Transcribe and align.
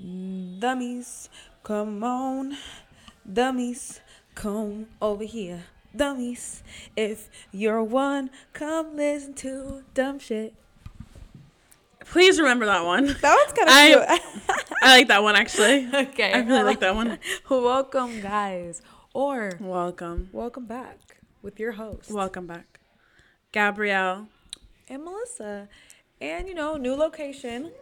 Dummies, 0.00 1.28
come 1.62 2.02
on. 2.04 2.56
Dummies, 3.30 4.00
come 4.34 4.86
over 5.02 5.24
here. 5.24 5.64
Dummies, 5.94 6.62
if 6.96 7.28
you're 7.50 7.82
one, 7.82 8.30
come 8.52 8.96
listen 8.96 9.34
to 9.34 9.82
dumb 9.94 10.18
shit. 10.18 10.54
Please 12.04 12.38
remember 12.38 12.64
that 12.66 12.84
one. 12.84 13.06
That 13.06 13.36
one's 13.44 13.52
kind 13.52 13.68
of 13.68 14.08
I- 14.08 14.18
cute. 14.18 14.66
I 14.82 14.96
like 14.98 15.08
that 15.08 15.22
one 15.22 15.34
actually. 15.34 15.88
okay. 15.92 16.32
I 16.32 16.38
really 16.40 16.62
like 16.62 16.80
that 16.80 16.94
one. 16.94 17.18
welcome, 17.50 18.20
guys. 18.20 18.80
Or 19.14 19.52
Welcome. 19.60 20.28
welcome 20.32 20.66
back 20.66 20.98
with 21.42 21.58
your 21.58 21.72
host. 21.72 22.10
Welcome 22.10 22.46
back. 22.46 22.78
Gabrielle. 23.50 24.28
and 24.88 25.04
Melissa. 25.04 25.68
And, 26.20 26.46
you 26.48 26.54
know, 26.54 26.76
new 26.76 26.94
location. 26.94 27.72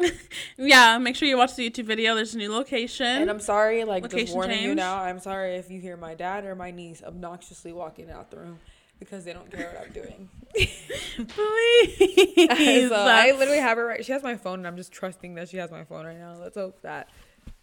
Yeah, 0.58 0.98
make 0.98 1.16
sure 1.16 1.26
you 1.26 1.38
watch 1.38 1.56
the 1.56 1.68
YouTube 1.68 1.84
video. 1.86 2.14
There's 2.14 2.34
a 2.34 2.38
new 2.38 2.52
location. 2.52 3.06
And 3.06 3.30
I'm 3.30 3.40
sorry, 3.40 3.84
like, 3.84 4.02
just 4.04 4.12
Location 4.14 4.34
warning 4.34 4.62
you 4.62 4.74
now. 4.74 4.98
I'm 5.02 5.18
sorry 5.18 5.56
if 5.56 5.70
you 5.70 5.80
hear 5.80 5.96
my 5.96 6.14
dad 6.14 6.44
or 6.44 6.54
my 6.54 6.70
niece 6.70 7.02
obnoxiously 7.02 7.72
walking 7.72 8.10
out 8.10 8.30
the 8.30 8.38
room 8.38 8.58
because 8.98 9.24
they 9.24 9.32
don't 9.32 9.50
care 9.50 9.72
what 9.72 9.86
I'm 9.86 9.92
doing. 9.92 10.28
Please. 11.28 12.88
so 12.90 12.94
I 12.94 13.32
literally 13.36 13.60
have 13.60 13.78
her 13.78 13.86
right. 13.86 14.04
She 14.04 14.12
has 14.12 14.22
my 14.22 14.36
phone, 14.36 14.60
and 14.60 14.66
I'm 14.66 14.76
just 14.76 14.92
trusting 14.92 15.34
that 15.36 15.48
she 15.48 15.56
has 15.56 15.70
my 15.70 15.84
phone 15.84 16.04
right 16.06 16.18
now. 16.18 16.36
Let's 16.38 16.56
hope 16.56 16.82
that 16.82 17.08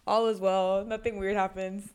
all 0.08 0.28
is 0.28 0.40
well. 0.40 0.84
Nothing 0.86 1.18
weird 1.18 1.36
happens. 1.36 1.90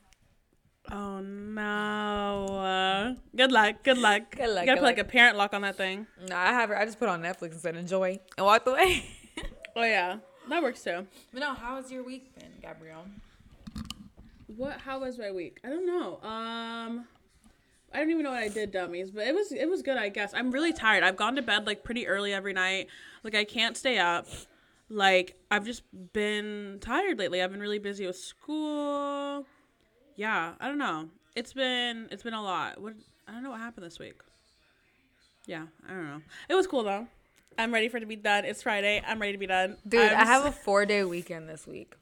oh 0.91 1.19
no. 1.19 2.45
Uh, 2.45 3.15
good 3.35 3.51
luck. 3.51 3.83
Good 3.83 3.97
luck. 3.97 4.31
Good 4.31 4.49
luck, 4.49 4.61
You 4.61 4.67
gotta 4.67 4.75
good 4.75 4.75
put 4.77 4.83
like 4.83 4.97
a 4.99 5.03
parent 5.03 5.37
lock 5.37 5.53
on 5.53 5.61
that 5.63 5.75
thing. 5.75 6.07
Nah, 6.29 6.39
I 6.39 6.53
have 6.53 6.69
her. 6.69 6.77
I 6.77 6.85
just 6.85 6.99
put 6.99 7.09
on 7.09 7.21
Netflix 7.21 7.51
and 7.51 7.59
said 7.59 7.75
enjoy 7.75 8.19
and 8.37 8.45
walked 8.45 8.67
away. 8.67 9.03
Oh 9.75 9.83
yeah, 9.83 10.17
that 10.49 10.61
works 10.63 10.83
too. 10.83 11.05
but 11.31 11.39
no, 11.39 11.53
how 11.53 11.75
has 11.77 11.91
your 11.91 12.03
week 12.03 12.33
been, 12.35 12.51
Gabrielle? 12.61 13.05
What? 14.55 14.79
How 14.81 14.99
was 14.99 15.17
my 15.17 15.31
week? 15.31 15.59
I 15.63 15.69
don't 15.69 15.87
know. 15.87 16.19
Um, 16.27 17.05
I 17.93 17.99
don't 17.99 18.09
even 18.09 18.23
know 18.23 18.31
what 18.31 18.43
I 18.43 18.49
did, 18.49 18.71
dummies. 18.71 19.11
But 19.11 19.27
it 19.27 19.33
was 19.33 19.51
it 19.51 19.69
was 19.69 19.81
good, 19.81 19.97
I 19.97 20.09
guess. 20.09 20.33
I'm 20.33 20.51
really 20.51 20.73
tired. 20.73 21.03
I've 21.03 21.17
gone 21.17 21.35
to 21.35 21.41
bed 21.41 21.65
like 21.65 21.83
pretty 21.83 22.07
early 22.07 22.33
every 22.33 22.53
night. 22.53 22.87
Like 23.23 23.35
I 23.35 23.43
can't 23.43 23.77
stay 23.77 23.97
up. 23.99 24.27
Like 24.89 25.35
I've 25.49 25.65
just 25.65 25.83
been 26.13 26.77
tired 26.81 27.19
lately. 27.19 27.41
I've 27.41 27.51
been 27.51 27.61
really 27.61 27.79
busy 27.79 28.05
with 28.05 28.17
school. 28.17 29.45
Yeah, 30.15 30.53
I 30.59 30.67
don't 30.67 30.77
know. 30.77 31.09
It's 31.35 31.53
been 31.53 32.07
it's 32.11 32.23
been 32.23 32.33
a 32.33 32.43
lot. 32.43 32.81
What 32.81 32.93
I 33.27 33.31
don't 33.31 33.43
know 33.43 33.51
what 33.51 33.59
happened 33.59 33.85
this 33.85 33.99
week. 33.99 34.21
Yeah, 35.45 35.65
I 35.87 35.93
don't 35.93 36.07
know. 36.07 36.21
It 36.49 36.55
was 36.55 36.67
cool 36.67 36.83
though. 36.83 37.07
I'm 37.57 37.73
ready 37.73 37.87
for 37.87 37.97
it 37.97 38.01
to 38.01 38.05
be 38.05 38.15
done. 38.15 38.45
It's 38.45 38.63
Friday. 38.63 39.01
I'm 39.05 39.19
ready 39.19 39.33
to 39.33 39.37
be 39.37 39.47
done. 39.47 39.77
Dude, 39.87 40.01
I'm 40.01 40.19
I 40.19 40.25
have 40.25 40.45
a 40.45 40.51
four 40.51 40.85
day 40.85 41.03
weekend 41.03 41.49
this 41.49 41.67
week. 41.67 41.93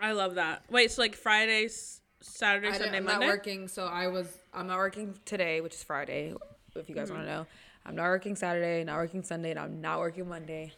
I 0.00 0.12
love 0.12 0.36
that. 0.36 0.62
Wait, 0.70 0.90
so 0.90 1.02
like 1.02 1.14
Fridays, 1.14 2.00
Saturday, 2.20 2.72
Sunday, 2.72 2.98
I'm 2.98 3.04
Monday. 3.04 3.12
I'm 3.12 3.20
not 3.20 3.28
working, 3.28 3.68
so 3.68 3.86
I 3.86 4.08
was. 4.08 4.28
I'm 4.54 4.66
not 4.66 4.78
working 4.78 5.14
today, 5.24 5.60
which 5.60 5.74
is 5.74 5.82
Friday. 5.82 6.34
If 6.74 6.88
you 6.88 6.94
guys 6.94 7.08
mm-hmm. 7.08 7.16
want 7.16 7.26
to 7.26 7.32
know, 7.32 7.46
I'm 7.84 7.96
not 7.96 8.04
working 8.04 8.36
Saturday, 8.36 8.84
not 8.84 8.96
working 8.96 9.22
Sunday, 9.22 9.50
and 9.50 9.58
I'm 9.58 9.80
not 9.80 9.98
working 9.98 10.28
Monday. 10.28 10.72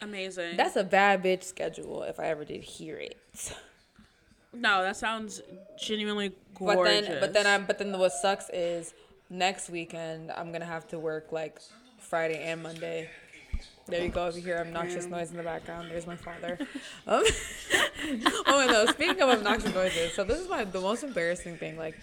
Amazing. 0.00 0.56
That's 0.56 0.76
a 0.76 0.84
bad 0.84 1.22
bitch 1.22 1.44
schedule. 1.44 2.02
If 2.02 2.20
I 2.20 2.26
ever 2.26 2.44
did 2.44 2.62
hear 2.62 2.96
it. 2.96 3.16
no, 4.52 4.82
that 4.82 4.96
sounds 4.96 5.40
genuinely 5.78 6.32
gorgeous. 6.54 7.06
But 7.06 7.06
then, 7.06 7.20
but 7.20 7.32
then 7.32 7.46
I'm. 7.46 7.66
But 7.66 7.78
then 7.78 7.98
what 7.98 8.12
sucks 8.12 8.48
is 8.50 8.94
next 9.32 9.70
weekend 9.70 10.30
I'm 10.30 10.52
gonna 10.52 10.66
have 10.66 10.86
to 10.88 10.98
work 10.98 11.32
like 11.32 11.58
Friday 12.12 12.44
and 12.44 12.62
Monday. 12.62 13.08
There 13.86 14.04
you 14.04 14.10
go. 14.10 14.26
If 14.26 14.36
you 14.36 14.42
hear 14.42 14.58
obnoxious 14.58 15.06
noise 15.06 15.30
in 15.30 15.38
the 15.38 15.42
background, 15.42 15.90
there's 15.90 16.06
my 16.06 16.16
father. 16.16 16.58
Um, 17.06 17.24
oh 18.46 18.66
no! 18.70 18.84
Speaking 18.92 19.22
of 19.22 19.30
obnoxious 19.30 19.74
noises, 19.74 20.12
so 20.12 20.22
this 20.22 20.38
is 20.38 20.46
my 20.46 20.64
the 20.64 20.78
most 20.82 21.04
embarrassing 21.04 21.56
thing. 21.56 21.78
Like 21.78 21.98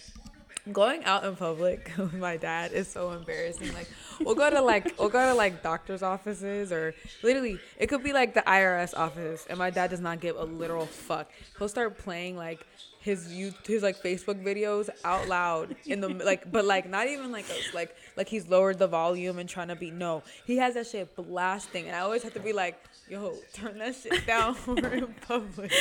going 0.72 1.04
out 1.04 1.26
in 1.26 1.36
public 1.36 1.92
with 2.00 2.16
my 2.16 2.38
dad 2.38 2.72
is 2.72 2.88
so 2.88 3.12
embarrassing. 3.12 3.72
Like 3.72 3.88
we'll 4.20 4.34
go 4.34 4.50
to 4.50 4.60
like 4.62 4.98
we'll 4.98 5.10
go 5.10 5.30
to 5.30 5.36
like 5.36 5.62
doctors' 5.62 6.02
offices 6.02 6.72
or 6.72 6.96
literally 7.22 7.60
it 7.78 7.86
could 7.86 8.04
be 8.04 8.12
like 8.12 8.34
the 8.34 8.42
IRS 8.42 8.98
office, 8.98 9.46
and 9.48 9.60
my 9.60 9.70
dad 9.70 9.92
does 9.92 10.00
not 10.00 10.22
give 10.22 10.38
a 10.38 10.44
literal 10.44 10.88
fuck. 10.88 11.30
He'll 11.60 11.70
start 11.70 12.00
playing 12.00 12.36
like 12.36 12.66
his 13.02 13.32
you 13.32 13.54
his 13.66 13.82
like 13.82 14.02
Facebook 14.04 14.44
videos 14.44 14.90
out 15.06 15.28
loud 15.28 15.76
in 15.86 16.02
the 16.02 16.10
like, 16.10 16.52
but 16.52 16.66
like 16.66 16.90
not 16.90 17.08
even 17.08 17.32
like 17.32 17.46
a, 17.50 17.76
like 17.76 17.96
like 18.18 18.28
he's 18.28 18.48
lowered 18.48 18.78
the 18.78 18.88
volume 18.88 19.40
and 19.40 19.48
trying 19.48 19.70
to 19.70 19.76
be 19.76 19.90
no. 19.90 20.24
He 20.46 20.58
has 20.58 20.74
that 20.74 20.88
shit 20.88 21.16
blasting, 21.16 21.88
and 21.88 21.96
I 21.96 22.00
always 22.00 22.24
have 22.24 22.34
to 22.34 22.40
be 22.42 22.52
like, 22.52 22.78
yo, 23.10 23.36
turn 23.54 23.78
that 23.78 23.96
shit 23.96 24.26
down. 24.28 24.56
We're 24.68 24.88
in 24.90 25.16
public. 25.28 25.72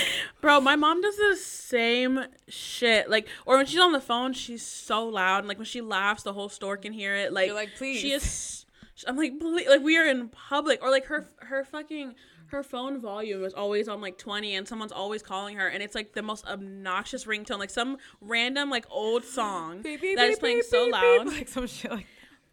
Bro, 0.41 0.61
my 0.61 0.77
mom 0.77 1.03
does 1.03 1.17
the 1.17 1.37
same 1.37 2.25
shit. 2.47 3.11
Like, 3.11 3.29
or 3.47 3.57
when 3.57 3.67
she's 3.67 3.81
on 3.81 3.93
the 3.93 4.01
phone, 4.01 4.33
she's 4.33 4.65
so 4.65 5.07
loud. 5.07 5.41
And 5.41 5.49
like 5.49 5.59
when 5.59 5.67
she 5.67 5.81
laughs, 5.81 6.23
the 6.23 6.33
whole 6.33 6.49
store 6.49 6.77
can 6.77 6.93
hear 6.93 7.17
it. 7.17 7.33
Like, 7.33 7.49
You're 7.49 7.57
like, 7.57 7.77
She 7.77 8.13
is. 8.13 8.65
I'm 9.07 9.17
like, 9.17 9.39
please, 9.39 9.69
like 9.69 9.83
we 9.83 9.97
are 9.97 10.07
in 10.07 10.29
public, 10.29 10.83
or 10.83 10.91
like 10.91 11.07
her 11.07 11.29
her 11.41 11.65
fucking 11.65 12.15
her 12.49 12.63
phone 12.63 13.01
volume 13.01 13.45
is 13.45 13.55
always 13.55 13.89
on 13.89 14.01
like 14.01 14.19
20 14.19 14.55
and 14.57 14.67
someone's 14.67 14.93
always 14.93 15.23
calling 15.23 15.57
her 15.57 15.69
and 15.69 15.83
it's 15.83 15.95
like 15.95 16.13
the 16.15 16.23
most 16.23 16.47
obnoxious 16.47 17.25
ringtone 17.25 17.59
like 17.59 17.71
some 17.71 17.97
random 18.21 18.71
like 18.71 18.87
old 18.91 19.25
song 19.25 19.83
Beep, 19.83 20.01
beep, 20.01 20.17
that 20.17 20.29
is 20.31 20.39
playing 20.39 20.59
beep, 20.59 20.65
so 20.65 20.87
loud 20.87 21.27
like 21.27 21.49
some 21.49 21.67
shit 21.67 21.91
like 21.91 22.07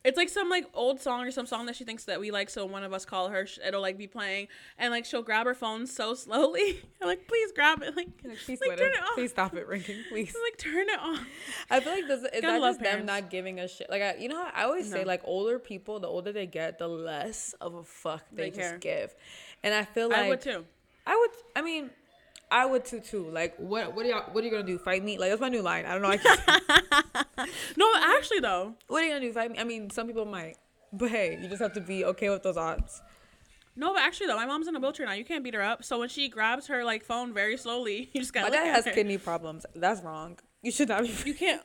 It's 0.03 0.17
like 0.17 0.29
some 0.29 0.50
like 0.50 0.67
old 0.75 1.01
song 1.01 1.25
or 1.25 1.31
some 1.31 1.47
song 1.47 1.66
that 1.66 1.75
she 1.75 1.84
thinks 1.84 2.03
that 2.05 2.19
we 2.19 2.29
like. 2.29 2.51
So 2.51 2.63
one 2.67 2.84
of 2.84 2.94
us 2.94 3.05
call 3.05 3.29
her. 3.29 3.47
It'll 3.67 3.81
like 3.81 3.97
be 3.97 4.05
playing, 4.05 4.50
and 4.78 4.91
like 4.91 5.03
she'll 5.03 5.23
grab 5.23 5.47
her 5.47 5.55
phone 5.55 5.88
so 5.88 6.13
slowly. 6.13 6.79
I'm 7.01 7.07
like, 7.07 7.28
please 7.28 7.51
grab 7.53 7.81
it. 7.81 7.95
Like, 7.95 8.09
Like, 8.23 8.38
please, 8.45 8.59
like 8.67 8.78
turn 8.78 8.89
it- 8.89 8.97
it 8.97 9.01
off. 9.01 9.16
please 9.16 9.31
stop 9.31 9.55
it 9.55 9.66
ringing, 9.67 9.97
please. 10.11 10.31
I'm 10.35 10.44
like 10.44 10.57
turn 10.59 10.88
it 10.89 11.00
off. 11.00 11.25
I 11.72 11.79
feel 11.79 11.94
like 11.94 12.07
this 12.07 12.19
is 12.22 12.29
that 12.41 12.59
just 12.61 12.79
them 12.81 13.07
not 13.07 13.31
giving 13.31 13.59
a 13.59 13.67
shit. 13.67 13.89
Like 13.89 14.03
I, 14.03 14.13
you 14.19 14.29
know, 14.29 14.44
how 14.45 14.51
I 14.53 14.63
always 14.66 14.91
say 14.91 15.05
like 15.05 15.22
older 15.23 15.57
people, 15.57 16.00
the 16.00 16.05
older 16.07 16.31
they 16.31 16.45
get, 16.45 16.78
the 16.78 16.88
less 16.88 17.55
of 17.59 17.73
a 17.73 17.84
fuck 17.84 18.23
they, 18.31 18.51
They 18.51 18.57
care. 18.59 18.69
just 18.73 18.81
give. 18.81 19.16
And 19.66 19.74
I 19.74 19.84
feel 19.84 20.08
like 20.09 20.20
I 20.20 20.30
would 20.30 20.42
too. 20.42 20.64
I 21.06 21.16
would. 21.18 21.30
I 21.58 21.62
mean, 21.62 21.90
I 22.52 22.66
would 22.66 22.86
too 22.86 23.00
too. 23.02 23.30
Like 23.30 23.56
what? 23.58 23.94
What 23.96 24.06
are 24.06 24.09
y'all? 24.09 24.31
What 24.31 24.44
are 24.44 24.46
you 24.48 24.52
gonna 24.52 24.64
do? 24.64 24.78
Fight 24.78 25.03
me? 25.03 25.18
Like 25.18 25.30
that's 25.31 25.42
my 25.42 25.50
new 25.50 25.62
line. 25.62 25.86
I 25.86 25.94
don't 25.94 26.02
know. 26.03 26.09
I 26.09 26.18
can't, 26.18 26.40
No, 27.78 27.92
actually 27.98 28.40
though, 28.40 28.76
what 28.88 29.02
are 29.03 29.06
you 29.06 29.12
gonna 29.14 29.26
do? 29.26 29.34
Fight 29.34 29.52
me? 29.52 29.58
I 29.59 29.64
mean, 29.64 29.90
some 29.90 30.08
people 30.08 30.26
might, 30.26 30.56
but 30.94 31.09
hey, 31.09 31.38
you 31.42 31.50
just 31.50 31.62
have 31.62 31.74
to 31.74 31.81
be 31.81 32.06
okay 32.06 32.30
with 32.30 32.44
those 32.44 32.58
odds. 32.58 33.02
no, 33.76 33.94
but 33.94 34.02
actually 34.03 34.28
though, 34.28 34.36
my 34.38 34.46
mom's 34.46 34.68
in 34.68 34.76
a 34.76 34.80
wheelchair 34.80 35.06
now. 35.06 35.14
You 35.14 35.26
can't 35.26 35.44
beat 35.44 35.53
her 35.56 35.64
up. 35.64 35.84
So 35.84 36.00
when 36.00 36.09
she 36.09 36.30
grabs 36.30 36.68
her 36.68 36.84
like 36.86 37.03
phone 37.03 37.34
very 37.34 37.58
slowly, 37.58 38.09
you 38.14 38.22
just 38.22 38.34
gotta. 38.34 38.50
My 38.52 38.56
dad 38.56 38.68
has 38.68 38.86
her. 38.86 38.92
kidney 38.92 39.18
problems. 39.18 39.66
That's 39.76 40.02
wrong. 40.02 40.38
You 40.62 40.72
should 40.72 40.90
not 40.90 41.03
be. 41.03 41.14
You 41.26 41.34
can't. 41.34 41.62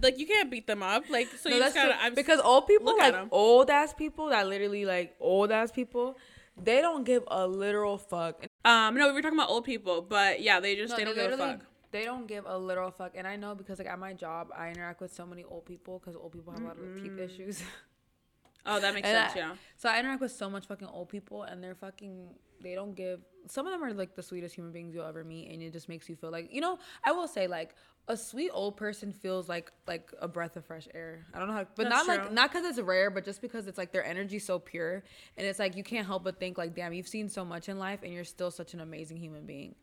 Like 0.00 0.16
you 0.18 0.26
can't 0.28 0.48
beat 0.48 0.68
them 0.68 0.82
up. 0.82 1.10
Like 1.10 1.26
so 1.40 1.50
No, 1.50 1.56
you 1.56 1.62
that's 1.62 1.74
just 1.74 1.98
gotta. 2.00 2.14
because 2.14 2.38
old 2.40 2.68
people, 2.68 2.98
at 3.00 3.26
old 3.32 3.68
ass 3.68 3.92
people, 3.92 4.28
that 4.28 4.46
literally 4.46 4.84
like 4.84 5.16
old 5.20 5.50
ass 5.50 5.72
people, 5.72 6.16
they 6.60 6.80
don't 6.80 7.04
give 7.04 7.22
a 7.28 7.46
literal 7.46 7.98
fuck. 7.98 8.46
um, 8.64 8.94
no, 8.96 9.06
we 9.08 9.12
were 9.14 9.22
talking 9.22 9.38
about 9.38 9.50
old 9.50 9.64
people, 9.64 10.02
but 10.02 10.40
yeah, 10.42 10.60
they 10.60 10.76
just 10.76 10.90
No, 10.90 10.96
they 10.96 11.04
don't 11.04 11.14
give 11.14 11.32
a 11.32 11.36
fuck. 11.36 11.60
They 11.90 12.04
don't 12.06 12.26
give 12.26 12.44
a 12.46 12.56
literal 12.56 12.90
fuck, 12.90 13.12
and 13.14 13.26
I 13.26 13.36
know 13.36 13.54
because 13.54 13.78
like 13.78 13.88
at 13.88 13.98
my 13.98 14.14
job, 14.14 14.48
I 14.56 14.70
interact 14.70 15.00
with 15.00 15.12
so 15.14 15.26
many 15.26 15.44
old 15.44 15.66
people 15.66 15.98
because 15.98 16.16
old 16.16 16.32
people 16.32 16.52
have 16.52 16.62
a 16.62 16.66
lot 16.66 16.78
of 16.78 17.02
teeth 17.02 17.18
issues. 17.18 17.62
Oh, 18.64 18.80
that 18.80 18.94
makes 18.94 19.06
And 19.08 19.30
sense. 19.30 19.32
I- 19.36 19.38
yeah. 19.38 19.54
So 19.76 19.88
I 19.90 19.98
interact 19.98 20.20
with 20.22 20.32
so 20.32 20.48
much 20.48 20.66
fucking 20.66 20.88
old 20.88 21.08
people, 21.10 21.42
and 21.42 21.62
they're 21.62 21.74
fucking. 21.74 22.28
They 22.62 22.74
don't 22.74 22.94
give. 22.94 23.20
Some 23.48 23.66
of 23.66 23.72
them 23.72 23.82
are 23.82 23.92
like 23.92 24.14
the 24.14 24.22
sweetest 24.22 24.54
human 24.54 24.72
beings 24.72 24.94
you'll 24.94 25.06
ever 25.06 25.24
meet, 25.24 25.50
and 25.50 25.62
it 25.62 25.72
just 25.72 25.88
makes 25.88 26.08
you 26.08 26.16
feel 26.16 26.30
like 26.30 26.52
you 26.52 26.60
know. 26.60 26.78
I 27.04 27.12
will 27.12 27.28
say 27.28 27.46
like 27.46 27.74
a 28.08 28.16
sweet 28.16 28.50
old 28.52 28.76
person 28.76 29.12
feels 29.12 29.48
like 29.48 29.72
like 29.86 30.12
a 30.20 30.28
breath 30.28 30.56
of 30.56 30.64
fresh 30.64 30.88
air. 30.94 31.26
I 31.32 31.38
don't 31.38 31.48
know 31.48 31.54
how, 31.54 31.66
but 31.76 31.88
That's 31.88 32.06
not 32.06 32.18
like 32.18 32.32
not 32.32 32.52
because 32.52 32.64
it's 32.66 32.80
rare, 32.80 33.10
but 33.10 33.24
just 33.24 33.40
because 33.40 33.66
it's 33.66 33.78
like 33.78 33.92
their 33.92 34.04
energy's 34.04 34.44
so 34.44 34.58
pure, 34.58 35.04
and 35.36 35.46
it's 35.46 35.58
like 35.58 35.76
you 35.76 35.84
can't 35.84 36.06
help 36.06 36.24
but 36.24 36.38
think 36.38 36.58
like, 36.58 36.74
damn, 36.74 36.92
you've 36.92 37.08
seen 37.08 37.28
so 37.28 37.44
much 37.44 37.68
in 37.68 37.78
life, 37.78 38.00
and 38.02 38.12
you're 38.12 38.24
still 38.24 38.50
such 38.50 38.74
an 38.74 38.80
amazing 38.80 39.16
human 39.18 39.46
being. 39.46 39.74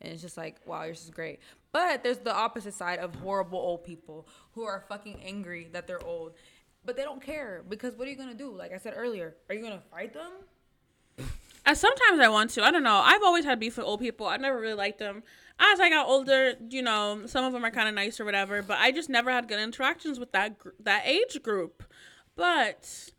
And 0.00 0.12
it's 0.12 0.20
just 0.20 0.36
like, 0.36 0.56
wow, 0.66 0.84
you're 0.84 0.92
just 0.92 1.14
great. 1.14 1.40
But 1.72 2.04
there's 2.04 2.18
the 2.18 2.34
opposite 2.34 2.74
side 2.74 2.98
of 2.98 3.14
horrible 3.14 3.58
old 3.58 3.82
people 3.82 4.28
who 4.52 4.64
are 4.64 4.84
fucking 4.88 5.22
angry 5.24 5.68
that 5.72 5.86
they're 5.86 6.04
old. 6.04 6.34
But 6.84 6.96
they 6.96 7.02
don't 7.02 7.22
care 7.22 7.64
because 7.68 7.96
what 7.96 8.06
are 8.06 8.10
you 8.10 8.16
gonna 8.16 8.34
do? 8.34 8.54
Like 8.54 8.72
I 8.72 8.78
said 8.78 8.94
earlier, 8.96 9.34
are 9.48 9.54
you 9.54 9.62
gonna 9.62 9.82
fight 9.90 10.12
them? 10.12 10.32
Sometimes 11.74 12.20
I 12.20 12.28
want 12.28 12.50
to. 12.50 12.62
I 12.64 12.70
don't 12.70 12.82
know. 12.82 13.00
I've 13.04 13.22
always 13.22 13.44
had 13.44 13.58
beef 13.60 13.76
with 13.76 13.86
old 13.86 14.00
people. 14.00 14.26
I've 14.26 14.40
never 14.40 14.60
really 14.60 14.74
liked 14.74 14.98
them. 14.98 15.22
As 15.58 15.80
I 15.80 15.88
got 15.88 16.06
older, 16.06 16.54
you 16.68 16.82
know, 16.82 17.22
some 17.26 17.44
of 17.44 17.52
them 17.52 17.64
are 17.64 17.70
kind 17.70 17.88
of 17.88 17.94
nice 17.94 18.20
or 18.20 18.24
whatever, 18.24 18.60
but 18.62 18.76
I 18.78 18.92
just 18.92 19.08
never 19.08 19.30
had 19.30 19.48
good 19.48 19.58
interactions 19.58 20.18
with 20.20 20.32
that 20.32 20.58
gr- 20.58 20.70
that 20.80 21.02
age 21.06 21.42
group. 21.42 21.82
But 22.36 23.10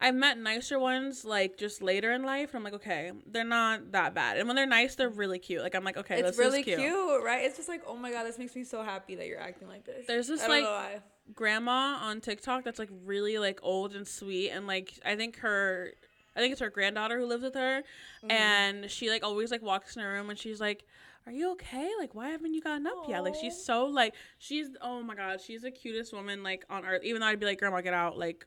I've 0.00 0.14
met 0.16 0.36
nicer 0.38 0.78
ones 0.78 1.24
like 1.24 1.56
just 1.56 1.80
later 1.82 2.10
in 2.12 2.24
life. 2.24 2.52
I'm 2.52 2.64
like, 2.64 2.72
okay, 2.74 3.12
they're 3.26 3.44
not 3.44 3.92
that 3.92 4.12
bad. 4.12 4.38
And 4.38 4.48
when 4.48 4.56
they're 4.56 4.66
nice, 4.66 4.96
they're 4.96 5.08
really 5.08 5.38
cute. 5.38 5.62
Like 5.62 5.74
I'm 5.76 5.84
like, 5.84 5.96
okay, 5.96 6.18
it's 6.18 6.30
this 6.30 6.38
really 6.38 6.58
is 6.60 6.64
cute. 6.64 6.78
It's 6.80 6.84
really 6.90 7.12
cute. 7.14 7.24
right? 7.24 7.44
It's 7.44 7.56
just 7.56 7.68
like, 7.68 7.82
oh 7.86 7.96
my 7.96 8.10
god, 8.10 8.24
this 8.24 8.38
makes 8.38 8.56
me 8.56 8.64
so 8.64 8.82
happy 8.82 9.14
that 9.14 9.26
you're 9.28 9.40
acting 9.40 9.68
like 9.68 9.84
this. 9.86 10.06
There's 10.06 10.26
this, 10.26 10.42
I 10.42 10.48
like. 10.48 11.02
Grandma 11.34 11.98
on 12.02 12.20
TikTok 12.20 12.64
that's 12.64 12.78
like 12.78 12.90
really 13.04 13.38
like 13.38 13.60
old 13.62 13.94
and 13.94 14.06
sweet, 14.06 14.50
and 14.50 14.66
like 14.66 14.92
I 15.06 15.16
think 15.16 15.38
her 15.38 15.92
I 16.36 16.40
think 16.40 16.52
it's 16.52 16.60
her 16.60 16.70
granddaughter 16.70 17.18
who 17.18 17.26
lives 17.26 17.42
with 17.42 17.54
her, 17.54 17.82
and 18.28 18.90
she 18.90 19.08
like 19.10 19.22
always 19.22 19.50
like 19.50 19.62
walks 19.62 19.96
in 19.96 20.02
her 20.02 20.12
room 20.12 20.30
and 20.30 20.38
she's 20.38 20.60
like, 20.60 20.84
"Are 21.26 21.32
you 21.32 21.52
okay? 21.52 21.88
Like, 21.98 22.14
why 22.14 22.30
haven't 22.30 22.54
you 22.54 22.60
gotten 22.60 22.86
up 22.86 23.08
yet?" 23.08 23.22
Like, 23.22 23.34
she's 23.34 23.56
so 23.64 23.86
like 23.86 24.14
she's 24.38 24.68
oh 24.80 25.02
my 25.02 25.14
god, 25.14 25.40
she's 25.40 25.62
the 25.62 25.70
cutest 25.70 26.12
woman 26.12 26.42
like 26.42 26.64
on 26.68 26.84
earth. 26.84 27.02
Even 27.04 27.20
though 27.20 27.26
I'd 27.28 27.38
be 27.40 27.46
like, 27.46 27.58
"Grandma, 27.58 27.80
get 27.80 27.94
out!" 27.94 28.18
Like, 28.18 28.46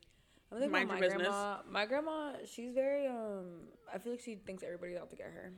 Mind 0.51 0.63
about 0.63 0.78
your 0.80 0.88
my 0.88 1.00
business. 1.00 1.28
grandma. 1.28 1.57
My 1.69 1.86
grandma, 1.86 2.31
she's 2.45 2.74
very 2.74 3.07
um. 3.07 3.68
I 3.94 3.98
feel 4.00 4.13
like 4.13 4.22
she 4.22 4.36
thinks 4.36 4.63
everybody's 4.63 4.98
out 4.98 5.10
to 5.12 5.16
get 5.16 5.28
her. 5.28 5.54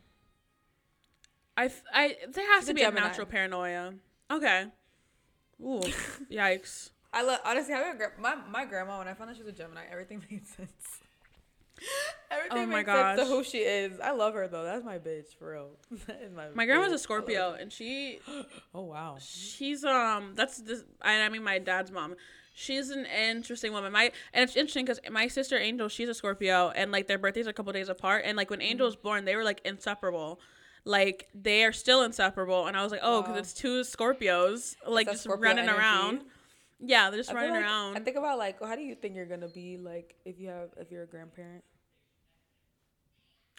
I 1.58 1.66
f- 1.66 1.84
I 1.94 2.16
there 2.32 2.46
has 2.54 2.62
She's 2.62 2.66
to 2.68 2.72
a 2.72 2.76
be 2.76 2.82
a 2.84 2.92
natural 2.92 3.28
paranoia. 3.28 3.94
Okay. 4.32 4.66
Ooh, 5.62 5.82
yikes. 6.32 6.92
I 7.12 7.24
love 7.24 7.40
honestly 7.44 7.74
having 7.74 7.92
a 7.94 7.98
gra- 7.98 8.14
my 8.20 8.36
my 8.36 8.66
grandma. 8.66 9.00
When 9.00 9.08
I 9.08 9.14
found 9.14 9.32
out 9.32 9.36
she 9.36 9.44
was 9.44 9.52
a 9.54 9.58
Gemini, 9.58 9.82
everything 9.92 10.24
made 10.32 10.48
sense. 10.48 11.00
everything 12.32 12.58
Oh 12.58 12.66
my 12.66 12.78
made 12.84 12.86
sense 12.86 13.20
to 13.22 13.26
who 13.26 13.44
she 13.44 13.60
is. 13.60 14.00
I 14.00 14.12
love 14.12 14.34
her 14.34 14.48
though. 14.48 14.64
That's 14.64 14.84
my 14.86 14.98
bitch 14.98 15.36
for 15.38 15.52
real. 15.52 15.70
My. 16.36 16.48
My 16.54 16.66
grandma's 16.66 16.92
bitch. 16.92 16.96
A 16.96 17.00
Scorpio, 17.00 17.54
and 17.60 17.72
she. 17.72 18.20
Oh 18.74 18.82
wow. 18.82 19.18
she's 19.20 19.84
um 19.84 20.34
that's 20.36 20.62
this 20.62 20.84
I, 21.02 21.22
I 21.22 21.30
mean 21.30 21.44
my 21.44 21.58
dad's 21.60 21.92
mom 21.92 22.16
she's 22.54 22.90
an 22.90 23.06
interesting 23.06 23.72
woman 23.74 23.92
my 23.92 24.12
and 24.34 24.44
it's 24.44 24.56
interesting 24.56 24.86
because 24.86 25.00
my 25.12 25.28
sister 25.28 25.58
angel 25.58 25.88
she's 25.88 26.10
a 26.10 26.14
scorpio 26.14 26.70
and 26.76 26.92
like 26.92 27.08
their 27.08 27.18
birthdays 27.18 27.48
are 27.48 27.52
a 27.52 27.54
couple 27.54 27.72
days 27.74 27.90
apart 27.90 28.24
and 28.26 28.36
like 28.38 28.50
when 28.50 28.62
angel 28.62 28.86
was 28.86 28.96
born 28.98 29.24
they 29.26 29.36
were 29.36 29.44
like 29.46 29.62
inseparable 29.66 30.40
like 30.86 31.28
they 31.34 31.64
are 31.64 31.72
still 31.72 32.04
inseparable 32.04 32.68
and 32.68 32.76
i 32.76 32.84
was 32.84 32.92
like 32.92 33.02
oh 33.04 33.22
because 33.22 33.34
Wow. 33.36 33.40
it's 33.40 33.54
two 33.54 33.82
scorpios 33.82 34.76
like 34.88 35.08
just 35.08 35.24
Scorpio 35.24 35.44
running 35.44 35.64
energy. 35.66 35.80
around 35.80 36.22
yeah 36.80 37.10
they're 37.10 37.20
just 37.20 37.32
I 37.32 37.34
running 37.36 37.52
like- 37.52 37.64
around 37.64 37.98
I 37.98 38.00
think 38.00 38.18
about 38.18 38.38
like 38.38 38.62
how 38.64 38.76
do 38.76 38.82
you 38.82 38.96
think 38.96 39.16
you're 39.16 39.26
gonna 39.26 39.48
be 39.50 39.78
like 39.78 40.16
if 40.26 40.40
you 40.40 40.48
have 40.50 40.70
if 40.78 40.92
you're 40.92 41.04
a 41.04 41.08
grandparent. 41.08 41.64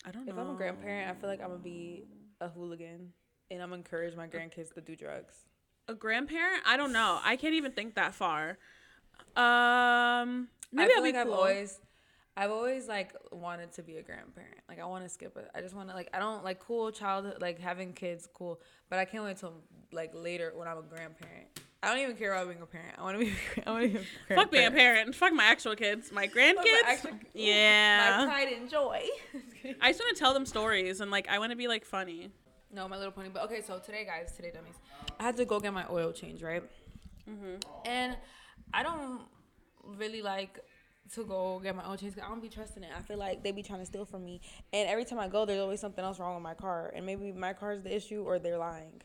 i 0.05 0.11
don't 0.11 0.25
know 0.27 0.33
If 0.33 0.39
I'm 0.39 0.51
a 0.51 0.55
grandparent, 0.55 1.11
I 1.11 1.21
feel 1.21 1.29
like 1.29 1.41
I'm 1.43 1.49
gonna 1.49 1.59
be 1.63 2.05
a 2.41 2.49
hooligan, 2.49 3.13
and 3.51 3.63
I'm 3.63 3.69
gonna 3.71 3.79
encourage 3.81 4.17
my 4.17 4.27
grandkids 4.27 4.73
to 4.75 4.81
do 4.81 4.97
drugs. 4.97 5.35
a 5.89 5.95
grandparent 5.95 6.63
i 6.67 6.77
don't 6.77 6.93
know 6.93 7.19
i 7.25 7.37
can't 7.37 7.55
even 7.55 7.73
think 7.73 7.95
that 7.97 8.15
far 8.15 8.57
um 9.37 10.49
maybe 10.73 10.85
I 10.85 10.95
feel 10.95 10.97
i'll 10.99 11.03
be 11.05 11.13
like 11.13 11.15
I've 11.17 11.27
cool. 11.27 11.35
always, 11.35 11.79
I've 12.37 12.51
always 12.51 12.89
like 12.89 13.13
wanted 13.33 13.73
to 13.73 13.83
be 13.83 13.97
a 13.99 14.03
grandparent. 14.03 14.57
Like 14.69 14.81
I 14.81 14.85
want 14.87 15.05
to 15.05 15.11
skip 15.11 15.37
it. 15.37 15.51
I 15.55 15.61
just 15.61 15.75
want 15.75 15.89
to 15.91 15.95
like 15.95 16.09
I 16.15 16.19
don't 16.19 16.43
like 16.45 16.59
cool 16.61 16.91
childhood 16.91 17.39
like 17.41 17.59
having 17.59 17.93
kids 17.93 18.27
cool, 18.33 18.61
but 18.89 18.99
I 18.99 19.05
can't 19.05 19.25
wait 19.25 19.37
till 19.37 19.55
like 19.93 20.13
later 20.15 20.53
when 20.57 20.67
I'm 20.67 20.79
a 20.79 20.83
grandparent. 20.83 21.49
I 21.83 21.89
don't 21.89 21.99
even 22.03 22.17
care 22.17 22.35
about 22.35 22.49
being 22.49 22.61
a 22.61 22.67
parent. 22.67 22.95
I 22.99 23.03
want 23.03 23.19
to 23.19 23.25
be. 23.25 23.33
I 23.67 23.71
want 23.71 23.85
to 23.85 23.89
be 23.89 24.05
a 24.31 24.35
fuck 24.37 24.51
being 24.51 24.67
a 24.67 24.71
parent 24.71 25.15
fuck 25.15 25.33
my 25.33 25.45
actual 25.45 25.75
kids 25.75 26.13
my 26.13 26.27
Fuck 26.27 26.37
my 26.37 26.43
grandkids 26.43 26.85
actual- 26.87 27.11
yeah 27.35 28.19
My 28.19 28.27
pride 28.27 28.49
and 28.49 28.69
joy. 28.69 29.03
I 29.81 29.89
just 29.91 30.01
want 30.01 30.15
to 30.15 30.21
tell 30.21 30.35
them 30.35 30.45
stories 30.45 31.01
and 31.01 31.11
like 31.11 31.29
I 31.29 31.39
want 31.39 31.53
to 31.53 31.57
be 31.57 31.69
like 31.69 31.85
funny. 31.85 32.31
No, 32.73 32.87
my 32.89 32.97
little 32.97 33.13
pony. 33.13 33.31
But 33.33 33.45
okay, 33.45 33.63
so 33.63 33.79
today, 33.79 34.05
guys, 34.05 34.33
today, 34.37 34.53
dummies, 34.55 34.77
I 35.19 35.25
had 35.25 35.37
to 35.39 35.45
go 35.45 35.59
get 35.59 35.73
my 35.73 35.85
oil 35.91 36.13
change, 36.13 36.43
right? 36.43 36.63
Mm-hmm. 37.29 37.57
And 37.85 38.17
I 38.73 38.83
don't 38.85 39.23
really 39.83 40.23
like 40.23 40.61
to 41.15 41.25
go 41.25 41.59
get 41.59 41.75
my 41.75 41.89
oil 41.89 41.97
change. 41.97 42.15
I 42.23 42.29
don't 42.29 42.41
be 42.41 42.49
trusting 42.49 42.85
it. 42.85 42.91
I 42.97 43.03
feel 43.03 43.19
like 43.19 43.43
they 43.43 43.51
be 43.51 43.65
trying 43.65 43.81
to 43.81 43.87
steal 43.87 44.05
from 44.05 44.25
me. 44.25 44.41
And 44.73 44.89
every 44.89 45.05
time 45.05 45.19
I 45.19 45.27
go, 45.27 45.45
there's 45.45 45.61
always 45.61 45.81
something 45.81 46.05
else 46.05 46.21
wrong 46.21 46.35
with 46.35 46.45
my 46.45 46.55
car. 46.55 46.93
And 46.95 47.05
maybe 47.05 47.33
my 47.33 47.53
car's 47.55 47.83
the 47.83 47.95
issue, 47.95 48.23
or 48.23 48.39
they're 48.39 48.59
lying. 48.59 49.03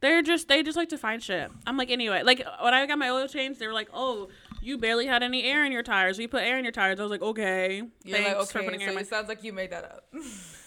They're 0.00 0.22
just 0.22 0.48
they 0.48 0.62
just 0.62 0.76
like 0.76 0.90
to 0.90 0.98
find 0.98 1.22
shit. 1.22 1.50
I'm 1.66 1.76
like 1.76 1.90
anyway, 1.90 2.22
like 2.22 2.44
when 2.62 2.74
I 2.74 2.86
got 2.86 2.98
my 2.98 3.08
oil 3.10 3.26
change, 3.28 3.58
they 3.58 3.66
were 3.66 3.72
like, 3.72 3.88
"Oh, 3.94 4.28
you 4.60 4.76
barely 4.78 5.06
had 5.06 5.22
any 5.22 5.44
air 5.44 5.64
in 5.64 5.72
your 5.72 5.82
tires. 5.82 6.18
We 6.18 6.26
put 6.26 6.42
air 6.42 6.58
in 6.58 6.64
your 6.64 6.72
tires." 6.72 7.00
I 7.00 7.02
was 7.02 7.10
like, 7.10 7.22
"Okay, 7.22 7.82
You're 8.04 8.18
thanks 8.18 8.38
like, 8.38 8.48
for 8.48 8.58
okay, 8.58 8.66
putting 8.66 8.82
air 8.82 8.88
so 8.88 8.90
in 8.92 8.94
my." 8.96 9.00
it 9.02 9.08
sounds 9.08 9.28
like 9.28 9.42
you 9.42 9.52
made 9.52 9.70
that 9.70 9.84
up. 9.84 10.04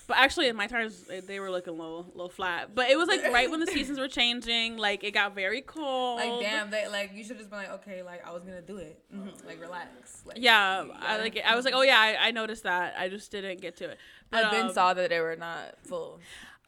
But 0.10 0.18
actually, 0.18 0.52
my 0.54 0.66
tires 0.66 1.04
they- 1.04 1.20
they 1.20 1.40
were 1.40 1.52
looking 1.52 1.78
low, 1.78 2.08
low 2.16 2.30
flat. 2.30 2.74
But 2.74 2.90
it 2.90 2.98
was 2.98 3.08
like 3.08 3.24
right 3.32 3.48
when 3.48 3.60
the 3.60 3.68
seasons 3.78 4.00
were 4.00 4.08
changing. 4.08 4.76
Like 4.76 5.04
it 5.04 5.12
got 5.12 5.36
very 5.36 5.62
cold. 5.62 6.18
like, 6.20 6.40
damn, 6.40 6.72
they 6.72 6.88
like 6.88 7.12
you 7.14 7.24
should 7.24 7.38
just 7.38 7.52
been 7.52 7.60
like, 7.60 7.70
okay, 7.74 8.02
like 8.02 8.26
I 8.28 8.32
was 8.32 8.44
gonna 8.44 8.64
do 8.64 8.78
it. 8.78 9.00
Like, 9.46 9.62
relax. 9.62 10.24
Like, 10.26 10.38
Yeah, 10.40 10.86
I 11.00 11.18
like. 11.18 11.40
I 11.46 11.56
was 11.56 11.64
like, 11.64 11.76
"Oh 11.76 11.84
yeah, 11.84 12.00
I, 12.00 12.30
I 12.30 12.32
noticed 12.32 12.64
that. 12.64 12.96
I 12.98 13.08
just 13.08 13.30
didn't 13.32 13.62
get 13.62 13.78
to 13.78 13.90
it." 13.92 14.00
But 14.32 14.46
I 14.46 14.52
then 14.52 14.66
um, 14.66 14.74
saw 14.74 14.96
that 14.96 15.12
they 15.12 15.20
were 15.20 15.36
not 15.36 15.76
full. 15.84 16.20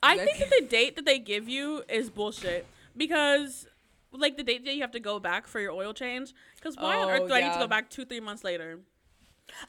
I 0.03 0.17
think 0.17 0.37
that 0.39 0.49
the 0.61 0.65
date 0.67 0.95
that 0.95 1.05
they 1.05 1.19
give 1.19 1.47
you 1.47 1.83
is 1.87 2.09
bullshit 2.09 2.65
because, 2.97 3.67
like, 4.11 4.37
the 4.37 4.43
date 4.43 4.65
that 4.65 4.73
you 4.75 4.81
have 4.81 4.91
to 4.91 4.99
go 4.99 5.19
back 5.19 5.47
for 5.47 5.59
your 5.59 5.71
oil 5.71 5.93
change. 5.93 6.33
Because 6.55 6.75
why 6.75 6.95
on 6.97 7.09
Oh, 7.09 7.13
earth 7.13 7.27
do 7.27 7.33
I 7.33 7.41
need 7.41 7.53
to 7.53 7.59
go 7.59 7.67
back 7.67 7.89
two, 7.89 8.05
three 8.05 8.19
months 8.19 8.43
later? 8.43 8.79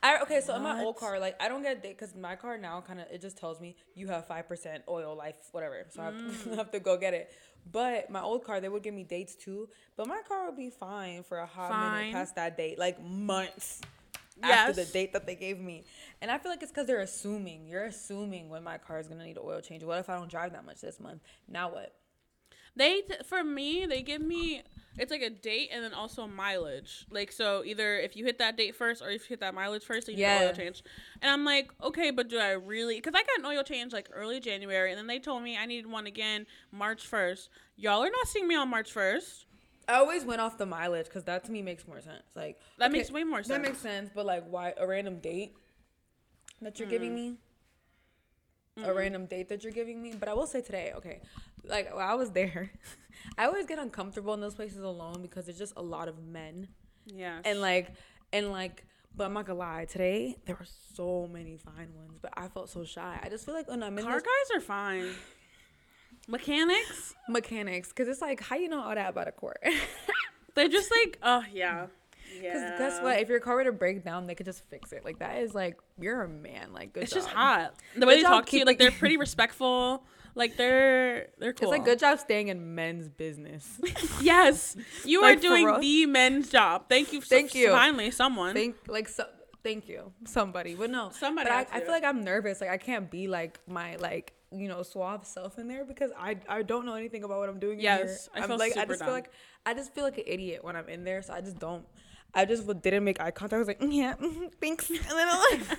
I 0.03 0.21
okay, 0.23 0.41
so 0.41 0.55
in 0.55 0.63
my 0.63 0.81
old 0.81 0.97
car, 0.97 1.19
like 1.19 1.35
I 1.43 1.49
don't 1.49 1.63
get 1.63 1.83
date 1.83 1.99
because 1.99 2.15
my 2.15 2.37
car 2.37 2.57
now 2.57 2.81
kind 2.81 3.01
of 3.01 3.07
it 3.11 3.21
just 3.21 3.37
tells 3.37 3.61
me 3.61 3.75
you 3.97 4.07
have 4.07 4.27
five 4.29 4.47
percent 4.47 4.85
oil, 4.89 5.17
life, 5.17 5.35
whatever. 5.51 5.87
So 5.91 6.03
I 6.03 6.05
have, 6.07 6.15
Mm. 6.15 6.51
to, 6.51 6.57
have 6.57 6.71
to 6.71 6.79
go 6.81 6.97
get 6.97 7.15
it. 7.15 7.33
But 7.71 8.09
my 8.09 8.21
old 8.21 8.45
car, 8.45 8.61
they 8.61 8.69
would 8.69 8.83
give 8.85 8.95
me 8.95 9.03
dates 9.03 9.35
too. 9.35 9.69
But 9.97 10.07
my 10.07 10.21
car 10.29 10.47
would 10.47 10.57
be 10.57 10.71
fine 10.71 11.25
for 11.25 11.39
a 11.39 11.47
hot 11.47 11.71
Fine. 11.71 11.81
minute 11.93 12.13
past 12.13 12.37
that 12.37 12.57
date, 12.57 12.79
like 12.79 13.03
months 13.03 13.81
after 14.43 14.73
the 14.73 14.85
date 14.85 15.13
that 15.13 15.27
they 15.27 15.35
gave 15.35 15.59
me. 15.61 15.85
And 16.21 16.31
I 16.31 16.39
feel 16.39 16.51
like 16.51 16.63
it's 16.63 16.73
because 16.73 16.87
they're 16.87 17.01
assuming. 17.01 17.67
You're 17.67 17.85
assuming 17.85 18.49
when 18.49 18.63
my 18.63 18.79
car 18.79 18.99
is 18.99 19.09
gonna 19.09 19.25
need 19.25 19.37
an 19.37 19.43
oil 19.45 19.61
change. 19.61 19.85
What 19.85 19.99
if 19.99 20.09
I 20.09 20.17
don't 20.17 20.31
drive 20.31 20.53
that 20.53 20.65
much 20.65 20.81
this 20.81 21.01
month? 21.01 21.23
Now 21.49 21.71
what? 21.73 21.95
They 22.75 23.03
t- 23.03 23.15
for 23.27 23.45
me, 23.45 23.85
they 23.87 24.03
give 24.03 24.23
me 24.23 24.63
it's 24.99 25.11
like 25.11 25.23
a 25.23 25.31
date 25.31 25.71
and 25.73 25.83
then 25.83 25.95
also 25.95 26.27
mileage. 26.27 27.07
Like 27.11 27.33
so, 27.33 27.63
either 27.65 27.97
if 27.99 28.15
you 28.17 28.25
hit 28.25 28.39
that 28.39 28.57
date 28.57 28.75
first 28.77 29.03
or 29.03 29.09
if 29.11 29.23
you 29.23 29.35
hit 29.35 29.41
that 29.41 29.55
mileage 29.55 29.85
first, 29.85 30.07
then 30.07 30.15
you 30.17 30.25
get 30.25 30.41
Yeah. 30.41 30.49
oil 30.49 30.53
change. 30.55 30.83
And 31.23 31.31
I'm 31.31 31.45
like, 31.45 31.71
okay, 31.83 32.11
but 32.11 32.29
do 32.29 32.39
I 32.39 32.51
really? 32.53 32.97
Because 32.97 33.15
I 33.15 33.23
got 33.23 33.39
an 33.39 33.47
oil 33.47 33.63
change 33.63 33.93
like 33.93 34.09
early 34.13 34.39
January, 34.41 34.91
and 34.91 34.99
then 34.99 35.07
they 35.07 35.19
told 35.19 35.43
me 35.43 35.57
I 35.57 35.65
needed 35.67 35.87
one 35.91 36.07
again 36.07 36.47
March 36.71 37.07
first. 37.07 37.49
Y'all 37.77 38.03
are 38.03 38.11
not 38.11 38.27
seeing 38.27 38.47
me 38.49 38.55
on 38.55 38.69
March 38.69 38.93
first. 38.93 39.47
I 39.89 39.95
always 39.95 40.25
went 40.25 40.41
off 40.41 40.59
the 40.59 40.67
mileage 40.67 41.07
because 41.07 41.25
that 41.25 41.45
to 41.45 41.53
me 41.53 41.63
makes 41.63 41.87
more 41.87 42.01
sense. 42.01 42.23
Like 42.35 42.59
That 42.79 42.91
okay, 42.91 42.99
makes 42.99 43.11
way 43.11 43.25
more 43.25 43.39
sense. 43.43 43.49
That 43.49 43.61
makes 43.63 43.79
sense, 43.79 44.11
but 44.15 44.25
like, 44.27 44.45
why 44.49 44.75
a 44.77 44.87
random 44.87 45.19
date 45.21 45.55
that 46.61 46.79
you're 46.79 46.87
Mm. 46.89 46.91
giving 46.91 47.15
me? 47.15 47.37
A 48.83 48.93
random 48.95 49.27
date 49.27 49.49
that 49.51 49.63
you're 49.63 49.73
giving 49.73 50.01
me. 50.03 50.15
But 50.19 50.29
I 50.31 50.35
will 50.35 50.47
say 50.47 50.63
today, 50.63 50.93
okay, 50.97 51.21
like 51.65 51.95
while 51.95 52.09
I 52.11 52.15
was 52.15 52.31
there, 52.31 52.71
I 53.39 53.45
always 53.45 53.67
get 53.67 53.79
uncomfortable 53.79 54.33
in 54.35 54.41
those 54.41 54.55
places 54.55 54.83
alone 54.83 55.21
because 55.21 55.45
there's 55.45 55.59
just 55.59 55.75
a 55.77 55.83
lot 55.83 56.09
of 56.09 56.23
men 56.25 56.69
Yeah. 57.07 57.41
and 57.45 57.61
like 57.61 57.93
and 58.33 58.51
like. 58.51 58.87
But 59.15 59.25
I'm 59.25 59.35
not 59.35 59.45
gonna 59.45 59.59
lie. 59.59 59.85
Today 59.85 60.37
there 60.47 60.57
were 60.59 60.65
so 60.95 61.29
many 61.31 61.59
fine 61.59 61.93
ones, 61.95 62.19
but 62.23 62.33
I 62.35 62.49
felt 62.49 62.71
so 62.71 62.83
shy. 62.83 63.21
I 63.23 63.29
just 63.29 63.45
feel 63.45 63.53
like 63.55 63.69
when 63.69 63.83
I'm 63.83 63.99
in 63.99 64.05
car 64.05 64.15
those 64.15 64.23
guys 64.23 64.57
are 64.57 64.61
fine. 64.63 65.11
Mechanics, 66.29 67.15
mechanics, 67.29 67.89
because 67.89 68.09
it's 68.09 68.21
like, 68.21 68.41
how 68.41 68.57
you 68.57 68.69
know 68.69 68.81
all 68.83 68.95
that 68.95 69.11
about 69.11 69.29
a 69.29 69.33
court? 69.33 69.61
they're 70.55 70.69
just 70.69 70.91
like, 70.91 71.19
oh 71.23 71.43
yeah, 71.53 71.87
Because 72.35 72.43
yeah. 72.63 72.79
guess 72.79 73.03
what? 73.03 73.19
If 73.21 73.29
your 73.29 73.41
car 73.41 73.57
were 73.57 73.65
to 73.65 73.73
break 73.73 74.05
down, 74.05 74.27
they 74.27 74.35
could 74.35 74.47
just 74.47 74.63
fix 74.71 74.93
it. 74.93 75.05
Like 75.05 75.19
that 75.19 75.39
is 75.39 75.55
like 75.55 75.79
you're 76.01 76.23
a 76.23 76.29
man. 76.29 76.73
Like 76.73 76.93
good 76.93 77.03
It's 77.05 77.13
job. 77.13 77.23
just 77.23 77.33
hot. 77.35 77.75
The 77.97 78.07
way 78.07 78.17
they 78.17 78.23
talk 78.23 78.47
to 78.47 78.59
you, 78.59 78.65
like 78.65 78.79
they're 78.79 78.91
pretty 78.93 79.17
respectful. 79.27 80.05
Like 80.35 80.57
they're 80.57 81.29
they're 81.39 81.53
cool. 81.53 81.71
It's 81.71 81.79
like 81.79 81.85
good 81.85 81.99
job 81.99 82.19
staying 82.19 82.49
in 82.49 82.75
men's 82.75 83.09
business. 83.09 83.79
Yes, 84.23 84.77
you 85.05 85.21
Like, 85.21 85.39
are 85.39 85.41
doing 85.41 85.81
the 85.81 86.07
men's 86.07 86.49
job. 86.49 86.85
Thank 86.89 87.13
you. 87.13 87.21
so- 87.21 87.27
Thank 87.35 87.55
you. 87.55 87.71
Finally, 87.73 88.13
someone. 88.13 88.55
thank 88.55 88.77
like 88.89 89.09
so. 89.09 89.27
Thank 89.65 89.89
you, 89.89 90.13
somebody. 90.25 90.75
But 90.75 90.91
no, 90.91 91.11
Somebody 91.13 91.49
But 91.49 91.69
I, 91.73 91.77
I 91.77 91.81
feel 91.81 91.91
like 91.91 92.03
I'm 92.05 92.23
nervous. 92.25 92.61
Like 92.61 92.71
I 92.71 92.79
can't 92.79 93.11
be 93.11 93.29
like 93.29 93.61
my 93.67 93.97
like 93.97 94.33
you 94.55 94.69
know 94.69 94.83
suave 94.83 95.25
self 95.27 95.59
in 95.59 95.69
there 95.69 95.85
because 95.85 96.11
I 96.19 96.37
I 96.49 96.63
don't 96.63 96.87
know 96.87 96.95
anything 96.95 97.25
about 97.25 97.39
what 97.39 97.49
I'm 97.49 97.59
doing. 97.59 97.79
in 97.79 97.85
Yes, 97.85 98.29
here. 98.33 98.41
I 98.41 98.45
I'm 98.45 98.49
feel 98.49 98.59
like 98.59 98.77
I 98.77 98.85
just 98.85 99.01
dumb. 99.01 99.07
feel 99.07 99.15
like 99.15 99.31
I 99.67 99.75
just 99.75 99.95
feel 99.95 100.05
like 100.05 100.19
an 100.19 100.25
idiot 100.27 100.63
when 100.65 100.77
I'm 100.77 100.89
in 100.89 101.05
there. 101.05 101.23
So 101.23 101.33
I 101.35 101.41
just 101.41 101.59
don't. 101.59 101.85
I 102.35 102.45
just 102.47 102.67
didn't 102.81 103.05
make 103.05 103.21
eye 103.21 103.31
contact. 103.31 103.55
I 103.55 103.59
was 103.59 103.69
like, 103.69 103.81
mm, 103.81 103.95
yeah, 103.95 104.15
mhm, 104.15 104.51
thanks, 104.61 104.89
and 104.89 104.99
then 105.01 105.29
I 105.29 105.57
was 105.59 105.69
like, 105.69 105.79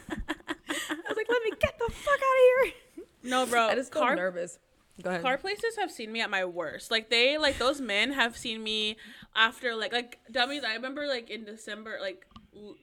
I 0.70 0.96
was 1.10 1.18
like, 1.18 1.28
let 1.30 1.44
me 1.44 1.52
get 1.60 1.80
the 1.80 1.92
fuck 1.92 2.14
out 2.14 2.66
of 2.66 2.74
here. 2.74 3.06
no, 3.24 3.46
bro. 3.46 3.68
I 3.70 3.76
just 3.76 3.92
feel 3.94 4.02
car 4.04 4.16
nervous. 4.16 4.60
Go 5.02 5.10
ahead. 5.10 5.24
car 5.24 5.38
places 5.40 5.76
have 5.80 5.90
seen 5.90 6.12
me 6.12 6.22
at 6.22 6.30
my 6.30 6.46
worst. 6.46 6.92
Like 6.92 7.10
they 7.10 7.38
like 7.40 7.58
those 7.58 7.82
men 7.82 8.12
have 8.12 8.38
seen 8.38 8.62
me 8.64 8.98
after 9.36 9.76
like 9.76 9.92
like 9.92 10.20
dummies. 10.32 10.64
I 10.64 10.76
remember 10.76 11.08
like 11.08 11.32
in 11.32 11.44
December, 11.46 11.98
like 12.00 12.28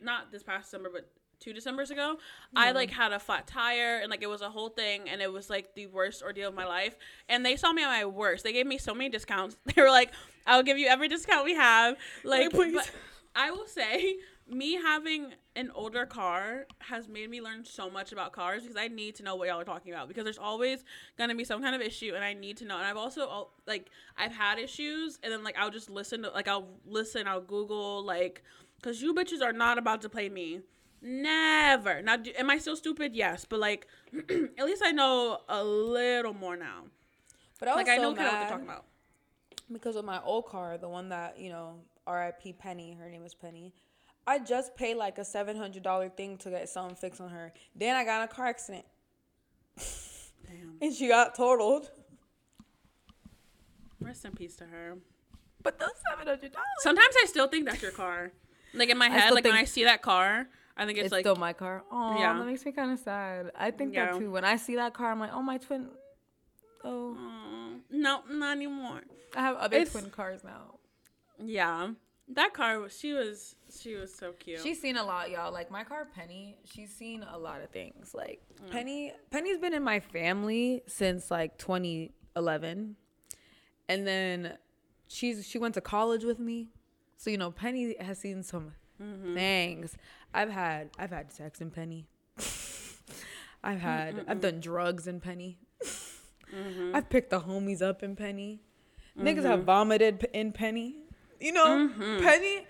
not 0.02 0.32
this 0.32 0.42
past 0.42 0.64
December, 0.64 0.90
but 0.92 1.08
two 1.40 1.52
Decembers 1.52 1.90
ago, 1.90 2.18
I 2.54 2.72
like 2.72 2.90
had 2.90 3.12
a 3.12 3.18
flat 3.18 3.46
tire 3.46 3.98
and 3.98 4.10
like 4.10 4.22
it 4.22 4.28
was 4.28 4.42
a 4.42 4.50
whole 4.50 4.68
thing 4.68 5.08
and 5.08 5.20
it 5.20 5.32
was 5.32 5.50
like 5.50 5.74
the 5.74 5.86
worst 5.86 6.22
ordeal 6.22 6.50
of 6.50 6.54
my 6.54 6.66
life. 6.66 6.96
And 7.28 7.44
they 7.44 7.56
saw 7.56 7.72
me 7.72 7.82
at 7.82 7.88
my 7.88 8.04
worst. 8.04 8.44
They 8.44 8.52
gave 8.52 8.66
me 8.66 8.78
so 8.78 8.94
many 8.94 9.08
discounts. 9.08 9.56
They 9.74 9.82
were 9.82 9.90
like, 9.90 10.12
"I'll 10.46 10.62
give 10.62 10.78
you 10.78 10.88
every 10.88 11.08
discount 11.08 11.44
we 11.44 11.54
have." 11.54 11.96
Like, 12.24 12.50
please. 12.50 12.74
but 12.74 12.90
I 13.34 13.50
will 13.50 13.66
say, 13.66 14.16
me 14.48 14.74
having 14.74 15.32
an 15.56 15.70
older 15.74 16.06
car 16.06 16.66
has 16.80 17.08
made 17.08 17.30
me 17.30 17.40
learn 17.40 17.64
so 17.64 17.88
much 17.88 18.12
about 18.12 18.32
cars 18.32 18.62
because 18.62 18.76
I 18.76 18.88
need 18.88 19.14
to 19.16 19.22
know 19.22 19.36
what 19.36 19.48
y'all 19.48 19.60
are 19.60 19.64
talking 19.64 19.92
about 19.92 20.08
because 20.08 20.24
there's 20.24 20.38
always 20.38 20.84
gonna 21.16 21.34
be 21.34 21.44
some 21.44 21.62
kind 21.62 21.74
of 21.74 21.80
issue 21.80 22.12
and 22.14 22.24
I 22.24 22.34
need 22.34 22.56
to 22.58 22.64
know. 22.64 22.76
And 22.76 22.84
I've 22.84 22.96
also 22.96 23.48
like 23.66 23.90
I've 24.16 24.32
had 24.32 24.58
issues 24.58 25.18
and 25.22 25.32
then 25.32 25.44
like 25.44 25.56
I'll 25.58 25.70
just 25.70 25.90
listen 25.90 26.22
to 26.22 26.30
like 26.30 26.48
I'll 26.48 26.68
listen, 26.84 27.26
I'll 27.26 27.40
Google 27.40 28.04
like 28.04 28.42
because 28.80 29.00
you 29.02 29.14
bitches 29.14 29.42
are 29.42 29.52
not 29.52 29.78
about 29.78 30.02
to 30.02 30.08
play 30.08 30.28
me. 30.28 30.60
Never. 31.02 32.02
Now, 32.02 32.16
do, 32.16 32.30
am 32.38 32.50
I 32.50 32.58
still 32.58 32.76
stupid? 32.76 33.14
Yes, 33.14 33.46
but 33.48 33.58
like, 33.60 33.86
at 34.58 34.64
least 34.64 34.82
I 34.84 34.90
know 34.92 35.38
a 35.48 35.62
little 35.64 36.34
more 36.34 36.56
now. 36.56 36.84
But 37.58 37.68
I 37.68 37.72
was 37.72 37.76
Like 37.78 37.86
so 37.86 37.92
I 37.92 37.96
know 37.96 38.14
kind 38.14 38.18
of 38.26 38.32
what 38.32 38.40
they're 38.40 38.48
talking 38.50 38.64
about. 38.64 38.84
because 39.72 39.96
of 39.96 40.04
my 40.04 40.20
old 40.22 40.46
car, 40.46 40.78
the 40.78 40.88
one 40.88 41.08
that 41.10 41.38
you 41.38 41.50
know, 41.50 41.74
R.I.P. 42.06 42.54
Penny, 42.54 42.96
her 43.00 43.08
name 43.08 43.24
is 43.24 43.34
Penny. 43.34 43.72
I 44.26 44.38
just 44.38 44.76
paid 44.76 44.96
like 44.96 45.18
a 45.18 45.24
seven 45.24 45.56
hundred 45.56 45.82
dollar 45.82 46.08
thing 46.08 46.36
to 46.38 46.50
get 46.50 46.68
something 46.68 46.96
fixed 46.96 47.20
on 47.20 47.30
her. 47.30 47.52
Then 47.74 47.96
I 47.96 48.04
got 48.04 48.22
in 48.22 48.24
a 48.24 48.28
car 48.28 48.46
accident 48.46 48.84
Damn. 49.76 50.76
and 50.82 50.94
she 50.94 51.08
got 51.08 51.34
totaled. 51.34 51.90
Rest 54.00 54.24
in 54.24 54.32
peace 54.32 54.56
to 54.56 54.64
her. 54.64 54.96
But 55.62 55.78
those 55.78 55.90
seven 56.10 56.26
hundred 56.26 56.52
dollars. 56.52 56.66
Sometimes 56.80 57.14
I 57.22 57.26
still 57.26 57.46
think 57.48 57.66
that's 57.66 57.82
your 57.82 57.90
car. 57.92 58.32
Like 58.72 58.88
in 58.88 58.98
my 58.98 59.08
head, 59.08 59.32
like 59.34 59.44
when 59.44 59.54
I 59.54 59.64
see 59.64 59.84
that 59.84 60.00
car, 60.00 60.48
I 60.80 60.86
think 60.86 60.98
it's, 60.98 61.06
It's 61.06 61.12
like 61.12 61.22
still 61.24 61.36
my 61.36 61.52
car. 61.52 61.84
Oh, 61.92 62.18
Yeah. 62.18 62.32
that 62.38 62.46
makes 62.46 62.64
me 62.64 62.72
kind 62.72 62.90
of 62.90 62.98
sad. 62.98 63.50
I 63.54 63.70
think 63.70 63.92
Yeah. 63.94 64.12
that 64.12 64.18
too. 64.18 64.30
When 64.30 64.44
I 64.44 64.56
see 64.56 64.76
that 64.76 64.94
car, 64.94 65.10
I'm 65.12 65.20
like, 65.20 65.30
oh, 65.32 65.42
my 65.42 65.58
twin. 65.58 65.88
Oh, 66.82 67.14
"Aw, 67.18 67.76
no, 67.90 68.22
not 68.30 68.56
anymore. 68.56 69.02
I 69.36 69.40
have 69.42 69.56
other 69.56 69.76
It's- 69.76 69.92
twin 69.92 70.10
cars 70.10 70.42
now. 70.42 70.78
Yeah, 71.38 71.90
that 72.28 72.54
car. 72.54 72.88
She 72.88 73.12
was. 73.12 73.56
She 73.78 73.94
was 73.94 74.14
so 74.14 74.32
cute. 74.32 74.60
She's 74.60 74.80
seen 74.80 74.96
a 74.96 75.04
lot, 75.04 75.30
y'all. 75.30 75.52
Like 75.52 75.70
my 75.70 75.84
car, 75.84 76.06
Penny. 76.06 76.56
She's 76.64 76.94
seen 76.94 77.22
a 77.22 77.38
lot 77.38 77.60
of 77.60 77.70
things. 77.70 78.14
Like 78.14 78.40
mm. 78.62 78.70
Penny, 78.70 79.12
Penny's 79.30 79.58
been 79.58 79.74
in 79.74 79.82
my 79.82 80.00
family 80.00 80.82
since 80.86 81.30
like 81.30 81.58
2011, 81.58 82.96
and 83.88 84.06
then 84.06 84.56
she's 85.08 85.46
she 85.46 85.58
went 85.58 85.74
to 85.74 85.80
college 85.80 86.24
with 86.24 86.38
me, 86.38 86.70
so 87.16 87.30
you 87.30 87.36
know 87.38 87.50
Penny 87.50 87.96
has 88.00 88.18
seen 88.18 88.42
some 88.42 88.72
Mm-hmm. 89.00 89.34
things. 89.34 89.96
I've 90.34 90.50
had 90.50 90.90
I've 90.98 91.10
had 91.10 91.32
sex 91.32 91.60
in 91.60 91.70
Penny. 91.70 92.06
I've 93.64 93.80
had 93.80 94.24
I've 94.28 94.40
done 94.40 94.60
drugs 94.60 95.06
in 95.06 95.20
Penny. 95.20 95.58
Mm-hmm. 95.82 96.94
I've 96.94 97.08
picked 97.08 97.30
the 97.30 97.40
homies 97.40 97.82
up 97.82 98.02
in 98.02 98.16
Penny. 98.16 98.60
Niggas 99.18 99.44
have 99.44 99.60
mm-hmm. 99.60 99.66
vomited 99.66 100.28
in 100.32 100.52
Penny. 100.52 100.96
You 101.40 101.52
know, 101.52 101.90
Penny 102.20 102.66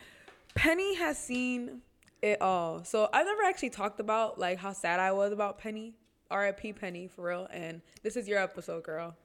Penny 0.54 0.94
has 0.96 1.18
seen 1.18 1.82
it 2.22 2.40
all. 2.40 2.84
So 2.84 3.08
I've 3.12 3.26
never 3.26 3.42
actually 3.42 3.70
talked 3.70 4.00
about 4.00 4.38
like 4.38 4.58
how 4.58 4.72
sad 4.72 5.00
I 5.00 5.12
was 5.12 5.32
about 5.32 5.58
Penny. 5.58 5.94
R.I.P. 6.30 6.75
Penny 6.75 7.08
for 7.08 7.26
real. 7.26 7.49
And 7.52 7.82
this 8.02 8.16
is 8.16 8.28
your 8.28 8.38
episode, 8.38 8.84
girl. 8.84 9.16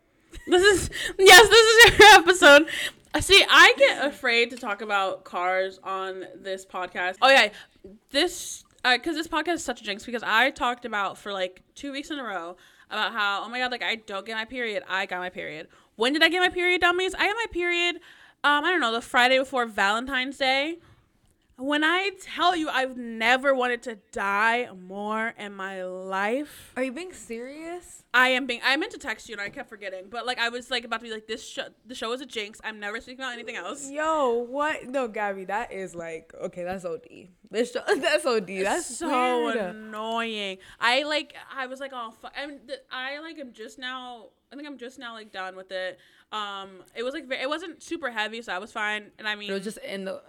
This 0.48 0.64
is 0.64 0.90
yes, 1.18 1.50
this 1.50 1.94
is 1.94 2.00
your 2.00 2.08
episode. 2.20 2.70
Uh, 3.14 3.22
See, 3.22 3.44
I 3.50 3.74
get 3.78 4.06
afraid 4.06 4.50
to 4.52 4.58
talk 4.58 4.82
about 4.82 5.24
cars 5.24 5.80
on 5.84 6.26
this 6.36 6.66
podcast. 6.66 7.16
Oh 7.22 7.30
yeah, 7.30 7.50
this 8.12 8.64
because 8.84 9.16
this 9.16 9.28
podcast 9.28 9.56
is 9.56 9.64
such 9.64 9.82
a 9.82 9.84
jinx 9.84 10.06
because 10.06 10.22
I 10.24 10.52
talked 10.52 10.86
about 10.86 11.18
for 11.18 11.34
like 11.34 11.64
two 11.74 11.92
weeks 11.92 12.12
in 12.12 12.20
a 12.20 12.24
row 12.24 12.58
about 12.92 13.14
how 13.14 13.44
oh 13.44 13.50
my 13.50 13.60
god 13.60 13.72
like 13.72 13.84
I 13.84 13.96
don't 13.96 14.26
get 14.26 14.36
my 14.36 14.46
period. 14.46 14.84
I 14.88 15.06
got 15.06 15.20
my 15.20 15.30
period. 15.30 15.68
When 15.96 16.14
did 16.14 16.24
I 16.24 16.30
get 16.30 16.42
my 16.42 16.50
period, 16.50 16.82
dummies? 16.82 17.16
I 17.16 17.26
got 17.28 17.36
my 17.36 17.48
period. 17.52 17.96
Um, 18.44 18.64
I 18.64 18.70
don't 18.70 18.82
know 18.82 18.92
the 18.92 19.02
Friday 19.02 19.40
before 19.40 19.66
Valentine's 19.66 20.38
Day. 20.38 20.78
When 21.58 21.86
I 21.86 22.12
tell 22.22 22.54
you 22.56 22.68
I've 22.68 22.98
never 22.98 23.56
wanted 23.56 23.82
to 23.84 23.98
die 24.12 24.68
more 24.78 25.34
in 25.38 25.54
my 25.56 25.84
life. 25.86 26.74
Are 26.76 26.84
you 26.84 26.92
being 26.92 27.14
serious? 27.14 28.04
I 28.14 28.30
am 28.30 28.46
being. 28.46 28.60
I 28.64 28.76
meant 28.76 28.92
to 28.92 28.98
text 28.98 29.30
you 29.30 29.34
and 29.36 29.42
I 29.42 29.50
kept 29.50 29.70
forgetting, 29.70 30.08
but 30.10 30.26
like 30.26 30.38
I 30.38 30.50
was 30.50 30.70
like 30.70 30.84
about 30.84 31.00
to 31.00 31.06
be 31.06 31.12
like 31.12 31.28
this. 31.28 31.48
Show, 31.48 31.68
the 31.86 31.96
show 31.96 32.12
is 32.12 32.20
a 32.20 32.26
jinx. 32.26 32.60
I'm 32.64 32.80
never 32.80 33.00
speaking 33.00 33.22
about 33.22 33.34
anything 33.34 33.56
else. 33.56 33.90
Yo, 33.90 34.46
what? 34.50 34.86
No, 34.88 35.08
Gabby, 35.08 35.46
that 35.46 35.72
is 35.72 35.96
like 35.96 36.34
okay. 36.42 36.64
That's 36.66 36.84
OD. 36.84 37.30
This 37.52 37.72
show, 37.72 37.82
that's 37.98 38.26
OD. 38.26 38.48
That's 38.48 38.98
so 38.98 39.46
weird. 39.46 39.58
annoying. 39.58 40.58
I 40.80 41.04
like. 41.04 41.36
I 41.56 41.68
was 41.68 41.80
like, 41.80 41.92
oh 41.94 42.12
fuck. 42.22 42.34
I'm. 42.38 42.60
th- 42.68 42.80
I 42.92 43.20
like. 43.20 43.38
am 43.40 43.54
just 43.54 43.80
now. 43.80 44.28
I 44.52 44.56
think 44.56 44.68
I'm 44.68 44.78
just 44.78 45.00
now 45.00 45.14
like 45.14 45.32
done 45.32 45.56
with 45.56 45.72
it. 45.72 46.00
Um, 46.32 46.84
it 46.96 47.04
was 47.04 47.14
like 47.14 47.32
it 47.32 47.48
wasn't 47.48 47.82
super 47.82 48.12
heavy, 48.12 48.42
so 48.42 48.54
I 48.54 48.58
was 48.58 48.72
fine. 48.74 49.12
And 49.20 49.28
I 49.28 49.36
mean, 49.36 49.50
It 49.50 49.54
was 49.54 49.64
just 49.64 49.78
in 49.78 50.04
the. 50.06 50.22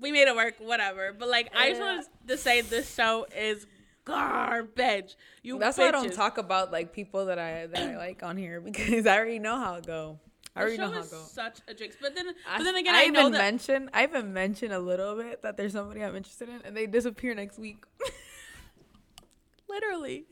We 0.00 0.12
made 0.12 0.28
it 0.28 0.36
work, 0.36 0.54
whatever. 0.58 1.12
But 1.12 1.28
like, 1.28 1.50
I 1.56 1.70
just 1.70 1.80
Yeah. 1.80 1.86
wanted 1.96 2.06
to 2.28 2.36
say 2.38 2.60
this 2.60 2.94
show 2.94 3.26
is 3.36 3.66
garbage. 4.04 5.16
You. 5.42 5.58
That's 5.58 5.78
why 5.78 5.88
I 5.88 5.90
don't 5.90 6.12
talk 6.12 6.38
about 6.38 6.72
like 6.72 6.92
people 6.92 7.26
that 7.26 7.38
I 7.38 7.66
that 7.66 7.90
I 7.90 7.96
like 7.96 8.22
on 8.22 8.36
here 8.36 8.60
because 8.60 9.06
I 9.06 9.16
already 9.16 9.38
know 9.38 9.58
how 9.58 9.74
it 9.74 9.86
go. 9.86 10.18
I 10.56 10.60
already 10.60 10.78
know 10.78 10.90
how 10.90 11.00
it 11.00 11.10
go. 11.10 11.22
such 11.22 11.58
a 11.66 11.74
jinx. 11.74 11.96
But 12.00 12.14
then, 12.14 12.28
I, 12.48 12.58
but 12.58 12.64
then 12.64 12.76
again, 12.76 12.94
I, 12.94 13.04
I, 13.04 13.06
know 13.08 13.20
even 13.20 13.32
that. 13.32 13.38
mention 13.38 13.90
I 13.92 14.04
even 14.04 14.32
mention 14.32 14.70
a 14.72 14.78
little 14.78 15.16
bit 15.16 15.42
that 15.42 15.56
there's 15.56 15.72
somebody 15.72 16.02
I'm 16.04 16.14
interested 16.14 16.48
in 16.48 16.60
and 16.64 16.76
they 16.76 16.86
disappear 16.86 17.34
next 17.34 17.58
week. 17.58 17.84
Literally. 19.68 20.26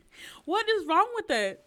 What 0.45 0.69
is 0.69 0.87
wrong 0.87 1.09
with 1.17 1.31
it? 1.31 1.65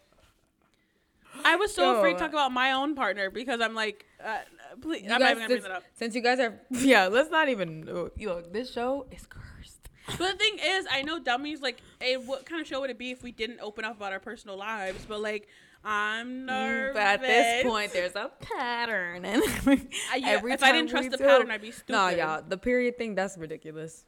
I 1.44 1.56
was 1.56 1.74
so 1.74 1.92
Yo, 1.92 1.98
afraid 1.98 2.14
to 2.14 2.18
talk 2.18 2.30
about 2.30 2.50
my 2.52 2.72
own 2.72 2.94
partner 2.94 3.28
because 3.28 3.60
I'm 3.60 3.74
like, 3.74 4.06
uh, 4.24 4.38
please, 4.80 5.04
You 5.04 5.10
I'm 5.12 5.20
not 5.20 5.30
even 5.32 5.42
gonna 5.42 5.48
bring 5.48 5.56
since, 5.58 5.62
that 5.64 5.72
up. 5.76 5.82
since 5.94 6.14
you 6.14 6.20
guys 6.22 6.40
are 6.40 6.60
yeah, 6.70 7.06
let's 7.08 7.30
not 7.30 7.48
even 7.48 7.88
oh, 7.90 8.10
yo. 8.16 8.40
This 8.42 8.72
show 8.72 9.06
is 9.10 9.26
cursed. 9.26 9.88
But 10.06 10.18
the 10.32 10.38
thing 10.38 10.58
is, 10.62 10.86
I 10.90 11.02
know 11.02 11.18
dummies 11.18 11.60
like, 11.60 11.80
hey, 12.00 12.16
what 12.16 12.46
kind 12.46 12.60
of 12.60 12.66
show 12.66 12.80
would 12.80 12.90
it 12.90 12.98
be 12.98 13.10
if 13.10 13.22
we 13.24 13.32
didn't 13.32 13.58
open 13.60 13.84
up 13.84 13.96
about 13.96 14.12
our 14.12 14.20
personal 14.20 14.56
lives? 14.56 15.04
But 15.04 15.20
like, 15.20 15.48
I'm 15.84 16.46
nervous. 16.46 16.90
Mm, 16.90 16.94
But 16.94 17.02
at 17.02 17.20
this 17.22 17.64
point, 17.64 17.92
there's 17.92 18.14
a 18.14 18.30
pattern, 18.40 19.24
and 19.24 19.42
I- 19.66 20.16
yeah, 20.16 20.28
every 20.28 20.52
if 20.52 20.62
I 20.62 20.72
didn't 20.72 20.90
trust 20.90 21.10
the 21.10 21.16
do- 21.16 21.24
pattern, 21.24 21.50
I'd 21.50 21.60
be 21.62 21.70
stupid. 21.72 21.92
Nah, 21.92 22.08
y'all, 22.10 22.42
the 22.46 22.56
period 22.56 22.96
thing 22.98 23.14
that's 23.14 23.36
ridiculous. 23.36 24.04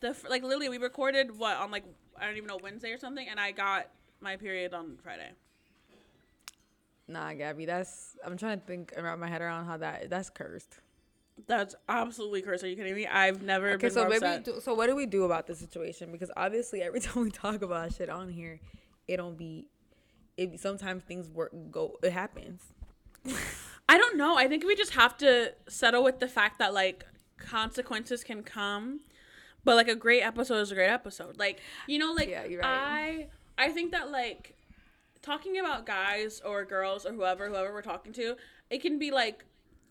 the 0.00 0.14
like 0.28 0.42
literally, 0.42 0.68
we 0.70 0.78
recorded 0.78 1.36
what 1.38 1.56
on 1.58 1.70
like 1.70 1.84
I 2.18 2.26
don't 2.26 2.36
even 2.36 2.48
know 2.48 2.58
Wednesday 2.62 2.90
or 2.92 2.98
something, 2.98 3.26
and 3.28 3.38
I 3.38 3.52
got 3.52 3.88
my 4.20 4.36
period 4.36 4.72
on 4.74 4.96
Friday. 5.02 5.30
Nah, 7.08 7.32
Gabby, 7.34 7.66
that's 7.66 8.16
I'm 8.24 8.36
trying 8.36 8.60
to 8.60 8.66
think 8.66 8.92
around 8.96 9.20
my 9.20 9.28
head 9.28 9.40
around 9.40 9.66
how 9.66 9.76
that 9.78 10.10
that's 10.10 10.30
cursed. 10.30 10.80
That's 11.46 11.74
absolutely 11.88 12.42
cursed. 12.42 12.64
Are 12.64 12.68
you 12.68 12.76
kidding 12.76 12.94
me? 12.94 13.06
I've 13.06 13.42
never 13.42 13.74
Okay, 13.74 13.88
been 13.88 13.92
so 13.92 14.08
maybe 14.08 14.42
do, 14.42 14.60
so 14.60 14.74
what 14.74 14.86
do 14.86 14.96
we 14.96 15.06
do 15.06 15.24
about 15.24 15.46
this 15.46 15.58
situation? 15.58 16.10
Because 16.10 16.30
obviously, 16.36 16.82
every 16.82 17.00
time 17.06 17.22
we 17.24 17.30
talk 17.30 17.62
about 17.62 17.92
shit 17.92 18.08
on 18.08 18.28
here, 18.30 18.58
it 19.06 19.16
don't 19.18 19.36
be. 19.36 19.68
It 20.36 20.60
sometimes 20.60 21.02
things 21.04 21.28
work 21.28 21.52
go. 21.70 21.98
It 22.02 22.12
happens. 22.12 22.62
I 23.88 23.98
don't 23.98 24.16
know. 24.16 24.36
I 24.36 24.48
think 24.48 24.64
we 24.64 24.74
just 24.74 24.92
have 24.94 25.16
to 25.18 25.52
settle 25.68 26.02
with 26.02 26.18
the 26.20 26.28
fact 26.28 26.58
that 26.58 26.74
like 26.74 27.04
consequences 27.38 28.24
can 28.24 28.42
come, 28.42 29.00
but 29.64 29.76
like 29.76 29.88
a 29.88 29.94
great 29.94 30.22
episode 30.22 30.58
is 30.60 30.72
a 30.72 30.74
great 30.74 30.90
episode. 30.90 31.38
Like 31.38 31.60
you 31.86 31.98
know, 31.98 32.12
like 32.12 32.28
Yeah, 32.28 32.44
you're 32.46 32.62
right. 32.62 32.68
I 32.68 33.28
I 33.58 33.70
think 33.70 33.92
that 33.92 34.10
like 34.10 34.55
talking 35.26 35.58
about 35.58 35.84
guys 35.84 36.40
or 36.44 36.64
girls 36.64 37.04
or 37.04 37.12
whoever 37.12 37.48
whoever 37.48 37.72
we're 37.72 37.82
talking 37.82 38.12
to, 38.12 38.36
it 38.70 38.80
can 38.80 38.98
be 38.98 39.10
like 39.10 39.44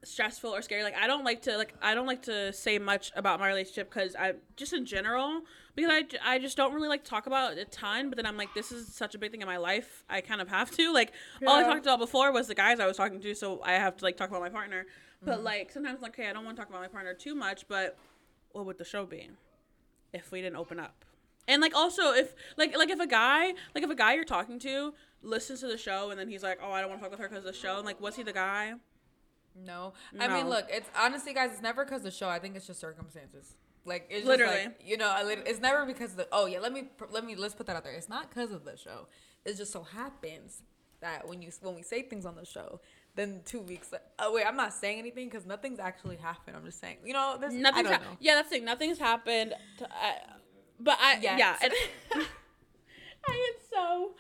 stressful 0.04 0.50
or 0.50 0.62
scary. 0.62 0.84
Like 0.84 0.96
I 0.96 1.08
don't 1.08 1.26
like 1.26 1.42
to 1.44 1.58
like 1.58 1.74
I 1.82 1.94
don't 1.94 2.08
like 2.08 2.24
to 2.24 2.54
say 2.54 2.80
much 2.80 3.12
about 3.16 3.40
my 3.40 3.48
relationship 3.48 3.90
because 3.90 4.16
I 4.16 4.36
just 4.56 4.72
in 4.72 4.86
general 4.86 5.42
because 5.76 5.92
I, 5.92 6.36
I 6.36 6.40
just 6.40 6.56
don't 6.56 6.74
really 6.74 6.88
like 6.88 7.04
to 7.04 7.10
talk 7.10 7.28
about 7.28 7.54
it 7.54 7.60
a 7.60 7.66
ton. 7.66 8.10
But 8.10 8.16
then 8.16 8.26
I'm 8.26 8.38
like 8.38 8.54
this 8.54 8.72
is 8.72 8.94
such 8.94 9.14
a 9.14 9.18
big 9.18 9.32
thing 9.32 9.42
in 9.42 9.48
my 9.48 9.58
life. 9.58 10.06
I 10.10 10.22
kind 10.22 10.42
of 10.42 10.48
have 10.48 10.72
to 10.78 10.94
like 11.00 11.12
all 11.46 11.58
I 11.58 11.64
talked 11.64 11.86
about 11.86 12.00
before 12.00 12.32
was 12.32 12.48
the 12.48 12.56
guys 12.56 12.80
I 12.80 12.88
was 12.88 12.98
talking 12.98 13.20
to, 13.20 13.36
so 13.36 13.62
I 13.62 13.74
have 13.74 13.98
to 13.98 14.06
like 14.06 14.16
talk 14.16 14.30
about 14.30 14.42
my 14.42 14.50
partner. 14.50 14.86
But 15.22 15.36
mm-hmm. 15.36 15.46
like 15.46 15.72
sometimes 15.72 16.02
like 16.02 16.18
okay 16.18 16.30
I 16.30 16.34
don't 16.34 16.46
want 16.46 16.56
to 16.56 16.62
talk 16.62 16.70
about 16.70 16.82
my 16.82 16.88
partner 16.88 17.14
too 17.14 17.36
much, 17.36 17.68
but 17.68 17.98
what 18.54 18.66
would 18.66 18.78
the 18.78 18.86
show 18.86 19.06
be 19.06 19.30
if 20.14 20.32
we 20.32 20.42
didn't 20.42 20.56
open 20.56 20.80
up? 20.80 21.04
And 21.48 21.62
like 21.62 21.76
also 21.76 22.12
if 22.14 22.34
like 22.58 22.76
like 22.78 22.90
if 22.90 23.00
a 23.00 23.08
guy 23.08 23.48
like 23.74 23.84
if 23.84 23.90
a 23.90 23.96
guy 23.96 24.14
you're 24.16 24.24
talking 24.24 24.60
to 24.60 24.94
listens 25.22 25.60
to 25.62 25.68
the 25.68 25.78
show 25.78 26.10
and 26.12 26.20
then 26.20 26.28
he's 26.28 26.44
like 26.44 26.60
oh 26.64 26.72
I 26.72 26.82
don't 26.82 26.90
want 26.90 27.02
to 27.02 27.06
talk 27.06 27.12
with 27.12 27.20
her 27.20 27.28
because 27.30 27.46
of 27.46 27.54
the 27.54 27.60
show 27.60 27.78
And 27.78 27.86
like 27.86 28.00
was 28.02 28.16
he 28.16 28.24
the 28.24 28.34
guy? 28.34 28.74
No, 29.58 29.94
I 30.20 30.28
mean, 30.28 30.50
look, 30.50 30.66
it's 30.70 30.90
honestly, 31.00 31.34
guys, 31.34 31.52
it's 31.54 31.62
never 31.62 31.86
because 31.86 32.00
of 32.00 32.04
the 32.04 32.12
show. 32.12 32.28
I 32.28 32.40
think 32.40 32.58
it's 32.58 32.68
just 32.68 32.80
circumstances. 32.82 33.56
Like 33.86 34.06
it's 34.10 34.26
Literally. 34.28 34.54
just 34.54 34.66
like 34.66 34.82
you 34.84 34.98
know, 34.98 35.16
it's 35.46 35.62
never 35.62 35.86
because 35.86 36.12
of 36.12 36.18
the. 36.18 36.28
Oh 36.32 36.46
yeah, 36.46 36.60
let 36.60 36.74
me 36.74 36.90
let 37.10 37.24
me 37.24 37.36
let's 37.38 37.54
put 37.56 37.66
that 37.68 37.76
out 37.78 37.84
there. 37.86 37.94
It's 37.94 38.10
not 38.10 38.30
because 38.30 38.52
of 38.52 38.66
the 38.66 38.76
show. 38.76 39.08
It 39.46 39.56
just 39.56 39.72
so 39.72 39.84
happens 39.84 40.62
that 41.00 41.26
when 41.28 41.42
you 41.42 41.52
when 41.62 41.74
we 41.76 41.84
say 41.84 42.02
things 42.02 42.26
on 42.26 42.36
the 42.36 42.46
show, 42.46 42.82
then 43.16 43.42
two 43.46 43.62
weeks. 43.62 43.94
Oh 44.20 44.34
wait, 44.34 44.46
I'm 44.46 44.58
not 44.58 44.74
saying 44.74 45.00
anything 45.00 45.30
because 45.30 45.46
nothing's 45.46 45.80
actually 45.80 46.18
happened. 46.18 46.58
I'm 46.58 46.66
just 46.66 46.82
saying, 46.82 46.98
you 47.06 47.14
know, 47.14 47.38
there's 47.40 47.54
Nothing's 47.54 47.88
I 47.88 47.92
don't 47.92 48.02
hap- 48.02 48.12
know. 48.12 48.18
yeah 48.20 48.34
that's 48.36 48.50
the 48.50 48.56
thing 48.58 48.66
nothing's 48.66 48.98
happened. 49.00 49.54
To, 49.78 49.88
I, 49.90 50.16
but 50.80 50.98
I 51.00 51.20
yeah 51.22 51.56
and, 51.62 51.74
I 52.14 53.52
get 53.54 53.70
so 53.74 54.12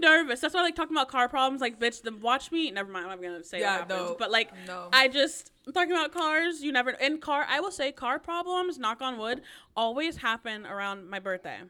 nervous. 0.00 0.40
That's 0.40 0.54
why 0.54 0.60
I 0.60 0.62
like 0.64 0.74
talking 0.74 0.96
about 0.96 1.08
car 1.08 1.28
problems. 1.28 1.60
Like 1.60 1.78
bitch, 1.78 2.02
the 2.02 2.14
watch 2.16 2.50
me. 2.52 2.70
Never 2.70 2.90
mind. 2.90 3.06
I'm 3.06 3.22
gonna 3.22 3.44
say 3.44 3.60
Yeah, 3.60 3.80
what 3.80 3.90
happens. 3.90 4.10
no, 4.10 4.16
but 4.18 4.30
like 4.30 4.50
no. 4.66 4.88
I 4.92 5.08
just 5.08 5.52
I'm 5.66 5.72
talking 5.72 5.92
about 5.92 6.12
cars. 6.12 6.62
You 6.62 6.72
never 6.72 6.90
in 6.90 7.18
car. 7.18 7.46
I 7.48 7.60
will 7.60 7.70
say 7.70 7.92
car 7.92 8.18
problems. 8.18 8.78
Knock 8.78 9.00
on 9.00 9.18
wood. 9.18 9.42
Always 9.76 10.16
happen 10.18 10.66
around 10.66 11.08
my 11.08 11.18
birthday. 11.20 11.60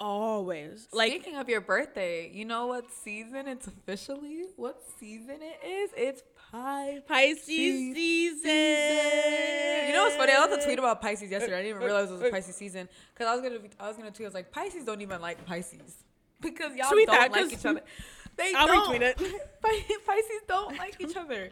always 0.00 0.88
like 0.92 1.10
Speaking 1.12 1.36
of 1.36 1.48
your 1.48 1.60
birthday, 1.60 2.30
you 2.32 2.44
know 2.44 2.66
what 2.66 2.90
season 2.90 3.48
it's 3.48 3.66
officially? 3.66 4.44
What 4.56 4.82
season 4.98 5.38
it 5.40 5.66
is? 5.66 5.90
It's 5.96 6.22
Pi 6.52 7.00
Pisces 7.06 7.38
Pisces 7.38 7.44
season. 7.94 8.50
You 9.88 9.92
know 9.92 10.04
what's 10.04 10.16
funny? 10.16 10.32
I 10.32 10.40
left 10.40 10.62
a 10.62 10.64
tweet 10.64 10.78
about 10.78 11.00
Pisces 11.00 11.30
yesterday. 11.30 11.58
I 11.58 11.62
didn't 11.62 11.76
even 11.76 11.82
uh, 11.82 11.86
realize 11.86 12.10
it 12.10 12.12
was 12.14 12.22
uh, 12.22 12.30
Pisces 12.30 12.56
season 12.56 12.88
because 13.14 13.26
I 13.28 13.34
was 13.34 13.42
gonna 13.42 13.58
I 13.80 13.88
was 13.88 13.96
gonna 13.96 14.10
tweet. 14.10 14.26
I 14.26 14.28
was 14.28 14.34
like, 14.34 14.50
Pisces 14.52 14.84
don't 14.84 15.00
even 15.00 15.20
like 15.20 15.44
Pisces 15.44 16.04
because 16.40 16.74
y'all 16.76 16.90
Tweet 16.90 17.06
don't 17.06 17.16
that, 17.16 17.32
like 17.32 17.52
each 17.52 17.66
other. 17.66 17.82
They 18.36 18.52
I'll 18.54 18.66
don't. 18.66 18.94
retweet 18.94 19.00
it. 19.00 19.16
Pisces 20.06 20.42
don't 20.46 20.76
like 20.76 20.96
each 21.00 21.16
other. 21.16 21.48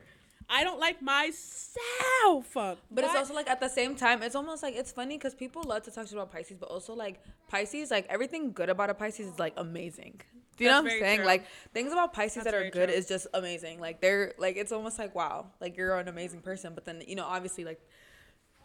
I 0.51 0.63
don't 0.65 0.79
like 0.79 1.01
myself. 1.01 2.53
But 2.53 2.79
it's 3.05 3.15
also 3.15 3.33
like 3.33 3.49
at 3.49 3.59
the 3.61 3.69
same 3.69 3.97
time, 3.97 4.23
it's 4.23 4.35
almost 4.35 4.63
like 4.63 4.75
it's 4.75 4.93
funny 4.93 5.17
because 5.17 5.35
people 5.35 5.63
love 5.63 5.83
to 5.85 5.91
talk 5.91 6.13
about 6.13 6.31
Pisces, 6.31 6.59
but 6.59 6.69
also 6.69 6.93
like 6.93 7.21
Pisces, 7.49 7.91
like 7.91 8.07
everything 8.11 8.53
good 8.53 8.69
about 8.69 8.91
a 8.91 8.95
Pisces 8.95 9.29
is 9.29 9.39
like 9.39 9.55
amazing. 9.57 10.21
Do 10.57 10.65
you 10.65 10.71
know 10.71 10.83
what 10.83 10.93
I'm 10.93 10.99
saying? 11.01 11.17
true. 11.19 11.27
Like 11.27 11.45
things 11.73 11.93
about 11.93 12.13
Pisces 12.13 12.45
That's 12.45 12.47
that 12.47 12.55
are 12.55 12.71
good 12.71 12.89
true. 12.89 12.97
is 12.97 13.07
just 13.07 13.27
amazing. 13.35 13.81
Like 13.81 14.01
they're 14.01 14.33
like 14.39 14.57
it's 14.57 14.73
almost 14.73 14.99
like 14.99 15.15
wow, 15.15 15.47
like 15.61 15.77
you're 15.77 15.99
an 15.99 16.09
amazing 16.09 16.41
person. 16.41 16.75
But 16.75 16.85
then 16.85 17.03
you 17.07 17.17
know 17.17 17.25
obviously 17.25 17.65
like 17.65 17.81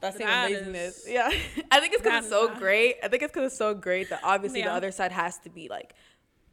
that 0.02 0.18
same 0.18 0.28
That 0.28 0.52
amazingness. 0.52 0.88
is- 0.88 1.06
yeah, 1.10 1.30
I 1.72 1.80
think 1.80 1.94
it's 1.94 2.02
because 2.04 2.24
it's 2.26 2.30
so 2.30 2.54
great. 2.56 2.96
I 3.04 3.08
think 3.08 3.24
it's 3.24 3.34
because 3.34 3.52
it's 3.52 3.58
so 3.58 3.74
great 3.74 4.10
that 4.10 4.22
obviously 4.24 4.62
the 4.62 4.72
other 4.72 4.92
side 4.92 5.12
has 5.12 5.38
to 5.40 5.50
be 5.50 5.68
like 5.70 5.94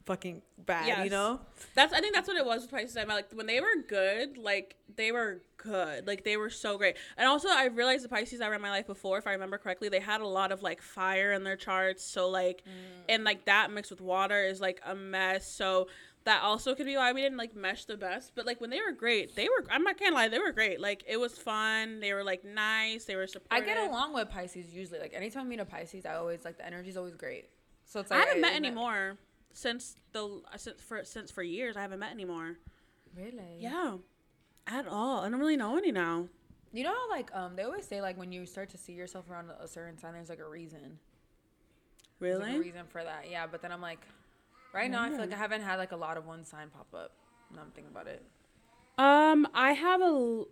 fucking 0.04 0.42
bad. 0.58 1.04
You 1.04 1.10
know? 1.10 1.40
That's 1.74 1.92
I 1.92 2.00
think 2.00 2.14
that's 2.14 2.28
what 2.28 2.36
it 2.36 2.46
was 2.46 2.62
with 2.62 2.70
Pisces. 2.70 2.96
I'm 2.96 3.08
like 3.08 3.32
when 3.32 3.46
they 3.46 3.60
were 3.60 3.76
good, 3.88 4.38
like 4.38 4.76
they 4.96 5.12
were 5.12 5.42
good, 5.66 6.06
like 6.06 6.24
they 6.24 6.36
were 6.36 6.50
so 6.50 6.78
great. 6.78 6.96
And 7.16 7.26
also 7.28 7.48
I 7.48 7.66
realized 7.66 8.04
the 8.04 8.08
Pisces 8.08 8.40
I 8.40 8.48
read 8.48 8.56
in 8.56 8.62
my 8.62 8.70
life 8.70 8.86
before, 8.86 9.18
if 9.18 9.26
I 9.26 9.32
remember 9.32 9.58
correctly, 9.58 9.88
they 9.88 10.00
had 10.00 10.20
a 10.20 10.26
lot 10.26 10.52
of 10.52 10.62
like 10.62 10.80
fire 10.82 11.32
in 11.32 11.44
their 11.44 11.56
charts. 11.56 12.04
So 12.04 12.28
like, 12.28 12.62
mm. 12.66 13.04
and 13.08 13.24
like 13.24 13.44
that 13.46 13.70
mixed 13.70 13.90
with 13.90 14.00
water 14.00 14.44
is 14.44 14.60
like 14.60 14.80
a 14.84 14.94
mess. 14.94 15.46
So 15.50 15.88
that 16.24 16.42
also 16.42 16.74
could 16.74 16.86
be 16.86 16.96
why 16.96 17.12
we 17.12 17.20
didn't 17.22 17.38
like 17.38 17.54
mesh 17.54 17.84
the 17.84 17.96
best. 17.96 18.32
But 18.34 18.46
like 18.46 18.60
when 18.60 18.70
they 18.70 18.80
were 18.80 18.92
great, 18.92 19.36
they 19.36 19.44
were. 19.44 19.64
I'm 19.70 19.82
not 19.82 19.98
gonna 19.98 20.14
lie, 20.14 20.28
they 20.28 20.38
were 20.38 20.52
great. 20.52 20.80
Like 20.80 21.04
it 21.06 21.18
was 21.18 21.38
fun. 21.38 22.00
They 22.00 22.12
were 22.12 22.24
like 22.24 22.44
nice. 22.44 23.04
They 23.04 23.16
were 23.16 23.26
supportive. 23.26 23.64
I 23.64 23.66
get 23.66 23.88
along 23.88 24.12
with 24.14 24.30
Pisces 24.30 24.74
usually. 24.74 24.98
Like 24.98 25.14
anytime 25.14 25.46
I 25.46 25.48
meet 25.48 25.60
a 25.60 25.64
Pisces, 25.64 26.04
I 26.04 26.14
always 26.14 26.44
like 26.44 26.58
the 26.58 26.66
energy's 26.66 26.96
always 26.96 27.14
great. 27.14 27.48
So 27.84 28.00
it's 28.00 28.10
like 28.10 28.20
I 28.20 28.24
haven't 28.24 28.40
met 28.40 28.52
isn't 28.52 28.64
it- 28.64 28.68
anymore 28.68 29.18
since 29.56 29.96
the 30.12 30.42
since 30.56 30.82
for 30.82 31.04
since 31.04 31.30
for 31.30 31.42
years. 31.42 31.76
I 31.76 31.82
haven't 31.82 31.98
met 31.98 32.12
anymore. 32.12 32.58
Really? 33.16 33.56
Yeah, 33.58 33.96
at 34.66 34.86
all. 34.86 35.20
I 35.20 35.28
don't 35.28 35.38
really 35.40 35.56
know 35.56 35.76
any 35.76 35.92
now. 35.92 36.28
You 36.72 36.84
know 36.84 36.92
how 36.92 37.10
like 37.10 37.30
um 37.34 37.56
they 37.56 37.62
always 37.62 37.86
say 37.86 38.00
like 38.02 38.18
when 38.18 38.32
you 38.32 38.44
start 38.46 38.68
to 38.70 38.78
see 38.78 38.92
yourself 38.92 39.30
around 39.30 39.50
a 39.60 39.68
certain 39.68 39.96
sign, 39.98 40.12
there's 40.14 40.28
like 40.28 40.40
a 40.40 40.48
reason. 40.48 40.98
There's, 42.20 42.38
like, 42.38 42.48
a 42.48 42.50
Really? 42.52 42.60
reason 42.60 42.82
for 42.88 43.02
that. 43.04 43.26
Yeah, 43.30 43.46
but 43.46 43.62
then 43.62 43.72
I'm 43.72 43.80
like, 43.82 44.00
right 44.72 44.90
now 44.90 45.02
I 45.02 45.10
feel 45.10 45.18
like 45.20 45.32
I 45.32 45.36
haven't 45.36 45.62
had 45.62 45.76
like 45.76 45.92
a 45.92 45.96
lot 45.96 46.16
of 46.16 46.26
one 46.26 46.44
sign 46.44 46.68
pop 46.70 46.88
up. 46.94 47.12
Now 47.54 47.62
I'm 47.62 47.70
thinking 47.70 47.90
about 47.92 48.06
it. 48.08 48.22
Um, 48.98 49.46
I 49.54 49.72
have 49.72 50.00
a 50.00 50.44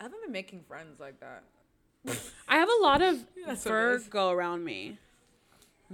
I 0.00 0.04
haven't 0.04 0.22
been 0.22 0.32
making 0.32 0.62
friends 0.68 1.00
like 1.00 1.20
that. 1.20 1.44
I 2.48 2.56
have 2.56 2.68
a 2.68 2.82
lot 2.82 3.00
of. 3.02 3.24
Virgo 3.62 4.30
around 4.30 4.64
me. 4.64 4.98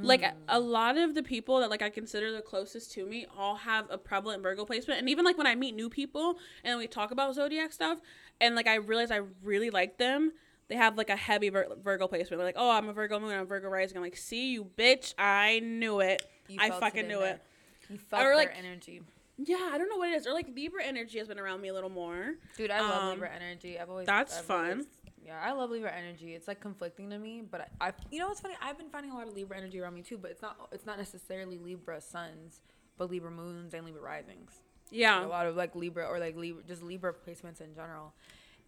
Like 0.03 0.23
a, 0.23 0.35
a 0.49 0.61
lot 0.61 0.97
of 0.97 1.15
the 1.15 1.23
people 1.23 1.61
that 1.61 1.71
like 1.71 1.83
I 1.83 1.91
consider 1.91 2.33
the 2.33 2.41
closest 2.43 2.93
to 2.93 3.07
me 3.07 3.27
all 3.37 3.57
have 3.57 3.87
a 3.91 3.99
prevalent 3.99 4.43
Virgo 4.43 4.65
placement, 4.65 5.01
and 5.01 5.09
even 5.09 5.25
like 5.25 5.37
when 5.39 5.47
I 5.47 5.55
meet 5.55 5.75
new 5.75 5.89
people 5.91 6.39
and 6.65 6.79
we 6.79 6.87
talk 6.87 7.11
about 7.11 7.35
zodiac 7.35 7.73
stuff, 7.73 7.99
and 8.41 8.55
like 8.55 8.67
I 8.67 8.77
realize 8.77 9.11
I 9.11 9.21
really 9.43 9.71
like 9.71 9.99
them, 9.99 10.33
they 10.69 10.77
have 10.77 10.97
like 10.97 11.11
a 11.11 11.17
heavy 11.17 11.49
Vir- 11.51 11.69
Virgo 11.83 12.07
placement. 12.07 12.39
They're 12.39 12.47
like, 12.47 12.55
"Oh, 12.59 12.71
I'm 12.71 12.89
a 12.89 12.93
Virgo 12.93 13.19
moon, 13.21 13.33
I'm 13.33 13.47
Virgo 13.47 13.69
rising." 13.69 13.97
I'm 13.97 14.03
like, 14.03 14.17
"See 14.17 14.53
you, 14.53 14.65
bitch! 14.77 15.15
I 15.19 15.61
knew 15.61 16.01
it. 16.01 16.23
You 16.49 16.59
I 16.61 16.71
fucking 16.71 17.01
in 17.03 17.09
knew 17.09 17.21
it." 17.21 17.41
You 17.89 17.99
felt 17.99 18.23
Or, 18.25 18.37
their 18.37 18.53
energy. 18.57 19.03
Yeah, 19.43 19.71
I 19.73 19.79
don't 19.79 19.89
know 19.89 19.97
what 19.97 20.11
it 20.11 20.15
is. 20.17 20.27
Or 20.27 20.33
like 20.35 20.49
Libra 20.55 20.85
energy 20.85 21.19
has 21.19 21.27
been 21.27 21.39
around 21.39 21.61
me 21.63 21.69
a 21.69 21.73
little 21.75 21.89
more. 21.91 22.35
Dude, 22.57 22.71
I 22.71 22.81
love 22.83 23.03
Um, 23.05 23.11
Libra 23.13 23.31
energy. 23.35 23.79
I've 23.81 23.89
always 23.91 24.07
that's 24.07 24.39
I've 24.39 24.45
fun. 24.45 24.71
always- 24.71 24.87
yeah, 25.25 25.41
I 25.43 25.53
love 25.53 25.71
Libra 25.71 25.93
energy. 25.93 26.35
It's 26.35 26.49
like 26.49 26.61
conflicting 26.61 27.11
to 27.11 27.19
me, 27.19 27.43
but 27.49 27.69
I, 27.81 27.89
I, 27.89 27.93
you 28.11 28.19
know 28.19 28.29
what's 28.29 28.41
funny? 28.41 28.55
I've 28.63 28.79
been 28.79 28.91
finding 28.91 29.13
a 29.13 29.15
lot 29.15 29.29
of 29.29 29.35
Libra 29.35 29.57
energy 29.57 29.81
around 29.81 29.95
me 29.95 30.03
too, 30.03 30.19
but 30.19 30.31
it's 30.31 30.43
not 30.43 30.69
it's 30.73 30.87
not 30.87 30.99
necessarily 30.99 31.59
Libra 31.59 32.01
suns, 32.01 32.61
but 32.97 33.11
Libra 33.11 33.31
moons 33.31 33.75
and 33.75 33.85
Libra 33.85 34.03
risings. 34.03 34.61
Yeah. 34.91 35.25
A 35.25 35.29
lot 35.29 35.47
of 35.47 35.57
like 35.57 35.75
Libra 35.75 36.07
or 36.07 36.19
like 36.19 36.37
Libra, 36.37 36.63
just 36.67 36.83
Libra 36.83 37.13
placements 37.13 37.61
in 37.61 37.75
general. 37.75 38.15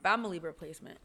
But 0.03 0.11
I'm 0.11 0.25
a 0.25 0.29
Libra 0.29 0.53
placement. 0.53 0.99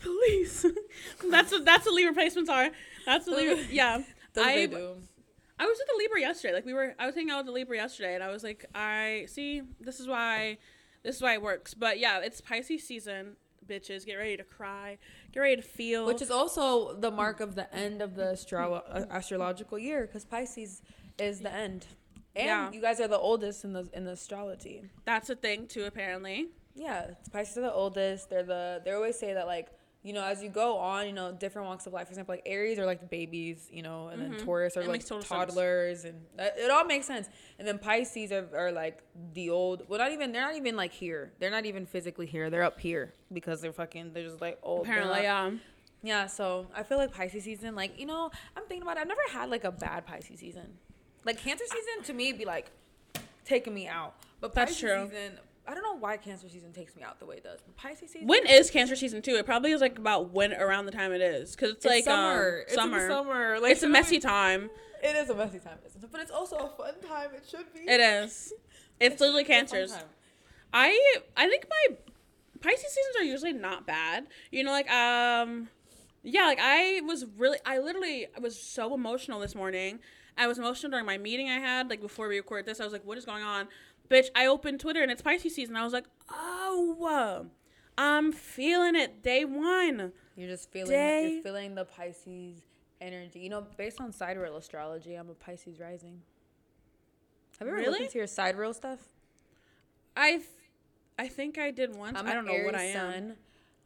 please. 0.00 0.66
that's 1.30 1.52
what 1.52 1.64
that's 1.64 1.86
what 1.86 1.94
Libra 1.94 2.14
placements 2.14 2.48
are. 2.48 2.70
That's 3.06 3.26
what 3.26 3.36
Libra. 3.36 3.64
Yeah, 3.70 3.98
what 4.34 4.46
I 4.46 4.54
they 4.54 4.66
do. 4.66 4.96
I 5.58 5.66
was 5.66 5.78
with 5.78 5.86
the 5.86 5.98
Libra 5.98 6.20
yesterday. 6.20 6.54
Like 6.54 6.66
we 6.66 6.74
were, 6.74 6.94
I 6.98 7.06
was 7.06 7.14
hanging 7.14 7.30
out 7.30 7.38
with 7.38 7.46
the 7.46 7.52
Libra 7.52 7.76
yesterday, 7.76 8.14
and 8.14 8.24
I 8.24 8.30
was 8.30 8.42
like, 8.42 8.64
I 8.74 9.26
see. 9.28 9.62
This 9.80 10.00
is 10.00 10.08
why, 10.08 10.58
this 11.04 11.16
is 11.16 11.22
why 11.22 11.34
it 11.34 11.42
works. 11.42 11.74
But 11.74 11.98
yeah, 12.00 12.18
it's 12.20 12.40
Pisces 12.40 12.84
season, 12.86 13.36
bitches. 13.68 14.04
Get 14.06 14.14
ready 14.14 14.36
to 14.36 14.44
cry. 14.44 14.98
Get 15.32 15.40
ready 15.40 15.56
to 15.56 15.62
feel. 15.62 16.06
Which 16.06 16.22
is 16.22 16.30
also 16.30 16.94
the 16.94 17.10
mark 17.10 17.40
of 17.40 17.54
the 17.54 17.72
end 17.74 18.02
of 18.02 18.14
the 18.14 18.32
astro- 18.32 18.82
uh, 18.88 19.04
astrological 19.10 19.78
year, 19.78 20.06
because 20.06 20.24
Pisces 20.24 20.82
is 21.18 21.40
the 21.40 21.52
end. 21.52 21.86
And 22.36 22.46
Yeah. 22.46 22.72
you 22.72 22.80
guys 22.80 23.00
are 23.00 23.08
the 23.08 23.18
oldest 23.18 23.64
in 23.64 23.72
the 23.72 23.88
in 23.92 24.04
the 24.04 24.12
astrology. 24.12 24.82
that's 25.04 25.30
a 25.30 25.36
thing 25.36 25.66
too, 25.68 25.84
apparently. 25.84 26.48
Yeah, 26.74 27.12
Pisces 27.32 27.58
are 27.58 27.62
the 27.62 27.72
oldest. 27.72 28.30
They're 28.30 28.42
the 28.42 28.82
they 28.84 28.90
always 28.92 29.16
say 29.18 29.34
that 29.34 29.46
like 29.46 29.68
you 30.04 30.12
know 30.12 30.22
as 30.22 30.42
you 30.42 30.50
go 30.50 30.76
on, 30.76 31.06
you 31.06 31.12
know 31.12 31.32
different 31.32 31.66
walks 31.66 31.86
of 31.86 31.92
life. 31.92 32.06
For 32.06 32.12
example, 32.12 32.34
like 32.34 32.42
Aries 32.46 32.78
are 32.78 32.86
like 32.86 33.00
the 33.00 33.06
babies, 33.06 33.68
you 33.72 33.82
know, 33.82 34.08
and 34.08 34.22
then 34.22 34.34
mm-hmm. 34.34 34.44
Taurus 34.44 34.76
are 34.76 34.82
It 34.82 34.88
like 34.88 35.00
total 35.00 35.22
sense. 35.22 35.28
toddlers, 35.28 36.04
and 36.04 36.20
that, 36.36 36.56
it 36.58 36.70
all 36.70 36.84
makes 36.84 37.06
sense. 37.06 37.28
And 37.58 37.66
then 37.66 37.78
Pisces 37.78 38.30
are, 38.30 38.46
are 38.54 38.70
like 38.70 39.02
the 39.32 39.48
old. 39.50 39.84
Well, 39.88 39.98
not 39.98 40.12
even 40.12 40.30
they're 40.30 40.42
not 40.42 40.56
even 40.56 40.76
like 40.76 40.92
here. 40.92 41.32
They're 41.40 41.50
not 41.50 41.64
even 41.64 41.86
physically 41.86 42.26
here. 42.26 42.50
They're 42.50 42.62
up 42.62 42.78
here 42.78 43.14
because 43.32 43.62
they're 43.62 43.72
fucking. 43.72 44.12
They're 44.12 44.28
just 44.28 44.42
like 44.42 44.58
old. 44.62 44.82
Apparently, 44.82 45.22
yeah. 45.22 45.50
yeah, 46.02 46.26
so 46.26 46.66
I 46.76 46.82
feel 46.82 46.98
like 46.98 47.12
Pisces 47.12 47.44
season, 47.44 47.74
like, 47.74 47.98
you 47.98 48.06
know, 48.06 48.30
I'm 48.56 48.64
thinking 48.64 48.82
about 48.82 48.98
it. 48.98 49.00
I've 49.00 49.08
never 49.08 49.22
had 49.30 49.48
like 49.48 49.64
a 49.64 49.72
bad 49.72 50.06
Pisces 50.06 50.38
season. 50.38 50.74
Like 51.24 51.38
Cancer 51.38 51.64
season 51.64 52.04
to 52.04 52.12
me 52.12 52.32
be 52.32 52.44
like 52.44 52.70
taking 53.46 53.72
me 53.72 53.88
out. 53.88 54.14
But 54.40 54.54
That's 54.54 54.72
Pisces 54.72 54.80
true. 54.80 55.08
season, 55.08 55.38
I 55.66 55.74
don't 55.74 55.82
know 55.82 55.96
why 55.96 56.16
Cancer 56.16 56.48
season 56.48 56.72
takes 56.72 56.94
me 56.94 57.02
out 57.02 57.18
the 57.18 57.26
way 57.26 57.36
it 57.36 57.44
does. 57.44 57.60
But 57.64 57.76
Pisces 57.76 58.10
season 58.12 58.28
When 58.28 58.46
is 58.46 58.70
Cancer 58.70 58.96
season 58.96 59.22
two? 59.22 59.36
It 59.36 59.46
probably 59.46 59.72
is 59.72 59.80
like 59.80 59.98
about 59.98 60.30
when 60.30 60.52
around 60.52 60.86
the 60.86 60.92
time 60.92 61.12
it 61.12 61.20
is, 61.22 61.54
because 61.54 61.70
it's, 61.70 61.84
it's 61.84 61.94
like 61.94 62.04
summer. 62.04 62.58
Um, 62.58 62.62
It's 62.66 62.74
summer. 62.74 63.08
summer. 63.08 63.60
Like 63.60 63.72
it's 63.72 63.82
a 63.82 63.86
you 63.86 63.92
know 63.92 63.98
what 63.98 63.98
I 63.98 64.02
messy 64.02 64.20
time. 64.20 64.70
It 65.02 65.16
is 65.16 65.30
a 65.30 65.34
messy 65.34 65.58
time, 65.58 65.78
isn't 65.86 66.02
it? 66.02 66.10
But 66.12 66.20
it's 66.20 66.30
also 66.30 66.56
a 66.56 66.68
fun 66.68 66.94
time. 67.06 67.30
It 67.34 67.44
should 67.48 67.72
be. 67.72 67.80
It 67.80 68.00
is. 68.00 68.52
It's 69.00 69.20
literally 69.20 69.42
a 69.42 69.46
cancers. 69.46 69.94
I 70.72 71.20
I 71.36 71.48
think 71.48 71.66
my 71.68 71.96
Pisces 72.60 72.92
seasons 72.94 73.16
are 73.18 73.24
usually 73.24 73.52
not 73.52 73.86
bad. 73.86 74.26
You 74.50 74.64
know, 74.64 74.70
like 74.70 74.90
um, 74.90 75.68
yeah, 76.22 76.46
like 76.46 76.58
I 76.60 77.00
was 77.04 77.26
really, 77.36 77.58
I 77.66 77.78
literally 77.78 78.26
I 78.36 78.40
was 78.40 78.58
so 78.58 78.94
emotional 78.94 79.40
this 79.40 79.54
morning. 79.54 79.98
I 80.36 80.46
was 80.46 80.58
emotional 80.58 80.90
during 80.90 81.06
my 81.06 81.18
meeting 81.18 81.48
I 81.48 81.58
had 81.58 81.88
like 81.90 82.00
before 82.00 82.28
we 82.28 82.36
recorded 82.36 82.66
this. 82.66 82.80
I 82.80 82.84
was 82.84 82.92
like, 82.92 83.04
what 83.04 83.18
is 83.18 83.24
going 83.24 83.42
on, 83.44 83.68
bitch? 84.08 84.26
I 84.34 84.46
opened 84.46 84.80
Twitter 84.80 85.02
and 85.02 85.10
it's 85.10 85.22
Pisces 85.22 85.54
season. 85.54 85.76
I 85.76 85.84
was 85.84 85.92
like, 85.92 86.06
oh, 86.30 87.46
I'm 87.96 88.32
feeling 88.32 88.94
it 88.96 89.22
day 89.22 89.44
one. 89.44 90.12
You're 90.36 90.48
just 90.48 90.70
feeling 90.70 90.90
Day- 90.90 91.32
you're 91.34 91.42
feeling 91.42 91.74
the 91.74 91.84
Pisces 91.84 92.62
energy. 93.00 93.40
You 93.40 93.50
know, 93.50 93.66
based 93.76 94.00
on 94.00 94.12
sidereal 94.12 94.56
astrology, 94.56 95.14
I'm 95.14 95.30
a 95.30 95.34
Pisces 95.34 95.78
rising. 95.80 96.22
Have 97.58 97.68
you 97.68 97.74
ever 97.74 97.76
looked 97.82 97.92
Really? 97.92 98.04
into 98.06 98.18
your 98.18 98.26
sidereal 98.26 98.74
stuff? 98.74 98.98
I, 100.16 100.32
th- 100.32 100.42
I 101.18 101.28
think 101.28 101.56
I 101.58 101.70
did 101.70 101.94
once. 101.96 102.18
I'm 102.18 102.26
I 102.26 102.34
don't 102.34 102.46
know 102.46 102.52
Aries 102.52 102.66
what 102.66 102.74
I 102.74 102.82
am. 102.84 103.12
sun. 103.12 103.36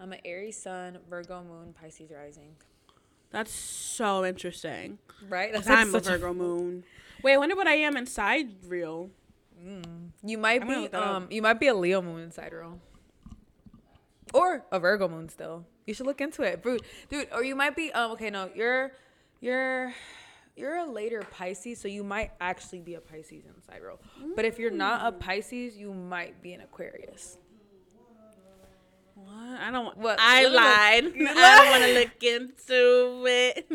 I'm 0.00 0.12
an 0.12 0.20
Aries 0.24 0.56
sun, 0.56 0.98
Virgo 1.10 1.42
moon, 1.42 1.74
Pisces 1.78 2.10
rising. 2.10 2.54
That's 3.30 3.50
so 3.52 4.24
interesting. 4.24 4.98
Right? 5.28 5.52
That's 5.52 5.66
'Cause 5.66 5.76
I'm 5.76 5.94
a 5.94 6.00
Virgo 6.00 6.32
moon. 6.32 6.84
Wait, 7.22 7.34
I 7.34 7.36
wonder 7.36 7.56
what 7.56 7.66
I 7.66 7.74
am 7.74 7.96
in 7.96 8.06
sidereal. 8.06 9.10
You 10.22 10.38
might 10.38 10.62
I'm 10.62 10.68
be 10.68 10.86
that 10.88 10.94
up. 11.00 11.06
um 11.08 11.26
you 11.30 11.42
might 11.42 11.60
be 11.60 11.66
a 11.68 11.74
Leo 11.74 12.00
moon 12.02 12.22
in 12.22 12.30
sidereal. 12.32 12.80
Or 14.34 14.64
a 14.70 14.78
Virgo 14.78 15.08
moon 15.08 15.28
still. 15.28 15.64
You 15.86 15.94
should 15.94 16.06
look 16.06 16.20
into 16.20 16.42
it. 16.42 16.62
Dude, 16.62 16.82
dude, 17.08 17.28
or 17.32 17.42
you 17.42 17.54
might 17.54 17.74
be 17.76 17.92
um 17.92 18.12
okay, 18.12 18.30
no, 18.30 18.50
you're 18.54 18.92
you're 19.40 19.92
you're 20.56 20.76
a 20.76 20.84
later 20.86 21.22
Pisces, 21.30 21.80
so 21.80 21.86
you 21.88 22.02
might 22.02 22.32
actually 22.40 22.80
be 22.80 22.94
a 22.94 23.00
Pisces 23.00 23.44
in 23.46 23.62
sidereal. 23.66 24.00
But 24.34 24.44
if 24.44 24.58
you're 24.58 24.70
not 24.72 25.06
a 25.06 25.12
Pisces, 25.12 25.76
you 25.76 25.92
might 25.94 26.42
be 26.42 26.52
an 26.52 26.60
Aquarius. 26.62 27.38
What? 29.14 29.60
I 29.60 29.70
don't. 29.70 29.96
What? 29.96 30.16
I 30.20 30.46
lied. 30.46 31.04
I 31.28 31.56
don't 31.56 31.70
want 31.70 31.84
to 31.84 31.94
look 32.00 32.22
into 32.22 33.24
it. 33.26 33.66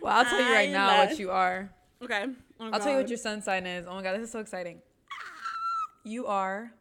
Well, 0.00 0.12
I'll 0.16 0.24
tell 0.24 0.40
you 0.40 0.52
right 0.52 0.68
I 0.68 0.72
now 0.72 0.86
lied. 0.86 1.08
what 1.10 1.18
you 1.18 1.30
are. 1.30 1.70
Okay. 2.02 2.26
Oh, 2.60 2.70
I'll 2.72 2.80
tell 2.80 2.92
you 2.92 2.96
what 2.98 3.08
your 3.08 3.18
sun 3.18 3.42
sign 3.42 3.66
is. 3.66 3.86
Oh 3.88 3.94
my 3.94 4.02
god, 4.02 4.14
this 4.16 4.24
is 4.26 4.32
so 4.32 4.38
exciting. 4.40 4.80
You 6.08 6.26
are 6.26 6.72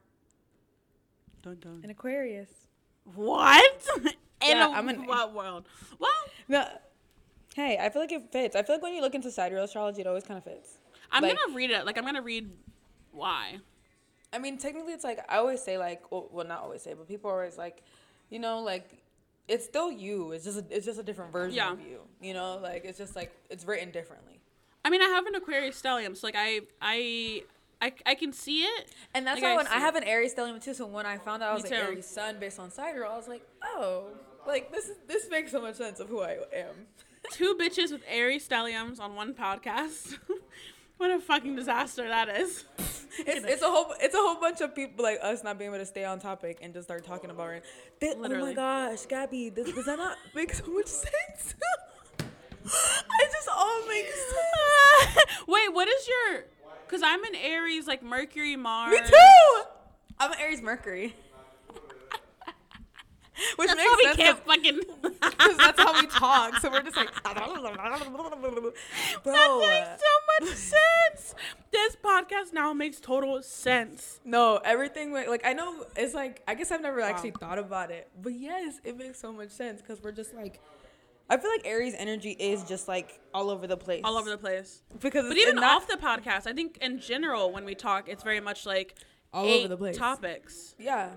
Dun, 1.44 1.58
dun. 1.60 1.82
an 1.84 1.90
Aquarius. 1.90 2.50
What? 3.16 3.86
In 4.06 4.12
Yeah, 4.42 4.68
a, 4.70 4.72
I'm 4.72 4.88
an- 4.90 5.06
what 5.06 5.34
world? 5.34 5.66
Well, 6.00 6.12
No. 6.48 6.66
Hey, 7.56 7.78
I 7.82 7.90
feel 7.90 8.04
like 8.04 8.12
it 8.12 8.32
fits. 8.32 8.56
I 8.56 8.62
feel 8.62 8.76
like 8.76 8.84
when 8.84 8.94
you 8.94 9.02
look 9.02 9.16
into 9.16 9.32
sidereal 9.32 9.64
astrology, 9.64 10.02
it 10.02 10.08
always 10.08 10.24
kind 10.24 10.38
of 10.38 10.44
fits. 10.44 10.78
I'm 11.12 11.24
Like- 11.24 11.38
gonna 11.38 11.56
read 11.56 11.72
it. 11.72 11.86
Like 11.86 11.98
I'm 11.98 12.06
gonna 12.06 12.22
read 12.22 12.50
why. 13.12 13.60
I 14.32 14.38
mean, 14.40 14.58
technically, 14.58 14.94
it's 14.94 15.04
like 15.04 15.20
I 15.30 15.38
always 15.38 15.62
say, 15.64 15.78
like, 15.78 16.12
well, 16.12 16.28
well, 16.32 16.46
not 16.46 16.62
always 16.62 16.82
say, 16.84 16.94
but 16.94 17.08
people 17.08 17.32
are 17.32 17.36
always 17.40 17.58
like, 17.58 17.82
you 18.30 18.40
know, 18.40 18.60
like, 18.62 18.90
it's 19.48 19.64
still 19.66 19.90
you. 19.92 20.34
It's 20.34 20.44
just, 20.46 20.58
a, 20.60 20.66
it's 20.70 20.86
just 20.86 21.00
a 21.00 21.04
different 21.04 21.32
version 21.32 21.56
Yeah. 21.56 21.72
of 21.72 21.80
you. 21.82 22.02
You 22.22 22.34
know, 22.34 22.60
like 22.62 22.84
it's 22.86 22.98
just 22.98 23.16
like 23.16 23.32
it's 23.50 23.66
written 23.66 23.90
differently. 23.92 24.40
I 24.86 24.90
mean, 24.90 25.02
I 25.02 25.06
have 25.06 25.26
an 25.26 25.36
Aquarius 25.36 25.82
stellium, 25.82 26.16
so 26.16 26.28
like 26.28 26.36
I 26.38 26.62
I 26.82 27.44
I, 27.82 27.94
I 28.06 28.16
can 28.16 28.34
see 28.34 28.64
it. 28.64 28.92
And 29.14 29.26
that's 29.28 29.42
Like, 29.42 29.44
why 29.44 29.54
I 29.54 29.58
when 29.58 29.68
I 29.68 29.80
have 29.80 29.96
an 29.96 30.04
Aries 30.04 30.34
stellium 30.34 30.64
too. 30.64 30.74
So 30.74 30.86
when 30.86 31.06
I 31.06 31.18
found 31.18 31.44
out 31.44 31.52
I 31.52 31.54
was 31.54 31.64
Me 31.64 31.70
like 31.70 31.80
too. 31.80 31.86
Aries 31.86 32.06
sun 32.08 32.40
based 32.40 32.60
on 32.60 32.72
sidereal, 32.72 33.12
I 33.12 33.18
was 33.18 33.28
like, 33.28 33.44
oh, 33.64 34.06
like 34.48 34.72
this 34.72 34.86
is 34.86 34.98
this 35.08 35.30
makes 35.30 35.52
so 35.52 35.62
much 35.62 35.76
sense 35.76 36.00
of 36.00 36.10
who 36.10 36.22
I 36.22 36.38
am. 36.56 36.88
Two 37.32 37.56
bitches 37.56 37.92
with 37.92 38.02
Aries 38.08 38.48
stelliums 38.48 39.00
on 39.00 39.16
one 39.16 39.34
podcast. 39.34 40.18
what 40.98 41.12
a 41.12 41.20
fucking 41.20 41.56
disaster 41.56 42.08
that 42.08 42.30
is. 42.30 42.64
It's, 43.20 43.46
it's 43.46 43.62
a 43.62 43.68
whole 43.68 43.94
it's 44.00 44.14
a 44.16 44.20
whole 44.20 44.40
bunch 44.40 44.62
of 44.62 44.74
people 44.76 45.04
like 45.04 45.20
us 45.22 45.44
not 45.44 45.58
being 45.58 45.72
able 45.72 45.80
to 45.80 45.86
stay 45.86 46.06
on 46.06 46.20
topic 46.20 46.60
and 46.62 46.74
just 46.74 46.88
start 46.88 47.04
talking 47.04 47.30
about 47.32 47.52
it. 47.54 47.64
Oh 48.04 48.28
my 48.40 48.54
gosh, 48.54 49.06
Gabby, 49.08 49.50
this, 49.50 49.72
does 49.74 49.86
that 49.86 49.98
not 49.98 50.18
make 50.36 50.54
so 50.54 50.66
much 50.68 50.88
sense? 50.88 51.56
it 52.20 53.32
just 53.32 53.50
all 53.56 53.88
makes 53.88 54.14
sense. 54.14 55.26
Wait, 55.48 55.74
what 55.74 55.88
is 55.88 56.08
your? 56.08 56.46
Cause 56.88 57.02
I'm 57.04 57.24
an 57.24 57.36
Aries, 57.36 57.86
like 57.86 58.02
Mercury, 58.02 58.56
Mars. 58.56 58.92
Me 58.92 59.00
too. 59.06 59.62
I'm 60.20 60.32
an 60.32 60.40
Aries 60.40 60.62
Mercury. 60.62 61.14
Which 63.58 63.68
That's 63.68 63.78
makes 63.78 64.04
sense 64.04 64.16
can't 64.18 64.40
fucking. 64.46 64.80
because 65.04 65.58
that's 65.58 65.80
how 65.80 65.94
we 66.00 66.08
talk. 66.08 66.58
So 66.60 66.72
we're 66.72 66.82
just 66.82 66.96
like, 66.98 67.10
bro. 67.24 67.34
That 69.34 69.58
makes 69.60 70.02
so 70.02 70.08
much 70.40 70.56
sense. 70.56 71.36
This 71.72 71.96
podcast 71.98 72.54
now 72.54 72.74
makes 72.74 73.00
total 73.00 73.44
sense. 73.44 74.20
No, 74.26 74.58
everything 74.64 75.14
like 75.14 75.46
I 75.46 75.54
know 75.54 75.86
it's 75.96 76.14
like 76.16 76.42
I 76.48 76.56
guess 76.56 76.72
I've 76.72 76.82
never 76.82 77.02
actually 77.02 77.32
thought 77.32 77.60
about 77.60 77.92
it, 77.92 78.10
but 78.22 78.34
yes, 78.34 78.80
it 78.84 78.98
makes 78.98 79.20
so 79.20 79.32
much 79.32 79.50
sense 79.50 79.82
because 79.82 80.02
we're 80.02 80.12
just 80.14 80.34
like, 80.34 80.60
I 81.30 81.38
feel 81.38 81.52
like 81.52 81.62
Aries 81.66 81.94
energy 81.98 82.32
is 82.32 82.64
just 82.64 82.88
like 82.88 83.20
all 83.34 83.50
over 83.50 83.68
the 83.68 83.76
place, 83.78 84.02
All 84.06 84.18
over 84.18 84.30
the 84.30 84.38
place. 84.38 84.82
because 85.00 85.28
But 85.28 85.38
even 85.38 85.56
not, 85.56 85.82
off 85.84 85.88
the 85.88 85.98
podcast, 85.98 86.48
I 86.48 86.54
think 86.54 86.78
in 86.82 87.00
general 87.00 87.52
when 87.52 87.66
we 87.66 87.76
talk, 87.76 88.08
it's 88.08 88.24
very 88.24 88.40
much 88.40 88.66
like 88.66 88.96
All 89.34 89.46
over 89.46 89.68
the 89.68 89.76
place. 89.78 89.98
topics. 89.98 90.74
yeah, 90.80 91.12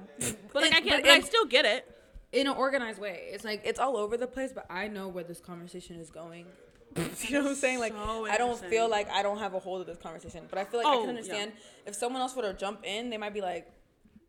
But 0.53 0.63
like 0.63 0.73
I 0.75 0.79
It- 0.79 0.85
can, 0.85 0.91
but 0.99 1.03
but 1.03 1.11
I 1.13 1.21
still 1.21 1.45
get 1.45 1.65
it. 1.65 1.87
in 2.33 2.47
an 2.49 2.55
organized 2.57 3.01
way. 3.01 3.29
It's 3.33 3.45
like 3.45 3.63
it's 3.65 3.79
all 3.79 3.97
over 3.97 4.17
the 4.17 4.27
place, 4.27 4.53
but 4.53 4.67
I 4.69 4.89
know 4.89 5.07
where 5.09 5.25
this 5.25 5.41
conversation 5.41 5.97
is 6.01 6.11
going. 6.11 6.47
you 6.97 7.33
know 7.35 7.43
what 7.43 7.51
I'm 7.51 7.55
saying? 7.55 7.79
Like 7.79 7.93
So 7.93 8.27
I 8.27 8.37
don't 8.37 8.59
feel 8.59 8.89
like 8.89 9.09
I 9.11 9.23
don't 9.23 9.39
have 9.39 9.55
a 9.55 9.61
hold 9.61 9.81
of 9.81 9.87
this 9.87 9.99
conversation, 9.99 10.45
but 10.51 10.59
I 10.59 10.65
feel 10.65 10.81
like 10.81 10.89
I 10.89 10.95
Oh, 10.95 10.99
can 10.99 11.05
yeah. 11.05 11.11
understand 11.11 11.53
if 11.87 11.95
someone 11.95 12.21
else 12.21 12.35
were 12.35 12.43
to 12.43 12.53
jump 12.55 12.81
in, 12.85 13.11
they 13.11 13.17
might 13.17 13.33
be 13.35 13.41
like, 13.43 13.71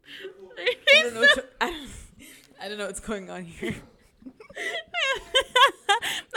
I 0.97 1.01
don't 1.01 1.13
know, 1.15 1.21
what, 1.21 1.53
I 1.59 1.69
don't, 1.71 1.89
I 2.61 2.69
don't 2.69 2.77
know 2.77 2.85
what's 2.85 2.99
going 2.99 3.31
on 3.31 3.43
here. 3.45 3.75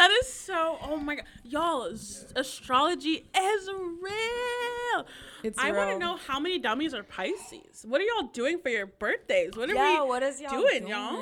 that 0.08 0.10
is 0.20 0.32
so. 0.32 0.78
Oh 0.82 0.96
my 0.98 1.14
god, 1.16 1.24
y'all! 1.44 1.86
s- 1.92 2.26
Astrology 2.36 3.24
is 3.36 3.68
real. 3.70 5.06
It's 5.42 5.58
I 5.58 5.72
want 5.72 5.90
to 5.90 5.98
know 5.98 6.16
how 6.16 6.38
many 6.40 6.58
dummies 6.58 6.92
are 6.94 7.02
Pisces. 7.02 7.84
What 7.86 8.00
are 8.00 8.04
y'all 8.04 8.28
doing 8.32 8.58
for 8.58 8.68
your 8.68 8.86
birthdays? 8.86 9.56
What 9.56 9.70
are 9.70 9.74
Yeah, 9.74 10.02
we 10.02 10.08
what 10.08 10.22
is 10.22 10.40
y'all 10.40 10.50
doing, 10.50 10.80
doing, 10.80 10.90
y'all? 10.90 11.16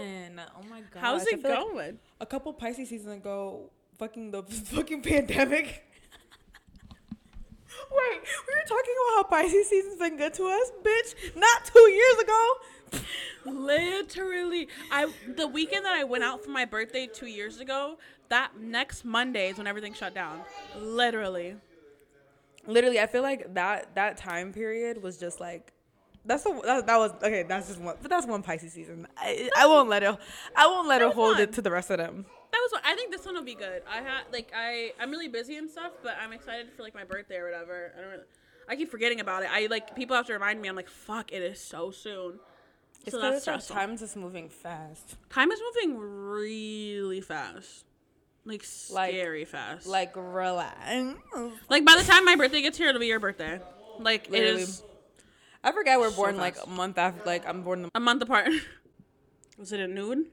Oh 0.56 0.62
my 0.68 0.80
god. 0.80 1.00
How's 1.00 1.26
it 1.26 1.42
going? 1.42 1.98
a 2.20 2.26
couple 2.26 2.52
Pisces 2.52 2.88
seasons 2.88 3.16
ago, 3.18 3.70
fucking 3.98 4.30
the 4.32 4.42
fucking 4.74 5.02
pandemic. 5.02 5.84
Wait, 7.90 8.20
we 8.20 8.54
were 8.54 8.66
talking 8.68 8.94
about 8.98 9.16
how 9.16 9.22
Pisces 9.42 9.68
season's 9.68 9.96
been 9.96 10.16
good 10.16 10.34
to 10.34 10.46
us, 10.46 10.72
bitch. 10.82 11.36
Not 11.36 11.64
two 11.64 11.88
years 11.90 12.18
ago. 12.18 12.54
Literally, 13.46 14.68
I 14.90 15.10
the 15.36 15.48
weekend 15.48 15.84
that 15.84 15.94
I 15.94 16.04
went 16.04 16.22
out 16.24 16.44
for 16.44 16.50
my 16.50 16.64
birthday 16.64 17.06
two 17.06 17.26
years 17.26 17.60
ago. 17.60 17.98
That 18.32 18.58
next 18.58 19.04
Monday 19.04 19.50
is 19.50 19.58
when 19.58 19.66
everything 19.66 19.92
shut 19.92 20.14
down. 20.14 20.40
Literally. 20.80 21.54
Literally, 22.66 22.98
I 22.98 23.06
feel 23.06 23.20
like 23.20 23.52
that 23.52 23.94
that 23.94 24.16
time 24.16 24.54
period 24.54 25.02
was 25.02 25.18
just 25.18 25.38
like. 25.38 25.74
That's 26.24 26.42
the 26.44 26.58
that, 26.64 26.86
that 26.86 26.96
was 26.96 27.10
okay. 27.22 27.42
That's 27.42 27.68
just 27.68 27.78
one, 27.78 27.96
but 28.00 28.10
that's 28.10 28.26
one 28.26 28.42
Pisces 28.42 28.72
season. 28.72 29.06
I, 29.18 29.50
I 29.54 29.66
won't 29.66 29.90
let 29.90 30.02
it. 30.02 30.16
I 30.56 30.66
won't 30.66 30.88
let 30.88 31.02
her 31.02 31.10
hold 31.10 31.34
fun. 31.34 31.42
it 31.42 31.52
to 31.52 31.60
the 31.60 31.70
rest 31.70 31.90
of 31.90 31.98
them. 31.98 32.24
That 32.52 32.58
was. 32.72 32.80
I 32.82 32.94
think 32.94 33.12
this 33.12 33.26
one 33.26 33.34
will 33.34 33.42
be 33.42 33.54
good. 33.54 33.82
I 33.86 33.96
had 33.96 34.22
like 34.32 34.50
I 34.56 34.92
I'm 34.98 35.10
really 35.10 35.28
busy 35.28 35.56
and 35.56 35.68
stuff, 35.68 35.92
but 36.02 36.16
I'm 36.18 36.32
excited 36.32 36.72
for 36.74 36.84
like 36.84 36.94
my 36.94 37.04
birthday 37.04 37.36
or 37.36 37.44
whatever. 37.44 37.92
I 37.94 38.00
don't. 38.00 38.10
Really, 38.12 38.22
I 38.66 38.76
keep 38.76 38.90
forgetting 38.90 39.20
about 39.20 39.42
it. 39.42 39.50
I 39.52 39.66
like 39.66 39.94
people 39.94 40.16
have 40.16 40.26
to 40.28 40.32
remind 40.32 40.58
me. 40.62 40.70
I'm 40.70 40.76
like, 40.76 40.88
fuck, 40.88 41.34
it 41.34 41.42
is 41.42 41.60
so 41.60 41.90
soon. 41.90 42.38
It's 43.04 43.10
so 43.10 43.20
that's 43.20 43.42
stressful. 43.42 43.76
time 43.76 43.98
just 43.98 44.16
moving 44.16 44.48
fast. 44.48 45.16
Time 45.28 45.50
is 45.50 45.60
moving 45.74 45.98
really 45.98 47.20
fast, 47.20 47.84
like 48.44 48.64
Like- 48.90 49.10
scary 49.10 49.44
fast. 49.44 49.86
Like 49.86 50.12
relax. 50.16 50.76
like 51.68 51.84
by 51.84 51.96
the 51.96 52.04
time 52.04 52.24
my 52.24 52.36
birthday 52.36 52.62
gets 52.62 52.76
here, 52.78 52.88
it'll 52.88 53.00
be 53.00 53.06
your 53.06 53.20
birthday. 53.20 53.60
Like 53.98 54.28
Literally. 54.30 54.62
it 54.62 54.68
is 54.68 54.82
I 55.64 55.70
forgot 55.70 56.00
we're 56.00 56.10
So 56.10 56.16
born 56.16 56.36
like 56.38 56.56
a 56.64 56.68
month 56.68 56.98
after. 56.98 57.22
Like 57.24 57.46
I'm 57.48 57.62
born 57.62 57.82
the 57.82 57.90
a 57.94 58.00
month 58.00 58.22
apart. 58.22 58.48
Was 59.58 59.72
it 59.72 59.80
a 59.80 59.86
nude? 59.86 60.26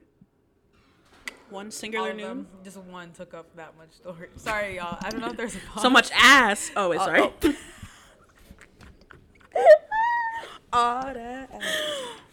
One 1.51 1.69
singular 1.71 2.11
of 2.11 2.17
nude. 2.17 2.45
Just 2.63 2.77
one 2.77 3.11
took 3.11 3.33
up 3.33 3.55
that 3.55 3.75
much 3.77 3.91
story. 3.91 4.29
Sorry, 4.37 4.77
y'all. 4.77 4.97
I 5.01 5.09
don't 5.09 5.19
know 5.21 5.29
if 5.29 5.37
there's 5.37 5.55
a 5.55 5.59
pause. 5.59 5.81
So 5.83 5.89
much 5.89 6.09
ass. 6.15 6.71
Oh 6.75 6.89
wait, 6.89 6.99
Oh, 6.99 7.05
sorry. 7.05 7.21
oh. 7.21 7.55
all 10.71 11.01
that 11.13 11.49
ass 11.51 11.63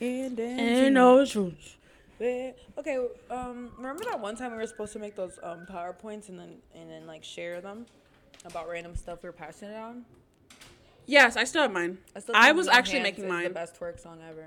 and 0.00 0.36
then 0.36 0.58
And 0.60 0.96
those 0.96 1.30
shoes. 1.30 1.76
Okay. 2.20 3.06
Um. 3.30 3.70
Remember 3.76 4.04
that 4.04 4.20
one 4.20 4.36
time 4.36 4.52
we 4.52 4.58
were 4.58 4.66
supposed 4.66 4.92
to 4.94 4.98
make 4.98 5.16
those 5.16 5.38
um 5.42 5.66
powerpoints 5.70 6.28
and 6.28 6.38
then 6.38 6.56
and 6.74 6.90
then 6.90 7.06
like 7.06 7.22
share 7.24 7.60
them 7.60 7.86
about 8.44 8.68
random 8.68 8.96
stuff 8.96 9.22
we 9.22 9.28
were 9.28 9.32
passionate 9.32 9.76
on. 9.76 10.04
Yes, 11.06 11.36
I 11.36 11.44
still 11.44 11.62
have 11.62 11.72
mine. 11.72 11.98
still 12.18 12.34
I 12.34 12.52
was 12.52 12.68
actually 12.68 13.00
making 13.00 13.28
mine. 13.28 13.44
The 13.44 13.50
best 13.50 13.78
twerk 13.78 14.00
song 14.00 14.18
ever. 14.28 14.46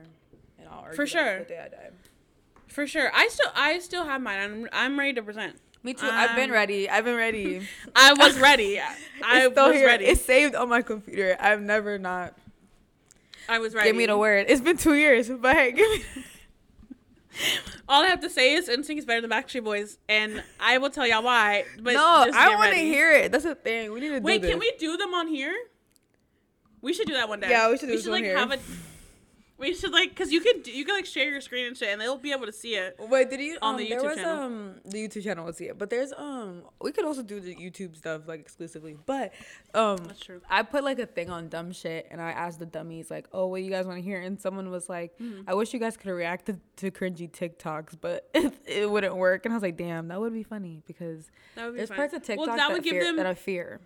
And 0.58 0.68
I'll 0.68 0.80
argue 0.80 0.96
For 0.96 1.08
sure. 1.08 1.40
The 1.40 1.46
day 1.46 1.60
I 1.60 1.68
die. 1.70 1.90
For 2.68 2.86
sure. 2.86 3.12
I 3.14 3.28
still 3.30 3.52
I 3.56 3.80
still 3.80 4.04
have 4.06 4.22
mine. 4.22 4.40
I'm 4.40 4.70
I'm 4.74 5.00
ready 5.00 5.14
to 5.14 5.22
present. 5.24 5.56
Me 5.82 5.94
too. 5.94 6.06
I've 6.08 6.36
been 6.36 6.50
Um, 6.50 6.54
ready. 6.56 6.90
I've 6.90 7.06
been 7.06 7.16
ready. 7.16 7.62
I 7.96 8.12
was 8.14 8.38
ready. 8.38 8.82
I 9.24 9.48
was 9.48 9.74
here. 9.76 9.86
ready. 9.86 10.06
It's 10.06 10.22
saved 10.22 10.54
on 10.56 10.68
my 10.68 10.82
computer. 10.82 11.38
I've 11.40 11.62
never 11.62 11.98
not. 11.98 12.38
I 13.48 13.60
was 13.60 13.74
ready. 13.74 13.88
Give 13.90 13.96
me 13.96 14.06
the 14.06 14.18
word. 14.18 14.48
It's 14.50 14.60
been 14.62 14.76
two 14.78 14.96
years, 14.96 15.30
but 15.30 15.56
hey, 15.56 15.72
give 15.74 15.90
me. 15.90 16.04
All 17.90 18.04
I 18.04 18.08
have 18.08 18.22
to 18.22 18.30
say 18.30 18.54
is 18.54 18.68
NSYNC 18.70 18.98
is 19.00 19.06
better 19.06 19.22
than 19.22 19.30
Backstreet 19.30 19.64
Boys, 19.64 19.98
and 20.08 20.44
I 20.60 20.78
will 20.78 20.90
tell 20.90 21.08
y'all 21.08 21.24
why. 21.24 21.66
But 21.80 21.94
no, 21.94 22.26
I 22.34 22.56
want 22.56 22.74
to 22.74 22.80
hear 22.80 23.12
it. 23.12 23.32
That's 23.32 23.44
the 23.46 23.56
thing. 23.56 23.92
We 23.92 24.00
need 24.00 24.10
to 24.10 24.20
Wait, 24.20 24.36
do 24.42 24.42
this. 24.42 24.50
can 24.52 24.60
we 24.60 24.72
do 24.80 24.98
them 24.98 25.14
on 25.14 25.28
here? 25.28 25.56
We 26.82 26.94
should 26.94 27.08
do 27.08 27.14
that 27.14 27.28
one 27.30 27.40
day. 27.40 27.50
Yeah, 27.50 27.70
we 27.70 27.78
should 27.78 27.88
do 27.88 27.92
We 27.92 27.96
this 27.98 28.04
should 28.06 28.12
like 28.12 28.24
here. 28.24 28.38
have 28.38 28.52
a. 28.52 28.60
We 29.60 29.74
should 29.76 29.92
like, 29.92 30.16
cause 30.16 30.32
you 30.32 30.40
could 30.40 30.66
you 30.68 30.86
could 30.86 30.94
like 30.94 31.06
share 31.06 31.30
your 31.30 31.42
screen 31.42 31.66
and 31.68 31.78
shit, 31.78 31.90
and 31.90 32.00
they'll 32.00 32.18
be 32.18 32.32
able 32.32 32.46
to 32.46 32.52
see 32.54 32.76
it. 32.76 32.96
Wait, 32.98 33.30
did 33.30 33.42
you? 33.42 33.58
On 33.62 33.74
um, 33.74 33.78
the 33.78 33.90
there 33.90 34.00
YouTube 34.00 34.04
was 34.06 34.16
channel. 34.16 34.42
um 34.44 34.76
the 34.86 35.08
YouTube 35.08 35.24
channel. 35.24 35.46
Let's 35.46 35.58
see 35.58 35.66
it. 35.68 35.78
But 35.78 35.90
there's 35.90 36.14
um 36.14 36.64
we 36.82 36.94
could 36.94 37.04
also 37.04 37.22
do 37.24 37.42
the 37.42 37.54
YouTube 37.54 37.98
stuff 37.98 38.28
like 38.28 38.40
exclusively. 38.40 38.96
But 39.06 39.34
um 39.74 39.98
That's 39.98 40.22
true. 40.22 40.42
I 40.50 40.64
put 40.64 40.84
like 40.86 41.00
a 41.00 41.06
thing 41.06 41.30
on 41.30 41.50
dumb 41.50 41.72
shit 41.74 42.08
and 42.10 42.22
I 42.22 42.32
asked 42.32 42.60
the 42.60 42.66
dummies 42.66 43.12
like, 43.12 43.28
oh, 43.34 43.48
what 43.48 43.62
you 43.62 43.70
guys 43.70 43.86
want 43.86 43.98
to 43.98 44.04
hear? 44.04 44.22
And 44.22 44.40
someone 44.40 44.72
was 44.72 44.88
like, 44.88 45.18
Mm-hmm. 45.20 45.50
I 45.50 45.54
wish 45.54 45.74
you 45.74 45.80
guys 45.80 45.98
could 45.98 46.12
react 46.12 46.46
to, 46.46 46.56
to 46.78 46.92
cringy 46.92 47.30
TikToks, 47.30 47.98
but 48.00 48.30
it, 48.34 48.54
it 48.66 48.90
wouldn't 48.90 49.16
work. 49.18 49.46
And 49.46 49.54
I 49.54 49.58
was 49.58 49.64
like, 49.64 49.76
damn, 49.76 50.08
that 50.08 50.20
would 50.22 50.34
be 50.34 50.44
funny 50.44 50.82
because 50.88 51.30
That 51.56 51.66
would 51.66 51.74
be 51.74 51.78
there's 51.80 51.90
fun. 51.90 51.98
parts 51.98 52.14
of 52.14 52.22
TikTok 52.24 52.48
well, 52.48 52.56
that, 52.56 52.68
that 52.68 52.72
would 52.74 52.84
give 52.84 52.92
fear, 52.92 53.04
them 53.04 53.18
that 53.18 53.26
I 53.26 53.34
fear. 53.34 53.82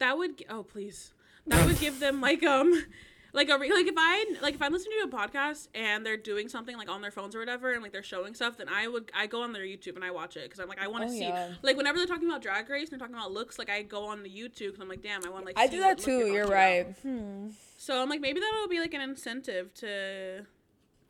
that 0.00 0.18
would 0.18 0.44
oh 0.50 0.64
please 0.64 1.12
that 1.46 1.66
would 1.66 1.78
give 1.78 2.00
them 2.00 2.20
like 2.20 2.42
um 2.42 2.72
like 3.34 3.50
a 3.50 3.58
re- 3.58 3.70
like 3.72 3.86
if 3.86 3.94
I 3.98 4.24
like 4.40 4.54
if 4.54 4.62
I'm 4.62 4.72
listening 4.72 4.96
to 5.02 5.08
a 5.08 5.18
podcast 5.20 5.68
and 5.74 6.06
they're 6.06 6.16
doing 6.16 6.48
something 6.48 6.76
like 6.78 6.88
on 6.88 7.02
their 7.02 7.10
phones 7.10 7.34
or 7.34 7.40
whatever 7.40 7.72
and 7.72 7.82
like 7.82 7.92
they're 7.92 8.02
showing 8.02 8.34
stuff 8.34 8.56
then 8.56 8.68
I 8.68 8.88
would 8.88 9.10
I 9.14 9.26
go 9.26 9.42
on 9.42 9.52
their 9.52 9.64
YouTube 9.64 9.96
and 9.96 10.04
I 10.04 10.10
watch 10.12 10.36
it 10.36 10.44
because 10.44 10.60
I'm 10.60 10.68
like 10.68 10.80
I 10.80 10.86
want 10.88 11.02
to 11.06 11.10
Oh, 11.10 11.12
see 11.12 11.24
yeah. 11.24 11.50
like 11.62 11.76
whenever 11.76 11.98
they're 11.98 12.06
talking 12.06 12.28
about 12.28 12.40
Drag 12.42 12.68
Race 12.70 12.90
and 12.90 12.92
they're 12.92 13.06
talking 13.06 13.14
about 13.20 13.32
looks 13.32 13.58
like 13.58 13.68
I 13.68 13.82
go 13.82 14.06
on 14.06 14.22
the 14.22 14.30
YouTube 14.30 14.68
because 14.68 14.80
I'm 14.80 14.88
like 14.88 15.02
damn 15.02 15.24
I 15.26 15.28
want 15.28 15.44
like 15.44 15.58
I 15.58 15.66
do 15.66 15.80
that 15.80 15.98
too. 15.98 16.26
You're 16.28 16.46
right. 16.46 16.86
Hmm. 17.02 17.48
So 17.76 18.00
I'm 18.00 18.08
like 18.08 18.20
maybe 18.22 18.40
that'll 18.40 18.68
be 18.68 18.80
like 18.80 18.94
an 18.94 19.02
incentive 19.02 19.74
to 19.74 20.38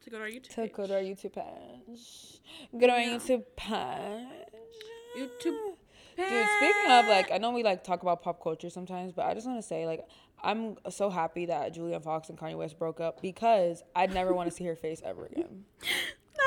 to 0.03 0.11
go 0.11 0.19
to 0.19 0.25
our 0.25 0.29
YouTube 0.31 0.49
To 0.51 0.57
page. 0.57 0.73
go 0.73 0.87
to 0.87 0.95
our 0.95 1.01
YouTube 1.01 1.33
page. 1.35 2.41
Go 2.73 2.87
to 2.87 2.93
our 2.93 3.01
Yeah. 3.01 3.17
YouTube 3.19 3.43
page. 3.57 4.27
YouTube 5.17 5.74
Dude, 6.17 6.47
speaking 6.57 6.91
of 6.91 7.07
like, 7.07 7.31
I 7.33 7.39
know 7.39 7.51
we 7.51 7.63
like 7.63 7.85
talk 7.85 8.03
about 8.03 8.23
pop 8.23 8.43
culture 8.43 8.71
sometimes, 8.71 9.13
but 9.13 9.27
I 9.27 9.35
just 9.35 9.47
want 9.47 9.59
to 9.59 9.67
say 9.67 9.87
like, 9.87 10.07
I'm 10.43 10.77
so 10.91 11.11
happy 11.11 11.47
that 11.47 11.73
Julia 11.75 11.99
Fox 12.01 12.29
and 12.29 12.39
Kanye 12.39 12.57
West 12.57 12.79
broke 12.79 13.01
up 13.01 13.23
because 13.23 13.83
I'd 13.97 14.13
never 14.13 14.33
want 14.33 14.51
to 14.51 14.55
see 14.55 14.65
her 14.65 14.77
face 14.77 15.01
ever 15.05 15.27
again. 15.27 15.65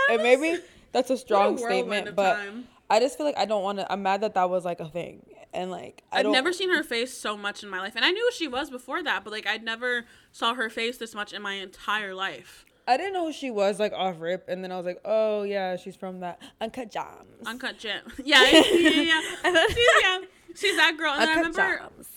And 0.10 0.22
maybe 0.22 0.60
that's 0.92 1.10
a 1.10 1.18
strong 1.18 1.56
whirlwind 1.56 1.88
statement, 1.88 2.16
but 2.16 2.36
time. 2.36 2.68
I 2.90 3.00
just 3.00 3.18
feel 3.18 3.26
like 3.26 3.38
I 3.38 3.46
don't 3.46 3.64
want 3.64 3.80
to. 3.80 3.92
I'm 3.92 4.04
mad 4.04 4.22
that 4.22 4.36
that 4.36 4.50
was 4.50 4.64
like 4.64 4.80
a 4.80 4.88
thing, 4.88 5.26
and 5.54 5.70
like 5.70 6.04
I 6.12 6.20
I've 6.20 6.28
never 6.28 6.54
seen 6.54 6.74
her 6.74 6.84
face 6.84 7.14
so 7.14 7.36
much 7.36 7.64
in 7.64 7.70
my 7.70 7.80
life, 7.80 7.94
and 7.96 8.06
I 8.06 8.12
knew 8.12 8.24
who 8.24 8.32
she 8.32 8.48
was 8.48 8.70
before 8.70 9.04
that, 9.04 9.24
but 9.24 9.32
like 9.32 9.46
I'd 9.46 9.64
never 9.64 10.06
saw 10.32 10.54
her 10.54 10.70
face 10.70 10.98
this 10.98 11.14
much 11.14 11.34
in 11.34 11.42
my 11.42 11.56
entire 11.56 12.14
life. 12.14 12.66
I 12.88 12.96
didn't 12.98 13.14
know 13.14 13.26
who 13.28 13.34
she 13.34 13.52
was 13.52 13.80
like 13.80 13.94
off 13.94 14.16
rip, 14.20 14.48
and 14.48 14.64
then 14.64 14.72
I 14.72 14.78
was 14.78 14.86
like, 14.86 15.02
oh 15.06 15.44
yeah, 15.44 15.76
she's 15.76 15.96
from 15.96 16.22
that 16.22 16.42
Uncut 16.62 16.90
Gems. 16.92 17.46
Uncut 17.46 17.78
Gem. 17.78 18.02
Yeah, 18.24 18.44
yeah, 18.44 18.62
yeah. 18.72 19.22
yeah. 19.44 19.66
she's, 19.68 19.78
yeah. 20.02 20.18
She's 20.56 20.76
that 20.78 20.96
girl. 20.98 21.12
And 21.14 21.22
then 21.22 21.30
I 21.30 21.42
Uncut 21.42 21.62
remember 21.62 21.90
Gems. 21.98 22.10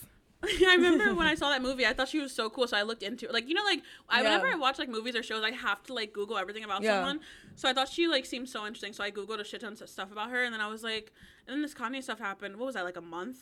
I 0.43 0.73
remember 0.75 1.13
when 1.13 1.27
I 1.27 1.35
saw 1.35 1.49
that 1.49 1.61
movie, 1.61 1.85
I 1.85 1.93
thought 1.93 2.07
she 2.09 2.19
was 2.19 2.33
so 2.33 2.49
cool, 2.49 2.67
so 2.67 2.75
I 2.75 2.81
looked 2.81 3.03
into 3.03 3.25
it. 3.27 3.33
Like 3.33 3.47
you 3.47 3.53
know, 3.53 3.63
like 3.63 3.83
I 4.09 4.17
Yeah. 4.21 4.29
whenever 4.29 4.47
I 4.47 4.55
watch 4.55 4.79
like 4.79 4.89
movies 4.89 5.15
or 5.15 5.21
shows, 5.21 5.43
I 5.43 5.51
have 5.51 5.83
to 5.83 5.93
like 5.93 6.13
Google 6.13 6.37
everything 6.37 6.63
about 6.63 6.81
Yeah. 6.81 6.97
someone. 6.99 7.19
So 7.55 7.69
I 7.69 7.73
thought 7.73 7.89
she 7.89 8.07
like 8.07 8.25
seemed 8.25 8.49
so 8.49 8.65
interesting, 8.65 8.93
so 8.93 9.03
I 9.03 9.11
googled 9.11 9.39
a 9.39 9.43
shit 9.43 9.61
ton 9.61 9.73
of 9.79 9.89
stuff 9.89 10.11
about 10.11 10.31
her, 10.31 10.43
and 10.43 10.51
then 10.53 10.61
I 10.61 10.67
was 10.67 10.81
like, 10.83 11.11
and 11.47 11.53
then 11.53 11.61
this 11.61 11.73
Kanye 11.75 12.01
stuff 12.01 12.17
happened. 12.17 12.57
What 12.57 12.65
was 12.67 12.75
that 12.75 12.85
like 12.85 12.97
a 12.97 13.01
month? 13.01 13.37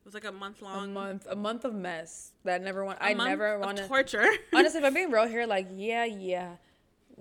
It 0.00 0.04
was 0.04 0.14
like 0.14 0.24
a 0.24 0.32
month 0.32 0.60
A 0.60 0.64
long. 0.64 0.92
month, 0.92 1.26
a 1.30 1.36
month 1.36 1.64
of 1.64 1.72
mess 1.74 2.32
that 2.44 2.60
never 2.60 2.84
want. 2.84 2.98
I 3.00 3.14
never 3.14 3.58
want 3.60 3.78
to. 3.78 3.86
torture. 3.86 4.26
Honestly, 4.52 4.80
if 4.80 4.84
I'm 4.84 4.92
being 4.92 5.10
real 5.12 5.28
here, 5.28 5.46
like 5.46 5.68
yeah, 5.72 6.04
yeah, 6.04 6.56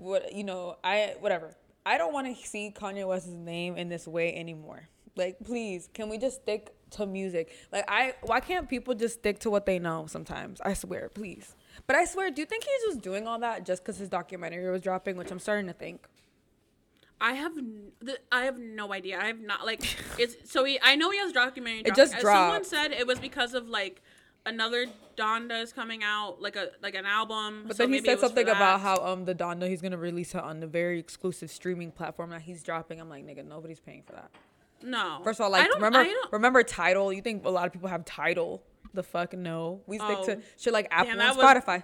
what 0.02 0.34
you 0.34 0.44
know, 0.44 0.78
I 0.84 1.16
whatever. 1.20 1.56
I 1.86 1.98
don't 1.98 2.14
want 2.14 2.28
to 2.28 2.48
see 2.48 2.74
Kanye 2.76 3.08
West's 3.08 3.30
name 3.30 3.76
in 3.76 3.90
this 3.90 4.08
way 4.08 4.36
anymore. 4.36 4.88
Like, 5.16 5.38
please, 5.44 5.90
can 5.94 6.10
we 6.10 6.18
just 6.18 6.42
stick 6.42 6.74
to 6.92 7.06
music? 7.06 7.54
Like, 7.72 7.86
I 7.88 8.14
why 8.22 8.40
can't 8.40 8.68
people 8.68 8.94
just 8.96 9.20
stick 9.20 9.40
to 9.40 9.50
what 9.50 9.66
they 9.66 9.80
know? 9.80 10.06
Sometimes 10.08 10.62
I 10.62 10.74
swear, 10.74 11.10
please. 11.14 11.56
But 11.88 11.96
I 11.96 12.06
swear, 12.06 12.32
do 12.32 12.42
you 12.42 12.46
think 12.46 12.64
he's 12.64 12.94
just 12.94 13.02
doing 13.02 13.28
all 13.28 13.40
that 13.40 13.66
just 13.66 13.84
because 13.84 13.98
his 13.98 14.10
documentary 14.10 14.70
was 14.70 14.82
dropping? 14.82 15.18
Which 15.18 15.32
I'm 15.32 15.40
starting 15.40 15.68
to 15.68 15.74
think. 15.74 16.08
I 17.20 17.34
have 17.34 17.54
th- 18.04 18.18
I 18.32 18.46
have 18.46 18.58
no 18.58 18.92
idea. 18.92 19.20
I 19.20 19.26
have 19.28 19.40
not 19.40 19.66
like 19.66 19.84
it's 20.18 20.52
so 20.52 20.64
he 20.64 20.80
I 20.82 20.96
know 20.96 21.12
he 21.12 21.20
has 21.20 21.32
documentary. 21.32 21.84
It 21.86 21.96
just 21.96 22.18
dropping. 22.20 22.30
Uh, 22.30 22.64
Someone 22.64 22.64
said 22.64 22.92
it 22.92 23.06
was 23.06 23.20
because 23.20 23.54
of 23.54 23.70
like 23.70 24.02
another 24.46 24.86
Donda 25.18 25.62
is 25.62 25.72
coming 25.74 26.04
out 26.04 26.42
like 26.42 26.56
a 26.56 26.70
like 26.82 26.96
an 26.96 27.06
album. 27.06 27.66
But 27.68 27.78
so 27.78 27.84
then 27.84 27.94
he 27.94 28.00
said 28.00 28.14
was 28.14 28.22
something 28.22 28.48
about 28.50 28.80
how 28.82 28.96
um 29.06 29.26
the 29.26 29.36
Donda 29.36 29.68
he's 29.68 29.82
gonna 29.82 29.98
release 29.98 30.34
it 30.36 30.42
on 30.42 30.60
the 30.60 30.68
very 30.68 31.00
exclusive 31.00 31.52
streaming 31.52 31.92
platform 31.92 32.30
that 32.32 32.42
he's 32.42 32.64
dropping. 32.64 33.00
I'm 33.00 33.10
like, 33.10 33.26
nigga, 33.26 33.46
nobody's 33.46 33.80
paying 33.80 34.04
for 34.04 34.14
that. 34.14 34.32
no. 34.84 35.20
First 35.24 35.40
of 35.40 35.44
all, 35.46 35.52
like 35.52 35.74
remember 35.76 36.06
remember 36.32 36.64
Tidal. 36.64 37.14
You 37.14 37.22
think 37.22 37.46
a 37.46 37.50
lot 37.50 37.68
of 37.68 37.74
people 37.74 37.90
have 37.90 38.06
Tidal? 38.06 38.64
The 38.94 39.04
fuck 39.04 39.34
no. 39.34 39.82
We 39.88 39.98
stick 39.98 40.18
Oh. 40.20 40.26
to 40.26 40.42
shit 40.58 40.74
like 40.74 40.88
Apple 40.92 41.16
that 41.18 41.30
and 41.30 41.38
was- 41.38 41.46
Spotify. 41.46 41.84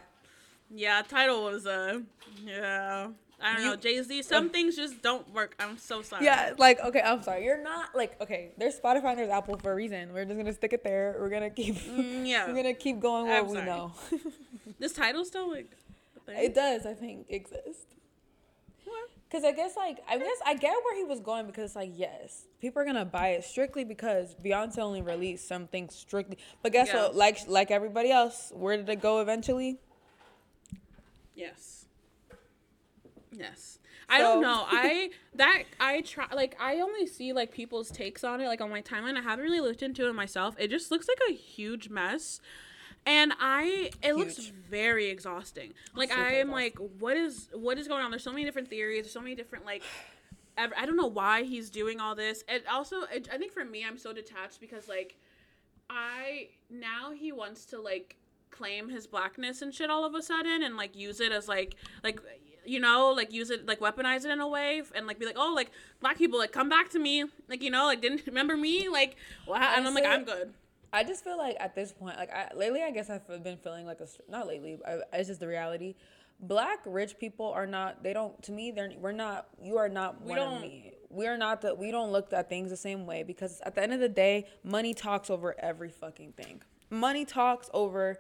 Yeah, 0.70 1.02
Tidal 1.08 1.44
was 1.44 1.66
uh 1.66 2.00
yeah. 2.44 3.10
I 3.40 3.54
don't 3.54 3.64
You- 3.64 3.70
know, 3.70 3.76
Jay 3.76 4.02
Z. 4.02 4.24
Some 4.24 4.50
things 4.50 4.76
just 4.76 5.02
don't 5.02 5.32
work. 5.34 5.56
I'm 5.60 5.78
so 5.78 6.02
sorry. 6.02 6.26
Yeah, 6.26 6.54
like 6.58 6.80
okay, 6.84 7.02
I'm 7.02 7.22
sorry. 7.22 7.44
You're 7.46 7.62
not 7.62 7.94
like 7.96 8.20
okay. 8.22 8.52
There's 8.58 8.80
Spotify 8.80 9.10
and 9.12 9.20
there's 9.20 9.30
Apple 9.30 9.58
for 9.58 9.72
a 9.72 9.76
reason. 9.76 10.12
We're 10.14 10.26
just 10.26 10.38
gonna 10.38 10.54
stick 10.54 10.74
it 10.74 10.84
there. 10.84 11.16
We're 11.20 11.30
gonna 11.30 11.50
keep. 11.52 11.76
Mm, 11.76 12.28
yeah. 12.28 12.48
We're 12.48 12.56
gonna 12.56 12.74
keep 12.74 13.00
going 13.00 13.28
what 13.28 13.48
we 13.48 13.62
know. 13.62 13.92
This 14.80 14.94
Tidal 14.94 15.26
still 15.26 15.50
like. 15.52 15.72
it 16.28 16.54
does, 16.54 16.86
I 16.86 16.94
think, 16.94 17.26
exist. 17.30 17.88
What? 18.86 19.10
Cause 19.32 19.44
I 19.44 19.52
guess 19.52 19.76
like 19.76 19.98
I 20.10 20.18
guess 20.18 20.38
I 20.46 20.54
get 20.56 20.72
where 20.84 20.96
he 20.96 21.04
was 21.04 21.20
going 21.20 21.46
because 21.48 21.66
it's 21.66 21.76
like 21.76 21.92
yes, 21.94 22.46
people 22.62 22.82
are 22.82 22.86
gonna 22.86 23.06
buy 23.06 23.30
it 23.30 23.44
strictly 23.44 23.84
because 23.84 24.36
Beyonce 24.44 24.78
only 24.80 25.02
released 25.02 25.48
something 25.48 25.90
strictly. 25.90 26.38
But 26.64 26.72
guess 26.74 26.88
Yeah. 26.88 27.04
what? 27.04 27.16
Like 27.16 27.40
like 27.48 27.70
everybody 27.72 28.10
else, 28.12 28.52
where 28.56 28.78
did 28.78 28.88
it 28.90 29.02
go 29.02 29.20
eventually? 29.20 29.80
Yes. 31.36 31.86
Yes. 33.38 33.80
I 34.10 34.20
don't 34.20 34.42
know. 34.42 34.66
I 34.68 35.10
that 35.36 35.64
I 35.80 36.02
try 36.02 36.28
like 36.34 36.56
I 36.60 36.80
only 36.80 37.06
see 37.08 37.34
like 37.34 37.52
people's 37.52 37.92
takes 37.92 38.24
on 38.24 38.42
it 38.42 38.48
like 38.48 38.62
on 38.62 38.70
my 38.70 38.82
timeline. 38.82 39.18
I 39.18 39.22
haven't 39.22 39.44
really 39.44 39.60
looked 39.60 39.84
into 39.84 40.08
it 40.08 40.14
myself. 40.14 40.56
It 40.58 40.70
just 40.70 40.92
looks 40.92 41.08
like 41.08 41.20
a 41.30 41.34
huge 41.34 41.90
mess. 41.90 42.40
And 43.06 43.34
I 43.40 43.92
it 44.02 44.16
looks 44.16 44.38
very 44.70 45.10
exhausting. 45.10 45.74
Like 45.96 46.10
Super 46.10 46.22
I 46.22 46.32
am 46.34 46.52
like 46.52 46.78
what 47.00 47.16
is 47.16 47.50
what 47.54 47.78
is 47.78 47.88
going 47.88 48.04
on? 48.04 48.12
There's 48.12 48.24
so 48.24 48.32
many 48.32 48.46
different 48.46 48.70
theories, 48.70 49.04
there's 49.04 49.14
so 49.14 49.22
many 49.22 49.36
different 49.36 49.66
like 49.66 49.84
ev- 50.58 50.74
I 50.78 50.86
don't 50.86 50.98
know 50.98 51.08
why 51.08 51.44
he's 51.44 51.70
doing 51.70 52.00
all 52.00 52.16
this. 52.16 52.44
And 52.48 52.64
also 52.70 53.02
it, 53.14 53.30
I 53.32 53.38
think 53.38 53.52
for 53.52 53.64
me 53.64 53.86
I'm 53.86 53.98
so 53.98 54.14
detached 54.14 54.60
because 54.60 54.88
like 54.88 55.16
I 55.90 56.50
now 56.70 57.12
he 57.12 57.32
wants 57.32 57.66
to 57.68 57.80
like 57.80 58.18
claim 58.52 58.90
his 58.90 59.08
blackness 59.08 59.62
and 59.62 59.74
shit 59.74 59.90
all 59.90 60.06
of 60.06 60.16
a 60.16 60.22
sudden 60.22 60.64
and 60.64 60.76
like 60.78 60.96
use 60.96 61.20
it 61.20 61.32
as 61.32 61.48
like 61.48 61.76
like 62.04 62.20
you 62.68 62.80
know 62.80 63.14
like 63.16 63.32
use 63.34 63.50
it 63.50 63.66
like 63.68 63.80
weaponize 63.80 64.26
it 64.26 64.32
in 64.32 64.40
a 64.42 64.48
way 64.48 64.82
and 64.96 65.08
like 65.08 65.18
be 65.20 65.26
like 65.26 65.38
oh 65.38 65.54
like 65.56 65.72
black 66.02 66.18
people 66.18 66.38
like 66.38 66.52
come 66.52 66.70
back 66.70 66.90
to 66.90 67.00
me 67.00 67.24
like 67.50 67.64
you 67.64 67.72
know 67.72 67.86
like 67.86 68.02
didn't 68.02 68.22
remember 68.28 68.56
me 68.58 68.90
like 68.90 69.16
wow 69.48 69.74
and 69.76 69.88
I'm 69.88 69.94
like 69.94 70.06
I'm 70.06 70.26
good 70.26 70.54
I 70.94 71.04
just 71.04 71.22
feel 71.24 71.38
like 71.38 71.58
at 71.60 71.76
this 71.76 71.92
point, 71.92 72.16
like 72.18 72.32
I, 72.32 72.50
lately, 72.56 72.82
I 72.82 72.92
guess 72.92 73.10
I've 73.10 73.28
been 73.44 73.58
feeling 73.58 73.86
like 73.86 74.00
a 74.00 74.08
not 74.32 74.48
lately. 74.48 74.80
I, 74.88 75.00
it's 75.12 75.28
just 75.28 75.42
the 75.42 75.48
reality. 75.48 75.96
Black 76.40 76.80
rich 76.86 77.20
people 77.20 77.48
are 77.52 77.68
not. 77.68 78.04
They 78.04 78.14
don't. 78.14 78.42
To 78.44 78.54
me, 78.54 78.72
they're 78.72 78.92
we're 78.98 79.12
not. 79.12 79.48
You 79.62 79.78
are 79.78 79.90
not 79.90 80.22
We 80.22 80.30
one 80.30 80.38
don't- 80.38 80.54
of 80.56 80.62
me. 80.62 80.94
We 81.10 81.28
are 81.28 81.38
not 81.38 81.62
that. 81.64 81.78
We 81.78 81.92
don't 81.92 82.14
look 82.14 82.32
at 82.32 82.48
things 82.48 82.70
the 82.70 82.78
same 82.78 83.06
way 83.06 83.24
because 83.24 83.60
at 83.66 83.76
the 83.76 83.84
end 83.84 83.92
of 83.94 84.00
the 84.00 84.08
day, 84.08 84.48
money 84.64 84.94
talks 84.94 85.30
over 85.30 85.56
every 85.60 85.90
fucking 85.90 86.32
thing. 86.32 86.62
Money 86.90 87.26
talks 87.26 87.70
over 87.74 88.20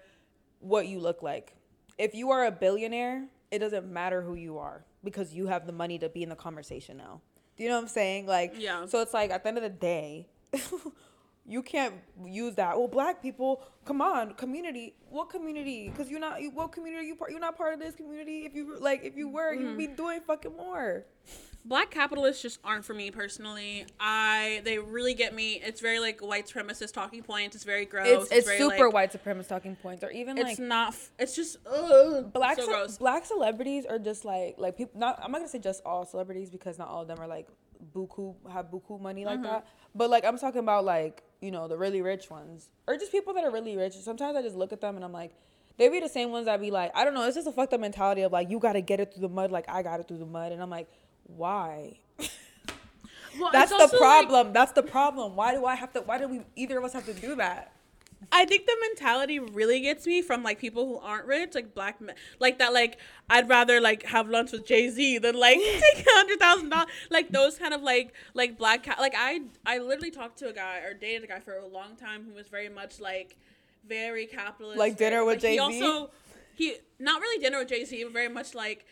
what 0.59 0.87
you 0.87 0.99
look 0.99 1.23
like. 1.23 1.53
If 1.97 2.13
you 2.13 2.31
are 2.31 2.45
a 2.45 2.51
billionaire, 2.51 3.27
it 3.51 3.59
doesn't 3.59 3.91
matter 3.91 4.21
who 4.21 4.35
you 4.35 4.57
are 4.57 4.83
because 5.03 5.33
you 5.33 5.47
have 5.47 5.65
the 5.65 5.73
money 5.73 5.97
to 5.99 6.09
be 6.09 6.23
in 6.23 6.29
the 6.29 6.35
conversation 6.35 6.97
now. 6.97 7.21
Do 7.55 7.63
you 7.63 7.69
know 7.69 7.75
what 7.75 7.83
I'm 7.83 7.87
saying? 7.87 8.27
Like, 8.27 8.53
Yeah. 8.57 8.85
So 8.85 9.01
it's 9.01 9.13
like 9.13 9.31
at 9.31 9.43
the 9.43 9.49
end 9.49 9.57
of 9.57 9.63
the 9.63 9.69
day, 9.69 10.27
you 11.47 11.63
can't 11.63 11.95
use 12.25 12.55
that. 12.55 12.77
Well, 12.77 12.87
black 12.87 13.21
people, 13.21 13.63
come 13.85 14.01
on, 14.01 14.33
community. 14.33 14.95
What 15.09 15.29
community? 15.29 15.89
Because 15.89 16.09
you're 16.09 16.19
not. 16.19 16.41
You, 16.41 16.51
what 16.51 16.71
community? 16.71 17.07
You 17.07 17.15
part? 17.15 17.31
You're 17.31 17.39
not 17.39 17.57
part 17.57 17.73
of 17.73 17.79
this 17.79 17.95
community. 17.95 18.45
If 18.45 18.53
you 18.53 18.77
like, 18.79 19.03
if 19.03 19.15
you 19.15 19.29
were, 19.29 19.53
you'd 19.53 19.69
mm-hmm. 19.69 19.77
be 19.77 19.87
doing 19.87 20.19
fucking 20.27 20.55
more. 20.55 21.05
Black 21.65 21.91
capitalists 21.91 22.41
just 22.41 22.59
aren't 22.63 22.85
for 22.85 22.93
me 22.93 23.11
personally 23.11 23.85
I 23.99 24.61
they 24.63 24.77
really 24.79 25.13
get 25.13 25.33
me 25.35 25.61
it's 25.63 25.81
very 25.81 25.99
like 25.99 26.21
white 26.21 26.47
supremacist 26.47 26.93
talking 26.93 27.23
points 27.23 27.55
it's 27.55 27.65
very 27.65 27.85
gross 27.85 28.07
It's 28.23 28.31
it's 28.31 28.47
very, 28.47 28.57
super 28.57 28.85
like, 28.85 28.93
white 28.93 29.11
supremacist 29.11 29.49
talking 29.49 29.75
points, 29.75 30.03
or 30.03 30.09
even 30.11 30.37
it's 30.37 30.45
like 30.45 30.59
not 30.59 30.89
f- 30.89 31.11
it's 31.19 31.35
just 31.35 31.57
ugh, 31.67 32.31
black 32.31 32.57
so 32.57 32.63
ce- 32.63 32.67
gross 32.67 32.97
black 32.97 33.25
celebrities 33.25 33.85
are 33.85 33.99
just 33.99 34.23
like 34.23 34.55
like 34.57 34.77
people. 34.77 34.99
Not 34.99 35.19
I'm 35.21 35.31
not 35.31 35.39
gonna 35.39 35.49
say 35.49 35.59
just 35.59 35.83
all 35.85 36.05
celebrities 36.05 36.49
because 36.49 36.77
not 36.79 36.87
all 36.87 37.01
of 37.01 37.07
them 37.09 37.19
are 37.19 37.27
like 37.27 37.47
buku 37.93 38.33
have 38.51 38.67
buku 38.71 38.99
money 39.01 39.25
like 39.25 39.39
Mm-hmm. 39.39 39.43
that. 39.47 39.67
But 39.93 40.09
like 40.09 40.23
I'm 40.25 40.37
talking 40.37 40.59
about 40.59 40.85
like 40.85 41.23
you 41.41 41.51
know 41.51 41.67
the 41.67 41.77
really 41.77 42.01
rich 42.01 42.29
ones 42.29 42.69
or 42.87 42.95
just 42.95 43.11
people 43.11 43.33
that 43.33 43.43
are 43.43 43.51
really 43.51 43.75
rich. 43.75 43.93
Sometimes 43.95 44.37
I 44.37 44.41
just 44.41 44.55
look 44.55 44.71
at 44.71 44.79
them 44.81 44.95
and 44.95 45.03
I'm 45.03 45.11
like. 45.13 45.33
They 45.79 45.89
be 45.89 45.99
the 45.99 46.09
same 46.09 46.31
ones 46.31 46.47
that 46.47 46.59
be 46.59 46.71
like, 46.71 46.91
I 46.95 47.03
don't 47.05 47.13
know, 47.13 47.21
it's 47.27 47.35
just 47.35 47.45
a 47.45 47.51
fucked 47.51 47.71
up 47.71 47.79
mentality 47.79 48.23
of 48.23 48.31
like, 48.31 48.49
you 48.49 48.57
gotta 48.57 48.81
get 48.81 48.99
it 48.99 49.13
through 49.13 49.21
the 49.21 49.29
mud, 49.29 49.51
like 49.51 49.65
I 49.69 49.83
got 49.83 49.99
it 49.99 50.07
through 50.07 50.17
the 50.17 50.25
mud. 50.25 50.51
And 50.51 50.59
I'm 50.59 50.71
like, 50.71 50.89
why? 51.27 51.99
well, 53.39 53.51
That's 53.51 53.71
the 53.71 53.77
also, 53.77 53.97
like, 53.97 54.01
problem. 54.01 54.53
That's 54.53 54.71
the 54.71 54.83
problem. 54.83 55.35
Why 55.35 55.53
do 55.53 55.65
I 55.65 55.75
have 55.75 55.93
to, 55.93 56.01
why 56.01 56.17
do 56.17 56.27
we, 56.27 56.41
either 56.55 56.77
of 56.77 56.83
us 56.83 56.93
have 56.93 57.05
to 57.05 57.13
do 57.13 57.35
that? 57.35 57.73
I 58.31 58.45
think 58.45 58.65
the 58.65 58.75
mentality 58.81 59.39
really 59.39 59.79
gets 59.79 60.05
me 60.05 60.21
from 60.21 60.43
like 60.43 60.59
people 60.59 60.85
who 60.85 60.97
aren't 60.97 61.25
rich, 61.25 61.53
like 61.55 61.73
black 61.73 62.01
men, 62.01 62.15
like 62.39 62.59
that. 62.59 62.73
Like 62.73 62.97
I'd 63.29 63.47
rather 63.47 63.79
like 63.79 64.03
have 64.03 64.27
lunch 64.27 64.51
with 64.51 64.65
Jay 64.65 64.89
Z 64.89 65.19
than 65.19 65.39
like 65.39 65.57
take 65.95 66.05
a 66.05 66.09
hundred 66.09 66.39
thousand 66.39 66.69
dollars. 66.69 66.87
Like 67.09 67.29
those 67.29 67.57
kind 67.57 67.73
of 67.73 67.83
like 67.83 68.13
like 68.33 68.57
black 68.57 68.83
ca- 68.83 68.99
like 68.99 69.13
I 69.15 69.41
I 69.65 69.77
literally 69.77 70.11
talked 70.11 70.39
to 70.39 70.49
a 70.49 70.53
guy 70.53 70.79
or 70.79 70.93
dated 70.93 71.23
a 71.23 71.27
guy 71.27 71.39
for 71.39 71.53
a 71.53 71.67
long 71.67 71.95
time 71.95 72.25
who 72.25 72.33
was 72.33 72.47
very 72.47 72.69
much 72.69 72.99
like 72.99 73.37
very 73.87 74.25
capitalist. 74.25 74.79
Like 74.79 74.97
dinner 74.97 75.23
with 75.23 75.35
like, 75.35 75.41
Jay-Z? 75.41 75.53
He 75.53 75.59
also 75.59 76.09
he 76.55 76.75
not 76.99 77.21
really 77.21 77.41
dinner 77.41 77.59
with 77.59 77.69
Jay 77.69 77.85
Z, 77.85 78.03
but 78.03 78.13
very 78.13 78.29
much 78.29 78.55
like 78.55 78.85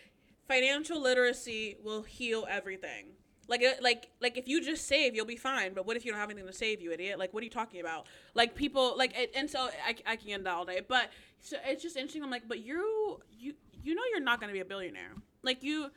financial 0.48 1.02
literacy 1.02 1.78
will 1.84 2.04
heal 2.04 2.46
everything. 2.50 3.08
Like, 3.48 3.62
uh, 3.64 3.74
like, 3.82 4.10
like, 4.22 4.38
if 4.38 4.48
you 4.48 4.60
just 4.64 4.88
save, 4.88 5.16
you'll 5.16 5.26
be 5.26 5.36
fine. 5.36 5.74
But 5.76 5.86
what 5.86 5.96
if 5.98 6.04
you 6.04 6.12
don't 6.12 6.20
have 6.20 6.32
anything 6.32 6.48
to 6.48 6.54
save, 6.54 6.82
you 6.82 6.92
idiot? 6.92 7.20
Like, 7.20 7.32
what 7.34 7.42
are 7.42 7.44
you 7.44 7.52
talking 7.52 7.80
about? 7.80 8.08
Like, 8.34 8.56
people, 8.56 8.96
like, 8.98 9.16
and 9.36 9.48
so 9.50 9.70
I, 9.86 9.96
I 10.08 10.16
can 10.16 10.30
end 10.32 10.46
that 10.48 10.54
all 10.56 10.66
day. 10.66 10.82
But 10.88 11.12
so 11.42 11.58
it's 11.66 11.84
just 11.84 11.96
interesting. 11.96 12.24
I'm 12.24 12.32
like, 12.32 12.48
but 12.48 12.60
you, 12.66 13.20
you, 13.32 13.54
you 13.84 13.94
know, 13.94 14.02
you're 14.12 14.20
not 14.20 14.42
gonna 14.42 14.54
be 14.54 14.62
a 14.62 14.66
billionaire. 14.66 15.12
Like 15.44 15.62
you, 15.62 15.92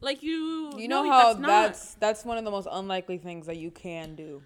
like 0.00 0.22
you. 0.22 0.72
You 0.78 0.86
know 0.86 1.02
how 1.10 1.32
not- 1.32 1.40
that's, 1.48 1.94
that's 1.94 2.24
one 2.24 2.38
of 2.38 2.44
the 2.44 2.52
most 2.52 2.68
unlikely 2.70 3.18
things 3.18 3.46
that 3.46 3.56
you 3.56 3.72
can 3.72 4.14
do. 4.14 4.42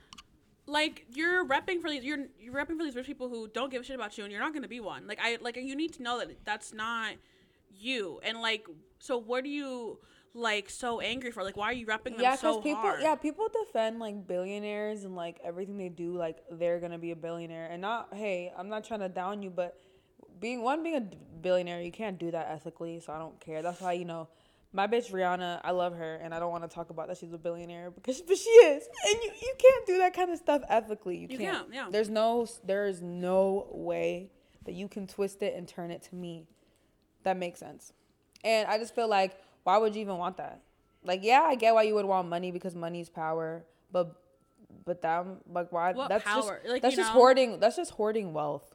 like 0.66 1.04
you're 1.14 1.46
repping 1.46 1.80
for 1.80 1.88
these 1.90 2.02
you're 2.02 2.26
you're 2.40 2.54
repping 2.54 2.76
for 2.76 2.84
these 2.84 2.96
rich 2.96 3.06
people 3.06 3.28
who 3.28 3.46
don't 3.48 3.70
give 3.70 3.82
a 3.82 3.84
shit 3.84 3.94
about 3.94 4.16
you 4.18 4.24
and 4.24 4.32
you're 4.32 4.40
not 4.40 4.52
going 4.52 4.64
to 4.64 4.68
be 4.68 4.80
one 4.80 5.06
like 5.06 5.20
i 5.22 5.38
like 5.40 5.54
you 5.56 5.76
need 5.76 5.92
to 5.92 6.02
know 6.02 6.18
that 6.18 6.28
that's 6.44 6.74
not 6.74 7.12
you 7.70 8.18
and 8.24 8.40
like 8.40 8.66
so 8.98 9.18
what 9.18 9.44
are 9.44 9.48
you 9.48 9.98
like 10.34 10.68
so 10.68 11.00
angry 11.00 11.30
for 11.30 11.42
like 11.42 11.56
why 11.56 11.66
are 11.66 11.72
you 11.72 11.86
repping 11.86 12.12
them 12.12 12.20
Yeah, 12.20 12.36
so 12.36 12.60
people, 12.60 12.80
hard 12.82 13.00
yeah, 13.02 13.14
people 13.14 13.48
defend 13.64 13.98
like 13.98 14.26
billionaires 14.26 15.04
and 15.04 15.16
like 15.16 15.38
everything 15.42 15.78
they 15.78 15.88
do, 15.88 16.14
like 16.14 16.42
they're 16.50 16.78
gonna 16.78 16.98
be 16.98 17.10
a 17.12 17.16
billionaire. 17.16 17.68
And 17.70 17.80
not, 17.80 18.08
hey, 18.12 18.52
I'm 18.56 18.68
not 18.68 18.84
trying 18.84 19.00
to 19.00 19.08
down 19.08 19.42
you, 19.42 19.50
but 19.50 19.80
being 20.38 20.62
one, 20.62 20.82
being 20.82 20.96
a 20.96 21.00
billionaire, 21.40 21.80
you 21.80 21.90
can't 21.92 22.18
do 22.18 22.30
that 22.30 22.48
ethically. 22.50 23.00
So 23.00 23.12
I 23.12 23.18
don't 23.18 23.40
care. 23.40 23.62
That's 23.62 23.80
why 23.80 23.92
you 23.94 24.04
know, 24.04 24.28
my 24.72 24.86
bitch 24.86 25.10
Rihanna, 25.10 25.60
I 25.64 25.70
love 25.70 25.96
her, 25.96 26.16
and 26.16 26.34
I 26.34 26.38
don't 26.38 26.50
want 26.50 26.64
to 26.64 26.74
talk 26.74 26.90
about 26.90 27.08
that 27.08 27.16
she's 27.16 27.32
a 27.32 27.38
billionaire 27.38 27.90
because, 27.90 28.20
but 28.28 28.36
she 28.36 28.50
is, 28.50 28.86
and 29.06 29.22
you, 29.22 29.30
you 29.40 29.54
can't 29.58 29.86
do 29.86 29.98
that 29.98 30.12
kind 30.14 30.30
of 30.30 30.38
stuff 30.38 30.62
ethically. 30.68 31.16
You, 31.16 31.28
You 31.30 31.38
can't. 31.38 31.56
can't, 31.56 31.74
yeah. 31.74 31.88
There's 31.90 32.10
no 32.10 32.46
there 32.64 32.86
is 32.86 33.00
no 33.00 33.68
way 33.70 34.30
that 34.64 34.74
you 34.74 34.88
can 34.88 35.06
twist 35.06 35.42
it 35.42 35.54
and 35.56 35.66
turn 35.66 35.90
it 35.90 36.02
to 36.02 36.14
me. 36.14 36.46
That 37.22 37.38
makes 37.38 37.58
sense, 37.58 37.92
and 38.46 38.68
I 38.68 38.78
just 38.78 38.94
feel 38.94 39.08
like 39.08 39.36
why 39.64 39.76
would 39.78 39.94
you 39.96 40.00
even 40.00 40.16
want 40.16 40.36
that? 40.36 40.60
Like, 41.04 41.20
yeah, 41.22 41.42
I 41.42 41.56
get 41.56 41.74
why 41.74 41.82
you 41.82 41.94
would 41.94 42.06
want 42.06 42.28
money 42.28 42.52
because 42.52 42.74
money's 42.74 43.08
power, 43.08 43.64
but 43.92 44.14
but 44.84 45.02
that 45.02 45.26
like 45.52 45.72
why 45.72 45.92
What 45.92 46.08
that's 46.08 46.24
power? 46.24 46.60
just 46.62 46.72
Like, 46.72 46.82
that's 46.82 46.96
just 46.96 47.08
know? 47.08 47.18
hoarding. 47.18 47.60
That's 47.60 47.76
just 47.76 47.90
hoarding 47.92 48.32
wealth. 48.32 48.74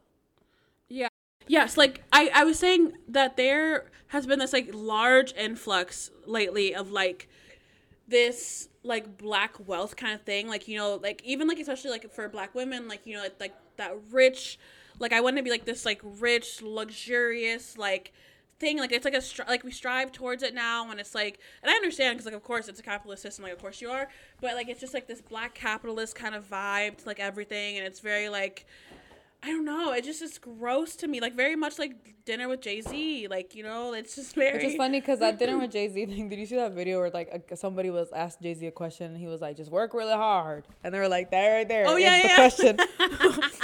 Yeah. 0.89 1.07
Yes, 1.47 1.77
like 1.77 2.03
I, 2.11 2.29
I 2.33 2.43
was 2.43 2.59
saying 2.59 2.93
that 3.07 3.37
there 3.37 3.89
has 4.07 4.27
been 4.27 4.39
this 4.39 4.53
like 4.53 4.69
large 4.73 5.33
influx 5.33 6.11
lately 6.25 6.75
of 6.75 6.91
like 6.91 7.29
this 8.07 8.67
like 8.83 9.17
black 9.17 9.55
wealth 9.65 9.95
kind 9.95 10.13
of 10.13 10.21
thing. 10.21 10.47
Like, 10.49 10.67
you 10.67 10.77
know, 10.77 10.99
like 11.01 11.21
even 11.23 11.47
like 11.47 11.59
especially 11.59 11.91
like 11.91 12.11
for 12.11 12.27
black 12.27 12.53
women, 12.53 12.89
like, 12.89 13.05
you 13.05 13.15
know, 13.15 13.23
like, 13.23 13.39
like 13.39 13.53
that 13.77 13.95
rich 14.11 14.59
like 14.99 15.13
I 15.13 15.21
want 15.21 15.37
to 15.37 15.43
be 15.43 15.49
like 15.49 15.65
this 15.65 15.85
like 15.85 15.99
rich, 16.03 16.61
luxurious, 16.61 17.77
like 17.77 18.13
thing 18.61 18.77
like 18.77 18.91
it's 18.91 19.03
like 19.03 19.13
a 19.13 19.17
stri- 19.17 19.47
like 19.47 19.63
we 19.63 19.71
strive 19.71 20.11
towards 20.11 20.43
it 20.43 20.53
now 20.53 20.89
and 20.89 20.99
it's 20.99 21.15
like 21.15 21.39
and 21.61 21.69
i 21.69 21.73
understand 21.73 22.15
because 22.15 22.25
like 22.25 22.35
of 22.35 22.43
course 22.43 22.67
it's 22.67 22.79
a 22.79 22.83
capitalist 22.83 23.21
system 23.23 23.43
like 23.43 23.51
of 23.51 23.59
course 23.59 23.81
you 23.81 23.89
are 23.89 24.07
but 24.39 24.53
like 24.55 24.69
it's 24.69 24.79
just 24.79 24.93
like 24.93 25.07
this 25.07 25.19
black 25.19 25.53
capitalist 25.55 26.15
kind 26.15 26.35
of 26.35 26.49
vibe 26.49 26.95
to 26.97 27.05
like 27.05 27.19
everything 27.19 27.77
and 27.77 27.85
it's 27.85 27.99
very 27.99 28.29
like 28.29 28.65
I 29.43 29.47
don't 29.47 29.65
know. 29.65 29.91
It 29.91 30.03
just 30.03 30.21
is 30.21 30.37
gross 30.37 30.95
to 30.97 31.07
me. 31.07 31.19
Like 31.19 31.35
very 31.35 31.55
much 31.55 31.79
like 31.79 32.13
dinner 32.25 32.47
with 32.47 32.61
Jay 32.61 32.79
Z. 32.79 33.27
Like 33.27 33.55
you 33.55 33.63
know, 33.63 33.93
it's 33.93 34.15
just 34.15 34.35
very. 34.35 34.53
Which 34.53 34.67
is 34.67 34.75
funny 34.75 34.99
because 34.99 35.17
that 35.17 35.39
dinner 35.39 35.57
with 35.57 35.71
Jay 35.71 35.87
Z 35.87 36.05
thing. 36.05 36.29
Did 36.29 36.37
you 36.37 36.45
see 36.45 36.57
that 36.57 36.73
video 36.73 36.99
where 36.99 37.09
like 37.09 37.47
a, 37.49 37.57
somebody 37.57 37.89
was 37.89 38.11
asked 38.11 38.43
Jay 38.43 38.53
Z 38.53 38.67
a 38.67 38.71
question 38.71 39.07
and 39.07 39.17
he 39.17 39.25
was 39.25 39.41
like, 39.41 39.57
"Just 39.57 39.71
work 39.71 39.95
really 39.95 40.13
hard," 40.13 40.67
and 40.83 40.93
they 40.93 40.99
were 40.99 41.07
like, 41.07 41.31
"That 41.31 41.47
right 41.47 41.67
there." 41.67 41.87
Oh, 41.87 41.95
is 41.95 42.03
yeah, 42.03 42.21
the 42.21 42.27
yeah. 42.27 42.35
question 42.35 42.79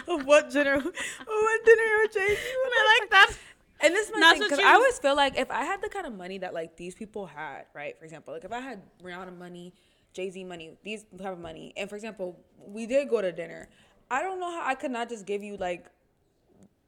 of 0.08 0.26
what 0.26 0.50
dinner, 0.50 0.80
what 0.80 1.66
dinner 1.66 1.90
with 2.02 2.14
jay-z 2.14 2.32
and 2.32 2.74
i 2.80 3.00
like 3.00 3.12
that. 3.12 3.38
And 3.80 3.94
this 3.94 4.08
is 4.10 4.14
my 4.18 4.32
thing 4.34 4.42
because 4.44 4.60
I 4.60 4.74
always 4.74 4.98
feel 5.00 5.16
like 5.16 5.38
if 5.38 5.52
I 5.52 5.64
had 5.64 5.82
the 5.82 5.90
kind 5.90 6.06
of 6.06 6.14
money 6.14 6.38
that 6.40 6.54
like 6.54 6.78
these 6.78 6.96
people 6.96 7.26
had, 7.26 7.66
right? 7.74 7.98
For 7.98 8.06
example, 8.06 8.34
like 8.34 8.44
if 8.44 8.52
I 8.52 8.60
had 8.60 8.82
Rihanna 9.04 9.38
money, 9.38 9.74
Jay 10.14 10.30
Z 10.30 10.44
money, 10.44 10.78
these 10.84 11.06
type 11.18 11.34
of 11.34 11.40
money, 11.40 11.74
and 11.78 11.90
for 11.90 11.96
example, 11.96 12.40
we 12.58 12.86
did 12.86 13.10
go 13.10 13.22
to 13.22 13.32
dinner. 13.32 13.70
I 14.10 14.22
don't 14.24 14.40
know 14.40 14.50
how 14.50 14.66
I 14.66 14.76
could 14.76 14.92
not 14.92 15.10
just 15.10 15.26
give 15.26 15.44
you 15.44 15.58
like. 15.58 15.86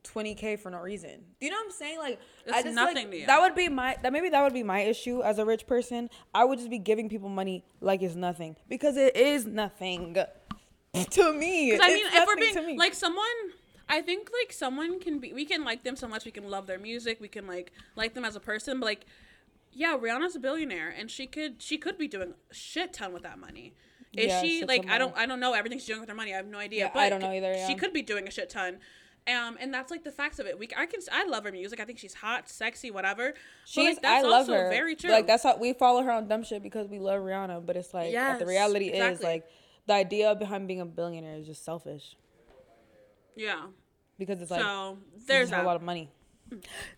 20k 0.06 0.58
for 0.58 0.71
no 0.71 0.80
reason. 0.80 1.12
Do 1.41 1.45
you 1.45 1.52
know 1.52 1.58
what 1.58 1.65
I'm 1.65 1.71
saying? 1.71 1.99
Like 1.99 2.19
I 2.52 2.63
just 2.63 2.73
nothing 2.73 2.95
like, 2.95 3.12
to 3.12 3.17
you. 3.17 3.25
that 3.28 3.41
would 3.41 3.54
be 3.54 3.67
my 3.67 3.97
that 4.02 4.13
maybe 4.13 4.30
that 4.30 4.41
would 4.41 4.54
be 4.54 4.63
my 4.63 4.80
issue 4.80 5.21
as 5.21 5.39
a 5.39 5.45
rich 5.45 5.67
person. 5.67 6.10
I 6.34 6.45
would 6.45 6.58
just 6.58 6.69
be 6.69 6.80
giving 6.80 7.10
people 7.10 7.28
money 7.28 7.65
like 7.82 8.02
it's 8.02 8.15
nothing 8.15 8.56
because 8.69 8.95
it 8.95 9.17
is 9.17 9.45
nothing 9.45 10.13
to 10.93 11.34
me. 11.34 11.71
Because 11.71 11.86
I 11.86 11.93
mean, 11.93 12.06
It's 12.08 12.15
if 12.15 12.28
we're 12.28 12.36
being 12.38 12.78
like 12.78 12.93
someone, 12.93 13.25
I 13.89 14.02
think 14.02 14.30
like 14.41 14.54
someone 14.54 14.99
can 14.99 15.19
be. 15.19 15.34
We 15.34 15.45
can 15.45 15.65
like 15.65 15.84
them 15.84 15.95
so 15.95 16.08
much. 16.08 16.23
We 16.23 16.32
can 16.32 16.47
love 16.47 16.67
their 16.67 16.78
music. 16.78 17.19
We 17.19 17.28
can 17.28 17.47
like 17.47 17.71
like 17.95 18.13
them 18.13 18.23
as 18.23 18.36
a 18.36 18.39
person. 18.39 18.80
But 18.80 18.86
like, 18.86 19.06
yeah, 19.73 19.97
Rihanna's 19.97 20.36
a 20.36 20.39
billionaire, 20.39 20.93
and 20.95 21.10
she 21.10 21.25
could 21.25 21.62
she 21.62 21.78
could 21.80 21.97
be 21.97 22.08
doing 22.08 22.36
a 22.52 22.54
shit 22.54 22.93
ton 22.93 23.12
with 23.12 23.23
that 23.23 23.39
money. 23.39 23.73
Is 24.15 24.28
Yeah, 24.28 24.41
she 24.41 24.65
like 24.65 24.88
I 24.88 24.99
don't. 24.99 25.17
I 25.17 25.25
don't 25.25 25.39
know 25.39 25.54
everything 25.54 25.80
she's 25.80 25.88
doing 25.88 26.02
with 26.02 26.10
her 26.10 26.15
money. 26.15 26.34
I 26.34 26.38
have 26.38 26.45
no 26.45 26.60
idea. 26.60 26.86
Yeah, 26.86 26.91
but 26.93 26.99
I 26.99 27.10
don't 27.10 27.21
know 27.21 27.32
either, 27.32 27.56
She 27.65 27.73
could 27.73 27.91
be 27.91 28.04
doing 28.04 28.28
a 28.28 28.32
shit 28.32 28.52
ton. 28.52 28.78
Um, 29.28 29.58
and 29.60 29.71
that's 29.71 29.91
like 29.91 30.04
the 30.04 30.12
facts 30.12 30.39
of 30.39 30.47
it. 30.47 30.58
We, 30.58 30.69
I 30.75 30.88
can, 30.88 31.02
I 31.12 31.25
love 31.25 31.43
her 31.43 31.52
music. 31.52 31.80
I 31.80 31.86
think 31.86 31.99
she's 31.99 32.15
hot, 32.15 32.49
sexy, 32.49 32.89
whatever. 32.89 33.36
She's, 33.65 33.86
like, 33.86 34.02
that's 34.02 34.25
I 34.25 34.28
love 34.28 34.49
also 34.49 34.54
her. 34.54 34.69
Very 34.69 34.95
true. 34.95 35.12
Like 35.12 35.28
that's 35.28 35.43
how 35.43 35.58
we 35.58 35.73
follow 35.73 36.02
her 36.02 36.12
on 36.12 36.28
dumb 36.28 36.43
shit 36.43 36.63
because 36.63 36.88
we 36.88 36.97
love 36.97 37.21
Rihanna. 37.21 37.63
But 37.63 37.75
it's 37.75 37.93
like 37.93 38.08
the 38.08 38.13
Yes, 38.13 38.41
reality 38.41 38.88
is 38.88 39.21
like 39.21 39.45
the 39.86 39.93
idea 39.93 40.34
behind 40.34 40.67
being 40.67 40.82
a 40.82 40.86
billionaire 40.86 41.36
is 41.36 41.45
just 41.45 41.63
selfish 41.63 42.15
yeah. 43.39 43.67
Because 44.19 44.41
it's 44.41 44.51
like 44.51 44.62
so 44.62 44.97
there's 45.25 45.49
there's 45.49 45.62
a 45.62 45.63
lot 45.65 45.75
of 45.75 45.82
money. 45.82 46.10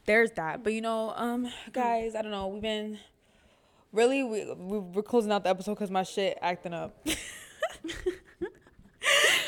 There's 0.05 0.31
that. 0.31 0.63
But 0.63 0.73
you 0.73 0.81
know, 0.81 1.13
um, 1.15 1.47
guys, 1.71 2.15
I 2.15 2.21
don't 2.21 2.31
know. 2.31 2.47
We've 2.47 2.61
been 2.61 2.97
really 3.93 4.23
we 4.23 4.45
we- 4.53 4.79
we're 4.79 5.03
closing 5.03 5.31
out 5.31 5.43
the 5.43 5.49
episode 5.49 5.75
because 5.75 5.91
my 5.91 6.03
shit 6.03 6.37
acting 6.41 6.73
up. 6.73 7.07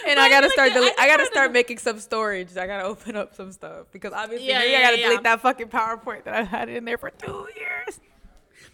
And 0.05 0.19
I 0.19 0.27
gotta 0.27 0.47
like, 0.47 0.53
start. 0.53 0.71
I 0.71 0.73
Delete, 0.73 0.89
just 0.89 0.99
I 0.99 1.07
gotta 1.07 1.25
start 1.27 1.51
making 1.53 1.77
some 1.77 1.97
storage. 1.99 2.57
I 2.57 2.67
gotta 2.67 2.83
open 2.83 3.15
up 3.15 3.35
some 3.35 3.51
stuff 3.53 3.85
because 3.93 4.11
obviously 4.11 4.47
Yeah, 4.49 4.63
yeah, 4.63 4.79
I 4.79 4.81
gotta 4.81 4.99
yeah. 4.99 5.07
delete 5.09 5.23
that 5.23 5.39
fucking 5.41 5.67
PowerPoint 5.67 6.25
that 6.25 6.33
I 6.33 6.43
had 6.43 6.67
in 6.67 6.83
there 6.85 6.97
for 6.97 7.09
two 7.11 7.47
years. 7.55 8.01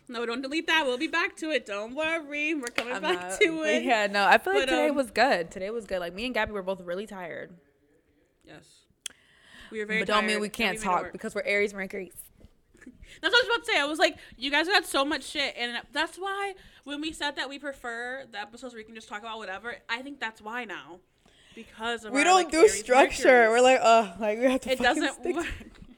No, 0.07 0.25
don't 0.25 0.41
delete 0.41 0.65
that. 0.67 0.85
We'll 0.87 0.97
be 0.97 1.07
back 1.07 1.35
to 1.37 1.51
it. 1.51 1.67
Don't 1.67 1.93
worry. 1.93 2.55
We're 2.55 2.63
coming 2.75 2.93
I'm 2.95 3.01
back 3.03 3.21
not- 3.29 3.39
to 3.41 3.63
it. 3.63 3.83
Yeah, 3.83 4.07
no, 4.07 4.25
I 4.25 4.39
feel 4.39 4.53
like 4.53 4.63
But, 4.63 4.71
today 4.71 4.89
um, 4.89 4.95
was 4.95 5.11
good. 5.11 5.51
Today 5.51 5.69
was 5.69 5.85
good. 5.85 5.99
Like 5.99 6.15
me 6.15 6.25
and 6.25 6.33
Gabby 6.33 6.51
were 6.53 6.63
both 6.63 6.81
really 6.81 7.05
tired, 7.05 7.51
Yes. 8.43 8.65
We 9.71 9.79
were 9.79 9.85
very 9.85 9.99
but 10.01 10.07
don't 10.07 10.25
mean 10.25 10.39
we 10.39 10.49
can't 10.49 10.79
talk 10.79 11.11
because 11.11 11.35
we're 11.35 11.43
Aries 11.45 11.73
Mercury. 11.73 12.11
That's 13.21 13.33
what 13.33 13.45
I 13.45 13.47
was 13.47 13.55
about 13.57 13.65
to 13.65 13.71
say. 13.73 13.79
I 13.79 13.85
was 13.85 13.99
like, 13.99 14.17
you 14.37 14.49
guys 14.51 14.67
got 14.67 14.85
so 14.85 15.03
much 15.03 15.23
shit, 15.23 15.55
and 15.57 15.77
that's 15.91 16.17
why 16.17 16.53
when 16.83 17.01
we 17.01 17.11
said 17.11 17.35
that 17.35 17.49
we 17.49 17.59
prefer 17.59 18.23
the 18.31 18.39
episodes 18.39 18.73
where 18.73 18.79
we 18.79 18.83
can 18.85 18.95
just 18.95 19.09
talk 19.09 19.19
about 19.19 19.37
whatever, 19.37 19.75
I 19.89 20.01
think 20.01 20.19
that's 20.19 20.41
why 20.41 20.63
now, 20.65 20.99
because 21.55 22.05
of 22.05 22.13
We 22.13 22.19
our, 22.19 22.25
don't 22.25 22.35
like, 22.35 22.51
do 22.51 22.59
Aries 22.59 22.79
structure. 22.79 23.49
We're 23.49 23.61
like, 23.61 23.79
oh, 23.81 24.13
like 24.19 24.39
we 24.39 24.45
have 24.45 24.61
to. 24.61 24.71
it 24.71 24.79
doesn't 24.79 25.23
work. 25.25 25.45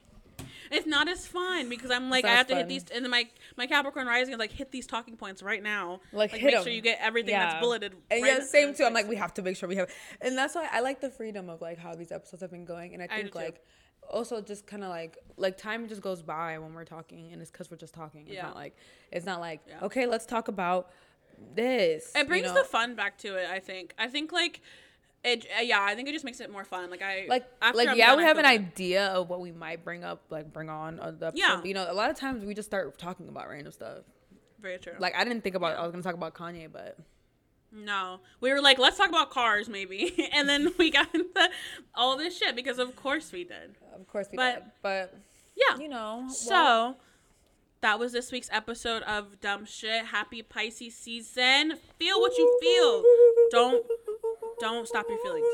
It's 0.72 0.86
not 0.86 1.08
as 1.08 1.26
fun 1.26 1.68
because 1.68 1.90
I'm 1.90 2.10
like 2.10 2.24
I 2.24 2.30
have 2.34 2.46
to 2.48 2.56
hit 2.56 2.68
these, 2.68 2.84
and 2.94 3.04
then 3.04 3.10
my 3.10 3.28
my 3.56 3.66
Capricorn 3.66 4.06
rising 4.06 4.32
is 4.34 4.38
like 4.38 4.52
hit 4.52 4.70
these 4.72 4.86
talking 4.86 5.16
points 5.16 5.42
right 5.42 5.62
now. 5.62 6.00
Like, 6.12 6.30
hit 6.30 6.42
make 6.44 6.54
'em. 6.56 6.62
sure 6.64 6.72
you 6.72 6.80
get 6.80 6.98
everything 7.00 7.30
Yeah. 7.34 7.50
that's 7.50 7.60
bulleted. 7.60 7.92
And 8.10 8.22
right 8.22 8.38
yeah, 8.38 8.44
same 8.44 8.74
too. 8.74 8.84
I'm 8.84 8.94
like, 8.94 9.08
we 9.08 9.16
have 9.16 9.34
to 9.34 9.42
make 9.42 9.56
sure 9.56 9.68
we 9.68 9.76
have, 9.76 9.90
and 10.20 10.36
that's 10.36 10.54
why 10.54 10.68
I 10.72 10.80
like 10.80 11.00
the 11.00 11.10
freedom 11.10 11.48
of 11.50 11.60
like 11.60 11.78
how 11.78 11.94
these 11.94 12.10
episodes 12.12 12.40
have 12.42 12.50
been 12.50 12.64
going. 12.64 12.94
And 12.94 13.02
I 13.02 13.06
I 13.06 13.16
think 13.18 13.32
too. 13.32 13.38
like 13.38 13.62
also 14.10 14.40
just 14.40 14.66
kind 14.66 14.82
of 14.82 14.88
like 14.90 15.18
like 15.36 15.56
time 15.58 15.86
just 15.88 16.00
goes 16.02 16.22
by 16.22 16.58
when 16.58 16.74
we're 16.74 16.84
talking, 16.84 17.32
and 17.32 17.40
it's 17.42 17.50
because 17.50 17.70
we're 17.70 17.76
just 17.76 17.94
talking. 17.94 18.22
It's 18.26 18.34
Yeah. 18.36 18.42
not 18.46 18.56
like 18.56 18.74
it's 19.10 19.26
not 19.26 19.40
like 19.40 19.60
Yeah. 19.68 19.80
okay, 19.82 20.06
let's 20.06 20.26
talk 20.26 20.48
about 20.48 20.90
this. 21.54 22.12
It 22.14 22.20
you 22.20 22.24
brings 22.24 22.46
know? 22.48 22.54
the 22.54 22.64
fun 22.64 22.94
back 22.94 23.18
to 23.18 23.36
it. 23.36 23.48
I 23.50 23.58
think. 23.58 23.94
I 23.98 24.08
think 24.08 24.32
like. 24.32 24.60
It, 25.24 25.46
uh, 25.56 25.62
yeah, 25.62 25.80
I 25.80 25.94
think 25.94 26.08
it 26.08 26.12
just 26.12 26.24
makes 26.24 26.40
it 26.40 26.50
more 26.50 26.64
fun. 26.64 26.90
Like 26.90 27.00
I 27.02 27.26
like 27.28 27.44
after 27.60 27.78
like 27.78 27.88
I'm 27.88 27.96
yeah 27.96 28.08
done, 28.08 28.18
we 28.18 28.24
have 28.24 28.38
an 28.38 28.42
good. 28.44 28.48
idea 28.50 29.06
of 29.08 29.28
what 29.30 29.40
we 29.40 29.52
might 29.52 29.84
bring 29.84 30.02
up 30.02 30.22
like 30.30 30.52
bring 30.52 30.68
on 30.68 30.96
the 30.96 31.04
episode. 31.04 31.32
Yeah. 31.36 31.56
but, 31.56 31.66
you 31.66 31.74
know 31.74 31.86
a 31.88 31.94
lot 31.94 32.10
of 32.10 32.16
times 32.16 32.44
we 32.44 32.54
just 32.54 32.68
start 32.68 32.98
talking 32.98 33.28
about 33.28 33.48
random 33.48 33.72
stuff 33.72 33.98
Very 34.60 34.78
true. 34.78 34.94
like 34.98 35.14
i 35.16 35.22
didn't 35.22 35.42
think 35.44 35.54
about 35.54 35.76
i 35.78 35.82
was 35.82 35.92
gonna 35.92 36.02
talk 36.02 36.14
about 36.14 36.34
kanye 36.34 36.66
but 36.72 36.98
No, 37.72 38.18
we 38.40 38.52
were 38.52 38.60
like, 38.60 38.78
let's 38.78 38.98
talk 38.98 39.08
about 39.08 39.30
cars, 39.30 39.68
maybe, 39.68 40.28
and 40.34 40.48
then 40.48 40.72
we 40.76 40.90
got 40.90 41.14
into 41.14 41.48
all 41.94 42.16
this 42.18 42.36
shit 42.36 42.54
because 42.56 42.78
of 42.80 42.96
course 42.96 43.30
we 43.32 43.44
did. 43.44 43.76
of 43.94 44.06
course 44.08 44.26
we 44.30 44.36
But- 44.36 44.54
did 44.56 44.64
but 44.82 45.14
Yeah. 45.54 45.78
you 45.78 45.88
know 45.88 46.24
well, 46.26 46.30
So 46.30 46.96
that 47.80 47.98
was 47.98 48.12
this 48.12 48.30
week's 48.32 48.48
episode 48.52 49.02
of 49.04 49.40
Dumb 49.40 49.64
Shit. 49.66 50.06
Happy 50.06 50.42
Pisces 50.42 50.94
season. 50.96 51.74
Feel 51.98 52.20
what 52.20 52.36
you 52.38 52.58
feel. 52.62 53.02
Don't 53.50 53.86
don't 54.62 54.86
stop 54.88 55.06
your 55.08 55.18
feelings. 55.18 55.46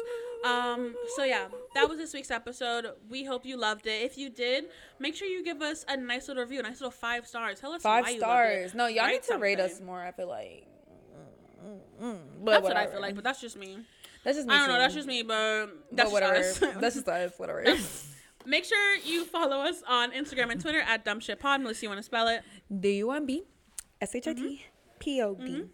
Um, 0.44 0.94
so 1.16 1.24
yeah, 1.24 1.48
that 1.74 1.88
was 1.88 1.98
this 1.98 2.14
week's 2.14 2.30
episode. 2.30 2.86
We 3.08 3.24
hope 3.24 3.44
you 3.44 3.56
loved 3.56 3.86
it. 3.86 4.02
If 4.02 4.16
you 4.16 4.30
did, 4.30 4.66
make 5.00 5.16
sure 5.16 5.26
you 5.26 5.42
give 5.42 5.62
us 5.62 5.84
a 5.88 5.96
nice 5.96 6.28
little 6.28 6.42
review, 6.44 6.60
a 6.60 6.62
nice 6.62 6.80
little 6.80 6.90
five 6.92 7.26
stars. 7.26 7.58
Tell 7.58 7.72
us 7.72 7.82
five 7.82 8.04
why 8.04 8.10
you 8.10 8.18
stars 8.18 8.60
loved 8.62 8.74
it. 8.74 8.78
no 8.78 8.86
y'all 8.86 9.04
Write 9.04 9.12
need 9.14 9.22
to 9.24 9.38
rate 9.38 9.60
us 9.60 9.80
more 9.80 10.00
i 10.00 10.12
feel 10.12 10.28
like 10.28 10.66
mm, 11.66 11.78
mm, 12.02 12.18
but 12.42 12.52
That's 12.52 12.62
what 12.64 12.76
I 12.76 12.86
feel 12.86 13.00
like, 13.00 13.14
but 13.14 13.24
that's 13.24 13.40
just 13.40 13.56
me. 13.56 13.78
that's 14.24 14.36
just 14.36 14.46
me 14.46 14.54
I 14.54 14.58
don't 14.58 14.68
know. 14.68 14.78
That's 14.78 14.94
just 14.94 15.08
me, 15.08 15.22
but 15.22 15.66
but 15.66 15.96
that's 15.96 16.12
whatever 16.12 16.36
just 16.36 16.62
us. 16.62 16.74
that's 16.80 16.94
just 16.96 17.08
us 17.08 17.32
whatever 17.38 17.64
Make 18.46 18.64
sure 18.64 18.96
you 18.98 19.24
follow 19.24 19.56
us 19.58 19.82
on 19.86 20.12
Instagram 20.12 20.52
and 20.52 20.60
Twitter 20.60 20.80
at 20.80 21.04
Dumb 21.04 21.20
Shit 21.20 21.40
dumbshitpod. 21.40 21.62
Melissa, 21.62 21.82
you 21.82 21.88
want 21.88 21.98
to 21.98 22.02
spell 22.04 22.28
it? 22.28 22.42
d-u-m-b 22.80 23.42
s-h-i-t 24.00 24.64
p-o-d 25.00 25.64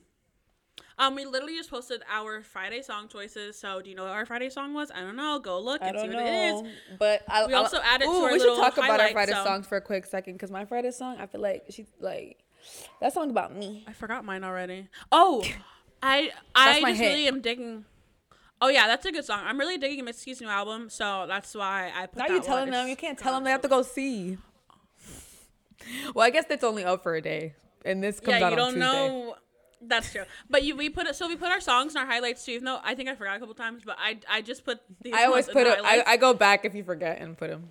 Um, 0.98 1.14
we 1.16 1.24
literally 1.24 1.56
just 1.56 1.70
posted 1.70 2.02
our 2.08 2.42
Friday 2.42 2.80
song 2.82 3.08
choices. 3.08 3.58
So, 3.58 3.82
do 3.82 3.90
you 3.90 3.96
know 3.96 4.04
what 4.04 4.12
our 4.12 4.24
Friday 4.26 4.48
song 4.50 4.74
was? 4.74 4.90
I 4.92 5.00
don't 5.00 5.16
know. 5.16 5.38
Go 5.40 5.58
look 5.60 5.80
and 5.82 5.98
see 5.98 6.06
don't 6.06 6.14
what 6.14 6.24
it 6.26 6.54
is. 6.66 6.96
but 6.98 7.22
I, 7.28 7.46
We 7.46 7.54
I- 7.54 7.56
also 7.58 7.78
added 7.82 8.04
to 8.04 8.10
our 8.10 8.32
we 8.32 8.38
should 8.38 8.56
talk 8.56 8.76
about 8.76 9.00
our 9.00 9.10
Friday 9.10 9.32
so- 9.32 9.44
songs 9.44 9.66
for 9.66 9.76
a 9.76 9.80
quick 9.80 10.06
second 10.06 10.34
because 10.34 10.50
my 10.50 10.64
Friday 10.64 10.90
song, 10.92 11.16
I 11.18 11.26
feel 11.26 11.40
like 11.40 11.64
she's 11.70 11.86
like 12.00 12.38
that 13.00 13.12
song 13.12 13.30
about 13.30 13.54
me. 13.54 13.84
I 13.88 13.92
forgot 13.92 14.24
mine 14.24 14.44
already. 14.44 14.88
Oh, 15.10 15.44
I 16.02 16.30
I 16.54 16.80
just 16.80 17.00
hit. 17.00 17.08
really 17.08 17.26
am 17.28 17.40
digging. 17.40 17.84
Oh 18.60 18.68
yeah, 18.68 18.86
that's 18.86 19.04
a 19.04 19.10
good 19.12 19.24
song. 19.24 19.40
I'm 19.44 19.58
really 19.58 19.78
digging 19.78 20.04
Mitski's 20.04 20.40
new 20.40 20.48
album, 20.48 20.88
so 20.88 21.26
that's 21.26 21.54
why 21.54 21.90
I 21.94 22.06
put. 22.06 22.20
Now 22.28 22.34
you 22.34 22.40
telling 22.40 22.70
them 22.70 22.88
you 22.88 22.96
can't 22.96 23.18
tell 23.18 23.34
them 23.34 23.42
they 23.44 23.50
have 23.50 23.62
to 23.62 23.68
go 23.68 23.82
see. 23.82 24.38
Well, 26.14 26.24
I 26.26 26.30
guess 26.30 26.44
that's 26.48 26.64
only 26.64 26.84
up 26.84 27.02
for 27.02 27.14
a 27.14 27.20
day, 27.20 27.54
and 27.84 28.02
this 28.02 28.20
comes 28.20 28.38
Yeah, 28.40 28.46
out 28.46 28.52
you 28.52 28.58
on 28.58 28.74
don't 28.74 28.74
Tuesday. 28.74 29.08
know. 29.08 29.36
That's 29.86 30.12
true. 30.12 30.24
But 30.48 30.64
you 30.64 30.76
we 30.76 30.88
put 30.88 31.06
it 31.06 31.16
so 31.16 31.28
we 31.28 31.36
put 31.36 31.50
our 31.50 31.60
songs 31.60 31.94
and 31.94 32.04
our 32.04 32.10
highlights 32.10 32.44
too. 32.44 32.52
Even 32.52 32.64
though 32.64 32.80
I 32.82 32.94
think 32.94 33.08
I 33.08 33.14
forgot 33.14 33.36
a 33.36 33.40
couple 33.40 33.54
times, 33.54 33.82
but 33.84 33.96
I 33.98 34.18
I 34.28 34.42
just 34.42 34.64
put. 34.64 34.80
These 35.02 35.14
I 35.14 35.24
always 35.24 35.46
put. 35.46 35.66
I. 35.66 36.02
I 36.06 36.16
go 36.16 36.34
back 36.34 36.64
if 36.64 36.74
you 36.74 36.84
forget 36.84 37.20
and 37.20 37.36
put 37.36 37.50
them. 37.50 37.70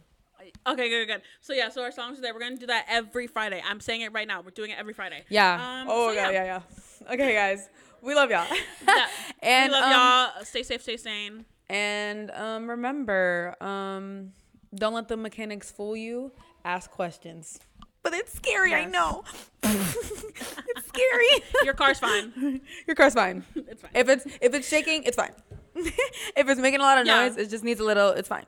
Okay, 0.66 0.90
good, 0.90 1.08
good. 1.08 1.22
So 1.42 1.54
yeah, 1.54 1.70
so 1.70 1.82
our 1.82 1.92
songs 1.92 2.20
are 2.20 2.22
there. 2.22 2.34
We're 2.34 2.40
gonna 2.40 2.58
do 2.58 2.68
that 2.68 2.86
every 2.90 3.28
Friday. 3.28 3.62
I'm 3.68 3.80
saying 3.80 4.02
it 4.02 4.14
right 4.14 4.28
now. 4.28 4.42
We're 4.42 4.52
doing 4.52 4.72
it 4.72 4.78
every 4.78 4.94
Friday. 4.94 5.24
Yeah. 5.30 5.54
Um, 5.54 5.88
oh 5.90 6.10
so 6.10 6.14
yeah, 6.14 6.32
yeah, 6.32 6.44
yeah. 6.44 7.14
Okay, 7.14 7.34
guys, 7.34 7.70
we 8.02 8.16
love 8.16 8.30
y'all. 8.30 8.48
Yeah. 8.88 9.08
and 9.42 9.72
we 9.72 9.80
love 9.80 9.84
um, 9.84 9.92
y'all. 9.92 10.46
Stay 10.46 10.64
safe, 10.64 10.82
stay 10.82 10.98
sane. 10.98 11.46
And 11.70 12.32
um, 12.32 12.70
remember, 12.70 13.56
um, 13.62 14.32
don't 14.76 14.94
let 14.94 15.08
the 15.08 15.18
mechanics 15.18 15.72
fool 15.72 15.96
you. 15.96 16.32
Ask 16.66 16.92
questions. 16.92 17.60
But 18.04 18.14
it's 18.14 18.34
scary. 18.34 18.74
I 18.74 18.86
know. 18.86 19.24
it's 19.64 20.88
scary. 20.88 21.44
Your 21.64 21.74
car's 21.74 22.00
fine. 22.00 22.62
Your 22.88 22.96
car's 22.96 23.14
fine. 23.14 23.44
It's 23.56 23.82
fine. 23.82 23.92
If 23.96 24.10
it's 24.10 24.26
if 24.42 24.54
it's 24.54 24.68
shaking, 24.68 25.04
it's 25.04 25.16
fine. 25.16 25.32
if 25.76 26.50
it's 26.50 26.60
making 26.60 26.82
a 26.82 26.84
lot 26.84 26.98
of 27.00 27.08
Yeah. 27.08 27.28
noise, 27.28 27.38
it 27.38 27.50
just 27.50 27.64
needs 27.64 27.80
a 27.80 27.84
little. 27.86 28.10
It's 28.10 28.28
fine. 28.28 28.46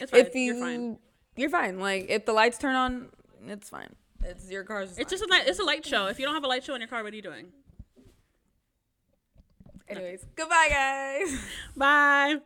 It's 0.00 0.10
fine. 0.10 0.20
If 0.20 0.34
you, 0.34 0.42
You're 0.54 0.60
fine. 0.64 0.98
you're 1.36 1.50
fine. 1.50 1.80
Like 1.80 2.06
if 2.08 2.24
the 2.24 2.32
lights 2.32 2.58
turn 2.58 2.74
on, 2.76 3.08
it's 3.46 3.68
fine. 3.68 3.94
It's 4.22 4.48
your 4.50 4.64
car's. 4.64 4.96
It's 4.98 5.10
just 5.10 5.24
a 5.24 5.26
night. 5.26 5.44
It's 5.46 5.58
a 5.58 5.64
light 5.64 5.84
show. 5.84 6.06
If 6.06 6.18
you 6.20 6.24
don't 6.24 6.34
have 6.34 6.44
a 6.44 6.48
light 6.48 6.62
show 6.64 6.74
in 6.74 6.80
your 6.80 6.88
car, 6.88 7.02
what 7.02 7.12
are 7.12 7.16
you 7.16 7.22
doing? 7.22 7.46
Anyways, 9.88 10.24
goodbye, 10.36 10.68
guys. 10.70 11.40
Bye. 11.76 12.36